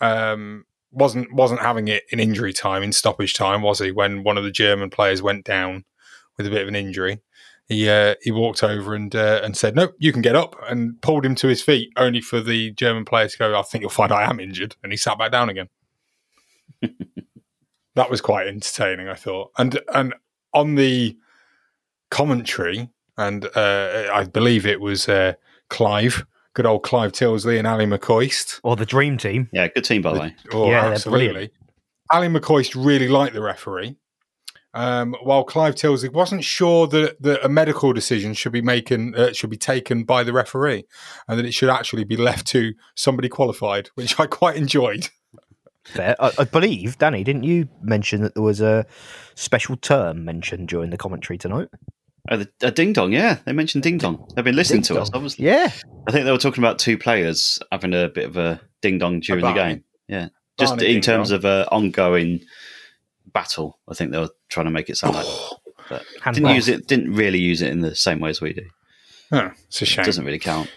um, 0.00 0.64
wasn't 0.92 1.32
wasn't 1.32 1.60
having 1.60 1.88
it 1.88 2.04
in 2.10 2.20
injury 2.20 2.52
time 2.52 2.82
in 2.82 2.92
stoppage 2.92 3.34
time, 3.34 3.62
was 3.62 3.78
he? 3.80 3.90
When 3.90 4.22
one 4.22 4.38
of 4.38 4.44
the 4.44 4.50
German 4.50 4.90
players 4.90 5.22
went 5.22 5.44
down 5.44 5.84
with 6.36 6.46
a 6.46 6.50
bit 6.50 6.62
of 6.62 6.68
an 6.68 6.76
injury, 6.76 7.20
he 7.68 7.88
uh, 7.88 8.14
he 8.22 8.30
walked 8.30 8.62
over 8.62 8.94
and 8.94 9.14
uh, 9.14 9.40
and 9.42 9.56
said, 9.56 9.74
"No, 9.74 9.92
you 9.98 10.12
can 10.12 10.22
get 10.22 10.36
up," 10.36 10.56
and 10.68 11.00
pulled 11.00 11.24
him 11.24 11.34
to 11.36 11.48
his 11.48 11.62
feet, 11.62 11.90
only 11.96 12.20
for 12.20 12.40
the 12.40 12.72
German 12.72 13.04
player 13.04 13.28
to 13.28 13.38
go, 13.38 13.58
"I 13.58 13.62
think 13.62 13.82
you'll 13.82 13.90
find 13.90 14.12
I 14.12 14.28
am 14.28 14.40
injured," 14.40 14.76
and 14.82 14.92
he 14.92 14.96
sat 14.96 15.18
back 15.18 15.32
down 15.32 15.48
again. 15.48 15.68
that 17.94 18.10
was 18.10 18.20
quite 18.20 18.46
entertaining, 18.48 19.08
I 19.08 19.14
thought, 19.14 19.50
and 19.58 19.80
and 19.94 20.14
on 20.52 20.74
the 20.74 21.16
commentary, 22.10 22.90
and 23.16 23.46
uh, 23.56 24.10
I 24.12 24.24
believe 24.24 24.66
it 24.66 24.80
was 24.80 25.08
uh, 25.08 25.34
Clive, 25.70 26.26
good 26.54 26.66
old 26.66 26.82
Clive 26.82 27.12
Tyldesley 27.12 27.58
and 27.58 27.66
Ally 27.66 27.86
McCoist. 27.86 28.60
Or 28.62 28.76
the 28.76 28.86
dream 28.86 29.18
team. 29.18 29.48
Yeah, 29.52 29.68
good 29.68 29.84
team 29.84 30.02
by 30.02 30.14
the 30.14 30.20
way. 30.20 30.36
Oh, 30.52 30.70
Yeah, 30.70 30.86
absolutely. 30.86 31.26
brilliant. 31.28 31.52
Ally 32.12 32.28
McCoist 32.28 32.74
really 32.82 33.08
liked 33.08 33.34
the 33.34 33.42
referee. 33.42 33.96
Um, 34.76 35.14
while 35.22 35.44
Clive 35.44 35.76
Tyldesley 35.76 36.12
wasn't 36.12 36.42
sure 36.42 36.88
that, 36.88 37.22
that 37.22 37.44
a 37.44 37.48
medical 37.48 37.92
decision 37.92 38.34
should 38.34 38.52
be 38.52 38.60
making 38.60 39.14
uh, 39.14 39.32
should 39.32 39.50
be 39.50 39.56
taken 39.56 40.02
by 40.02 40.24
the 40.24 40.32
referee, 40.32 40.84
and 41.28 41.38
that 41.38 41.46
it 41.46 41.54
should 41.54 41.70
actually 41.70 42.02
be 42.02 42.16
left 42.16 42.46
to 42.48 42.74
somebody 42.96 43.28
qualified, 43.28 43.88
which 43.94 44.18
I 44.18 44.26
quite 44.26 44.56
enjoyed. 44.56 45.10
Fair. 45.84 46.16
I, 46.18 46.32
I 46.38 46.44
believe, 46.44 46.98
Danny, 46.98 47.22
didn't 47.22 47.44
you 47.44 47.68
mention 47.82 48.22
that 48.22 48.34
there 48.34 48.42
was 48.42 48.60
a 48.60 48.84
special 49.36 49.76
term 49.76 50.24
mentioned 50.24 50.68
during 50.68 50.90
the 50.90 50.96
commentary 50.96 51.38
tonight? 51.38 51.68
Oh, 52.30 52.38
the, 52.38 52.50
a 52.62 52.70
ding 52.70 52.94
dong, 52.94 53.12
yeah. 53.12 53.38
They 53.44 53.52
mentioned 53.52 53.84
ding 53.84 53.98
dong. 53.98 54.26
They've 54.34 54.44
been 54.44 54.56
listening 54.56 54.82
to 54.82 54.98
us, 54.98 55.10
obviously. 55.12 55.44
Yeah. 55.44 55.70
I 56.08 56.10
think 56.10 56.24
they 56.24 56.32
were 56.32 56.38
talking 56.38 56.64
about 56.64 56.78
two 56.78 56.96
players 56.96 57.58
having 57.70 57.92
a 57.92 58.08
bit 58.08 58.24
of 58.24 58.36
a 58.36 58.60
ding 58.80 58.98
dong 58.98 59.20
during 59.20 59.44
the 59.44 59.52
game. 59.52 59.84
Yeah, 60.08 60.28
just 60.58 60.72
Barney 60.72 60.86
in 60.86 60.92
ding 60.94 61.00
terms 61.02 61.28
dong. 61.28 61.36
of 61.36 61.44
an 61.44 61.66
ongoing 61.70 62.40
battle. 63.34 63.78
I 63.88 63.94
think 63.94 64.10
they 64.12 64.18
were 64.18 64.30
trying 64.48 64.66
to 64.66 64.70
make 64.72 64.88
it 64.88 64.96
sound 64.96 65.14
like. 65.16 65.26
But 65.90 66.02
didn't 66.02 66.22
Handball. 66.22 66.54
use 66.54 66.68
it. 66.68 66.86
Didn't 66.88 67.12
really 67.12 67.38
use 67.40 67.60
it 67.60 67.70
in 67.70 67.80
the 67.82 67.94
same 67.94 68.18
way 68.20 68.30
as 68.30 68.40
we 68.40 68.54
do. 68.54 68.64
Huh, 69.30 69.50
it's 69.66 69.82
a 69.82 69.84
It 69.84 69.88
shame. 69.88 70.04
doesn't 70.06 70.24
really 70.24 70.38
count. 70.38 70.70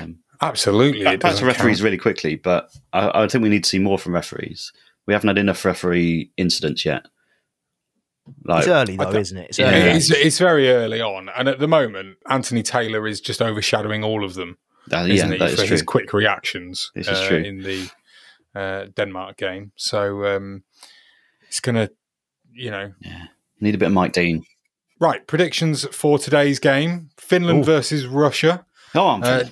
Um, 0.00 0.18
Absolutely, 0.40 1.04
back 1.04 1.14
it 1.14 1.20
back 1.20 1.30
doesn't 1.32 1.44
to 1.44 1.46
referees 1.46 1.76
count. 1.78 1.84
really 1.84 1.98
quickly, 1.98 2.34
but 2.36 2.68
I, 2.92 3.22
I 3.22 3.28
think 3.28 3.42
we 3.42 3.48
need 3.48 3.62
to 3.64 3.68
see 3.70 3.78
more 3.78 3.98
from 3.98 4.14
referees. 4.14 4.72
We 5.06 5.14
haven't 5.14 5.28
had 5.28 5.38
enough 5.38 5.64
referee 5.64 6.32
incidents 6.36 6.84
yet. 6.84 7.06
Like, 8.44 8.60
It's 8.60 8.68
early, 8.68 8.96
though, 8.96 9.04
don't- 9.12 9.16
isn't 9.20 9.36
it? 9.38 9.46
It's 9.50 9.58
Yeah. 9.58 9.70
early. 9.70 9.90
It's, 9.98 10.10
it's 10.10 10.38
very 10.38 10.68
early 10.70 11.00
on, 11.00 11.28
and 11.36 11.48
at 11.48 11.58
the 11.58 11.68
moment, 11.68 12.16
Anthony 12.28 12.62
Taylor 12.62 13.06
is 13.06 13.20
just 13.20 13.42
overshadowing 13.42 14.02
all 14.04 14.24
of 14.24 14.34
them. 14.34 14.58
that- 14.88 15.06
yeah, 15.06 15.14
isn't 15.14 15.32
he, 15.32 15.38
that 15.38 15.50
for 15.50 15.62
is 15.62 15.68
his 15.68 15.80
true. 15.82 15.86
quick 15.86 16.12
reactions 16.12 16.90
This 16.94 17.06
is 17.08 17.18
uh, 17.18 17.28
true. 17.28 17.38
in 17.38 17.62
the 17.62 17.90
uh, 18.54 18.86
Denmark 18.96 19.36
game. 19.36 19.70
So 19.76 20.24
um, 20.36 20.64
it's 21.52 21.60
going 21.60 21.74
to, 21.74 21.90
you 22.50 22.70
know, 22.70 22.92
Yeah. 23.00 23.26
Need 23.60 23.74
a 23.74 23.78
bit 23.78 23.86
of 23.86 23.92
Mike 23.92 24.12
Dean. 24.14 24.42
right. 24.98 25.24
Predictions 25.26 25.84
for 25.94 26.18
today's 26.18 26.58
game 26.58 27.10
Finland 27.18 27.60
Ooh. 27.60 27.64
versus 27.64 28.06
Russia. 28.06 28.64
Oh, 28.94 29.08
I'm 29.10 29.22
Uh, 29.22 29.44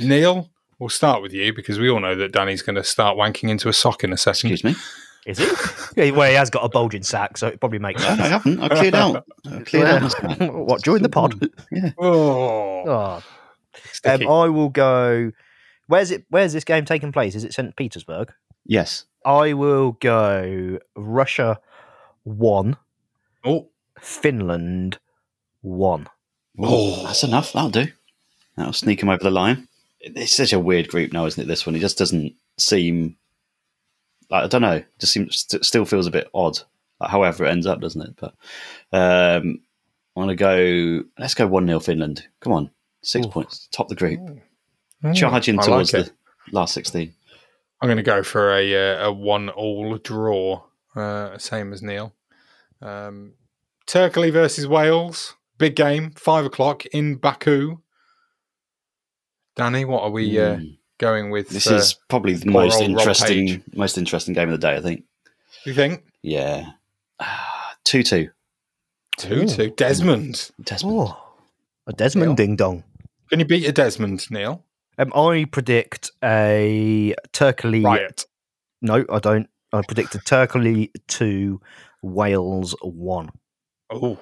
Neil, 0.00 0.50
we'll 0.80 0.88
start 0.88 1.22
with 1.22 1.32
you 1.32 1.54
because 1.54 1.78
we 1.78 1.88
all 1.88 2.00
know 2.00 2.16
that 2.16 2.32
Danny's 2.32 2.62
going 2.62 2.74
to 2.76 2.82
start 2.84 3.16
wanking 3.16 3.48
into 3.50 3.68
a 3.68 3.72
sock 3.72 4.02
in 4.02 4.12
a 4.12 4.16
second. 4.16 4.50
Excuse 4.50 4.64
me. 4.64 4.74
Is 5.26 5.38
it? 5.40 5.48
yeah, 5.96 6.10
well, 6.10 6.28
he 6.28 6.34
has 6.34 6.50
got 6.50 6.64
a 6.64 6.68
bulging 6.68 7.02
sack, 7.04 7.36
so 7.38 7.46
it 7.46 7.60
probably 7.60 7.78
makes 7.78 8.02
No, 8.02 8.08
I 8.08 8.14
haven't. 8.16 8.60
I 8.60 8.68
cleared 8.68 8.94
out. 8.94 9.24
I 9.50 9.60
cleared 9.60 9.86
out. 9.86 10.12
what, 10.54 10.82
during 10.82 11.02
the 11.02 11.08
pod? 11.08 11.34
Oh, 11.98 12.82
Oh. 12.86 13.22
Um, 14.04 14.26
I 14.28 14.48
will 14.48 14.70
go. 14.70 15.30
Where's 15.86 16.10
it? 16.10 16.24
Where's 16.30 16.52
this 16.52 16.64
game 16.64 16.84
taking 16.84 17.12
place? 17.12 17.34
Is 17.36 17.44
it 17.44 17.52
St. 17.54 17.74
Petersburg? 17.76 18.32
Yes. 18.64 19.04
I 19.24 19.52
will 19.52 19.92
go 19.92 20.78
Russia 20.96 21.60
one, 22.24 22.76
oh, 23.44 23.68
Finland 24.00 24.98
one. 25.62 26.06
Oh. 26.58 27.04
that's 27.04 27.24
enough. 27.24 27.52
That'll 27.52 27.70
do. 27.70 27.86
That'll 28.56 28.72
sneak 28.72 29.02
him 29.02 29.08
over 29.08 29.22
the 29.22 29.30
line. 29.30 29.68
It's 30.00 30.36
such 30.36 30.52
a 30.52 30.58
weird 30.58 30.88
group 30.88 31.12
now, 31.12 31.26
isn't 31.26 31.42
it? 31.42 31.46
This 31.46 31.66
one, 31.66 31.76
it 31.76 31.80
just 31.80 31.98
doesn't 31.98 32.34
seem 32.56 33.16
like 34.30 34.44
I 34.44 34.46
don't 34.48 34.62
know. 34.62 34.76
It 34.76 34.86
just 34.98 35.12
seems 35.12 35.38
st- 35.38 35.64
still 35.64 35.84
feels 35.84 36.06
a 36.06 36.10
bit 36.12 36.28
odd. 36.34 36.58
Like, 37.00 37.10
however, 37.10 37.44
it 37.44 37.50
ends 37.50 37.66
up, 37.66 37.80
doesn't 37.80 38.02
it? 38.02 38.14
But 38.16 38.34
um, 38.92 39.60
I'm 40.16 40.22
gonna 40.22 40.34
go. 40.36 41.02
Let's 41.18 41.34
go 41.34 41.46
one 41.46 41.66
0 41.66 41.80
Finland. 41.80 42.26
Come 42.40 42.52
on, 42.52 42.70
six 43.02 43.26
Ooh. 43.26 43.30
points, 43.30 43.68
top 43.72 43.88
the 43.88 43.94
group, 43.94 44.20
Mm, 45.02 45.14
charging 45.14 45.58
I 45.60 45.62
towards 45.62 45.92
like 45.92 46.06
the 46.06 46.12
last 46.50 46.74
sixteen. 46.74 47.14
I'm 47.80 47.86
going 47.88 47.96
to 47.98 48.02
go 48.02 48.22
for 48.22 48.54
a 48.56 48.74
uh, 49.02 49.06
a 49.08 49.12
one 49.12 49.48
all 49.50 49.96
draw, 49.98 50.62
uh, 50.96 51.38
same 51.38 51.72
as 51.72 51.82
Neil. 51.82 52.14
Um, 52.82 53.34
Turkey 53.86 54.30
versus 54.30 54.66
Wales, 54.66 55.36
big 55.58 55.76
game, 55.76 56.10
five 56.12 56.44
o'clock 56.44 56.86
in 56.86 57.16
Baku. 57.16 57.78
Danny, 59.56 59.84
what 59.84 60.02
are 60.02 60.10
we 60.10 60.38
uh, 60.38 60.56
Mm. 60.56 60.78
going 60.98 61.30
with? 61.30 61.48
This 61.50 61.66
uh, 61.70 61.74
is 61.74 61.94
probably 62.08 62.34
the 62.34 62.50
most 62.50 62.80
interesting, 62.80 63.62
most 63.74 63.98
interesting 63.98 64.34
game 64.34 64.50
of 64.50 64.60
the 64.60 64.66
day. 64.66 64.76
I 64.76 64.80
think. 64.80 65.04
you 65.64 65.74
think 65.74 66.04
Yeah, 66.22 66.70
Ah, 67.20 67.74
two 67.84 68.02
two. 68.02 68.30
two 69.16 69.42
Ooh. 69.42 69.46
two 69.48 69.70
Desmond? 69.70 70.50
Desmond. 70.62 70.96
Oh, 70.98 71.34
a 71.86 71.92
Desmond 71.92 72.36
ding 72.36 72.56
dong. 72.56 72.84
Can 73.30 73.40
you 73.40 73.46
beat 73.46 73.66
a 73.66 73.72
Desmond, 73.72 74.30
Neil? 74.30 74.64
Um, 74.98 75.12
I 75.14 75.46
predict 75.50 76.10
a 76.22 77.14
Turkey. 77.32 77.82
Riot. 77.82 78.26
No, 78.82 79.04
I 79.10 79.18
don't. 79.18 79.48
I 79.72 79.82
predict 79.82 80.14
a 80.14 80.18
Turkey 80.18 80.92
two, 81.06 81.60
Wales 82.02 82.74
one. 82.82 83.30
Oh, 83.90 84.18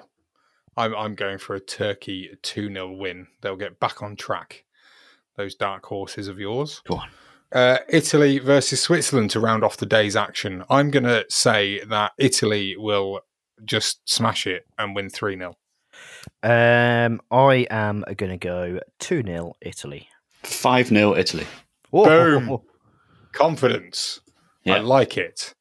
I'm 0.76 0.94
I'm 0.94 1.14
going 1.14 1.38
for 1.38 1.54
a 1.54 1.60
Turkey 1.60 2.30
two 2.42 2.72
0 2.72 2.92
win. 2.92 3.28
They'll 3.40 3.56
get 3.56 3.80
back 3.80 4.02
on 4.02 4.16
track 4.16 4.64
those 5.36 5.54
dark 5.54 5.86
horses 5.86 6.28
of 6.28 6.38
yours. 6.38 6.82
Go 6.86 6.96
on. 6.96 7.08
Uh, 7.52 7.78
Italy 7.88 8.38
versus 8.38 8.82
Switzerland 8.82 9.30
to 9.30 9.40
round 9.40 9.62
off 9.62 9.76
the 9.76 9.86
day's 9.86 10.16
action. 10.16 10.64
I'm 10.68 10.90
going 10.90 11.04
to 11.04 11.24
say 11.28 11.82
that 11.84 12.12
Italy 12.18 12.76
will 12.76 13.20
just 13.64 14.00
smash 14.08 14.46
it 14.46 14.66
and 14.76 14.96
win 14.96 15.08
3 15.08 15.36
0. 15.36 15.56
Um, 16.42 17.20
I 17.30 17.66
am 17.70 18.04
going 18.16 18.32
to 18.32 18.36
go 18.36 18.80
2 18.98 19.22
0 19.22 19.54
Italy. 19.60 20.08
5 20.46 20.88
0 20.88 21.16
Italy. 21.16 21.46
Boom. 21.92 22.58
Confidence. 23.32 24.20
I 24.66 24.78
like 24.78 25.16
it. 25.16 25.54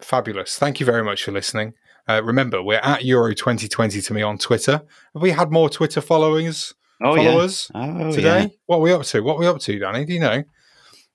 Fabulous. 0.00 0.56
Thank 0.56 0.80
you 0.80 0.86
very 0.86 1.04
much 1.04 1.22
for 1.22 1.32
listening. 1.32 1.74
Uh, 2.08 2.22
remember, 2.24 2.62
we're 2.62 2.78
at 2.78 3.04
Euro 3.04 3.34
2020 3.34 4.00
to 4.00 4.14
me 4.14 4.22
on 4.22 4.38
Twitter. 4.38 4.82
Have 5.14 5.22
we 5.22 5.30
had 5.30 5.52
more 5.52 5.70
Twitter 5.70 6.00
followers? 6.00 6.74
Oh, 7.02 7.14
followers 7.14 7.70
yeah. 7.74 7.98
Oh, 8.00 8.12
today? 8.12 8.40
yeah. 8.40 8.48
What 8.66 8.78
are 8.78 8.80
we 8.80 8.92
up 8.92 9.02
to? 9.04 9.20
What 9.20 9.36
are 9.36 9.40
we 9.40 9.46
up 9.46 9.60
to, 9.60 9.78
Danny? 9.78 10.04
Do 10.04 10.14
you 10.14 10.20
know? 10.20 10.42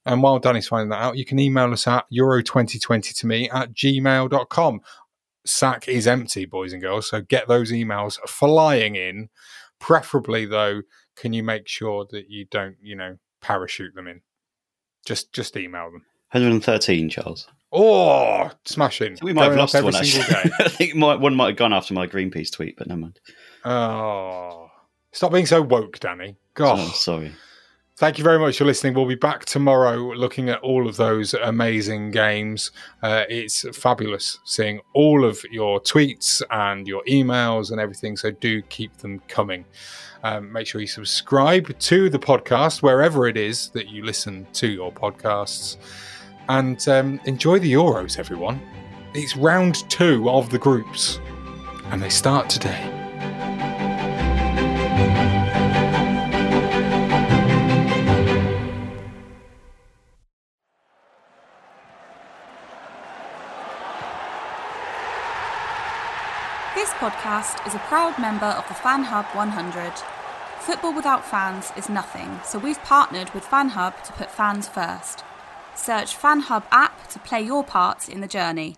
And 0.06 0.22
while 0.22 0.40
Danny's 0.40 0.68
finding 0.68 0.90
that 0.90 1.02
out, 1.02 1.18
you 1.18 1.26
can 1.26 1.40
email 1.40 1.72
us 1.74 1.88
at 1.88 2.06
euro2020 2.14 3.18
to 3.18 3.28
me 3.28 3.50
at 3.50 3.74
gmail.com. 3.74 4.82
Sack 5.46 5.88
is 5.88 6.08
empty, 6.08 6.46
boys 6.46 6.74
and 6.74 6.82
girls. 6.82 7.10
So 7.10 7.22
get 7.22 7.48
those 7.48 7.72
emails 7.72 8.18
flying 8.28 8.96
in. 8.96 9.30
Preferably, 9.80 10.46
though, 10.46 10.82
can 11.16 11.34
you 11.34 11.44
make 11.44 11.68
sure 11.68 12.06
that 12.12 12.30
you 12.30 12.46
don't, 12.50 12.76
you 12.82 12.96
know, 12.96 13.18
parachute 13.42 13.96
them 13.96 14.08
in? 14.08 14.22
Just 15.06 15.34
just 15.34 15.56
email 15.56 15.92
them. 15.92 16.04
113, 16.32 17.10
Charles. 17.10 17.48
Oh, 17.72 18.52
smashing. 18.66 19.18
We 19.22 19.34
might 19.34 19.44
have 19.44 19.52
Going 19.52 19.60
up 19.60 19.74
lost 19.74 19.84
one, 19.84 19.96
actually. 19.96 20.54
I 20.60 20.70
think 20.70 20.96
my, 20.96 21.16
one 21.16 21.36
might 21.36 21.48
have 21.48 21.56
gone 21.58 21.74
after 21.74 21.94
my 21.94 22.08
Greenpeace 22.08 22.52
tweet, 22.52 22.78
but 22.78 22.88
never 22.88 23.02
mind. 23.02 23.20
Oh, 23.64 24.70
stop 25.12 25.32
being 25.32 25.46
so 25.46 25.62
woke, 25.62 26.00
Danny. 26.00 26.38
God. 26.54 26.80
Oh, 26.80 26.92
sorry. 26.94 27.32
Thank 27.98 28.18
you 28.18 28.26
very 28.26 28.40
much 28.40 28.58
for 28.58 28.66
listening. 28.66 28.94
We'll 28.94 29.06
be 29.06 29.16
back 29.16 29.46
tomorrow 29.46 29.96
looking 29.96 30.50
at 30.50 30.60
all 30.60 30.86
of 30.86 30.98
those 30.98 31.34
amazing 31.34 32.12
games. 32.12 32.72
Uh, 33.02 33.24
it's 33.30 33.66
fabulous 33.74 34.38
seeing 34.44 34.82
all 34.92 35.24
of 35.24 35.42
your 35.50 35.80
tweets 35.80 36.42
and 36.52 36.90
your 36.90 37.06
emails 37.06 37.72
and 37.72 37.80
everything. 37.80 38.18
So 38.18 38.32
do 38.32 38.62
keep 38.64 38.98
them 38.98 39.22
coming. 39.30 39.64
Um, 40.24 40.52
make 40.52 40.68
sure 40.68 40.82
you 40.82 40.88
subscribe 40.88 41.80
to 41.80 42.10
the 42.10 42.20
podcast 42.20 42.82
wherever 42.82 43.28
it 43.28 43.38
is 43.38 43.70
that 43.70 43.88
you 43.88 44.04
listen 44.04 44.46
to 44.56 44.68
your 44.68 44.92
podcasts. 44.92 45.78
And 46.50 46.86
um, 46.90 47.22
enjoy 47.24 47.60
the 47.60 47.72
Euros, 47.72 48.20
everyone. 48.20 48.60
It's 49.14 49.38
round 49.38 49.90
two 49.90 50.30
of 50.30 50.50
the 50.50 50.60
groups, 50.60 51.22
and 51.86 52.04
they 52.04 52.10
start 52.10 52.50
today. 52.50 53.05
Podcast 67.06 67.68
is 67.68 67.76
a 67.76 67.86
proud 67.86 68.18
member 68.18 68.48
of 68.48 68.68
the 68.68 68.74
Fan 68.74 69.04
Hub 69.04 69.26
100. 69.36 69.94
Football 70.62 70.92
without 70.96 71.24
fans 71.24 71.72
is 71.78 71.88
nothing, 71.88 72.40
so 72.44 72.58
we've 72.58 72.82
partnered 72.82 73.32
with 73.36 73.46
Fan 73.46 73.70
Hub 73.70 74.04
to 74.06 74.14
put 74.14 74.32
fans 74.32 74.68
first. 74.68 75.24
Search 75.76 76.16
Fan 76.16 76.40
Hub 76.40 76.64
app 76.72 77.08
to 77.10 77.20
play 77.20 77.44
your 77.44 77.64
part 77.64 78.10
in 78.10 78.22
the 78.22 78.28
journey. 78.28 78.78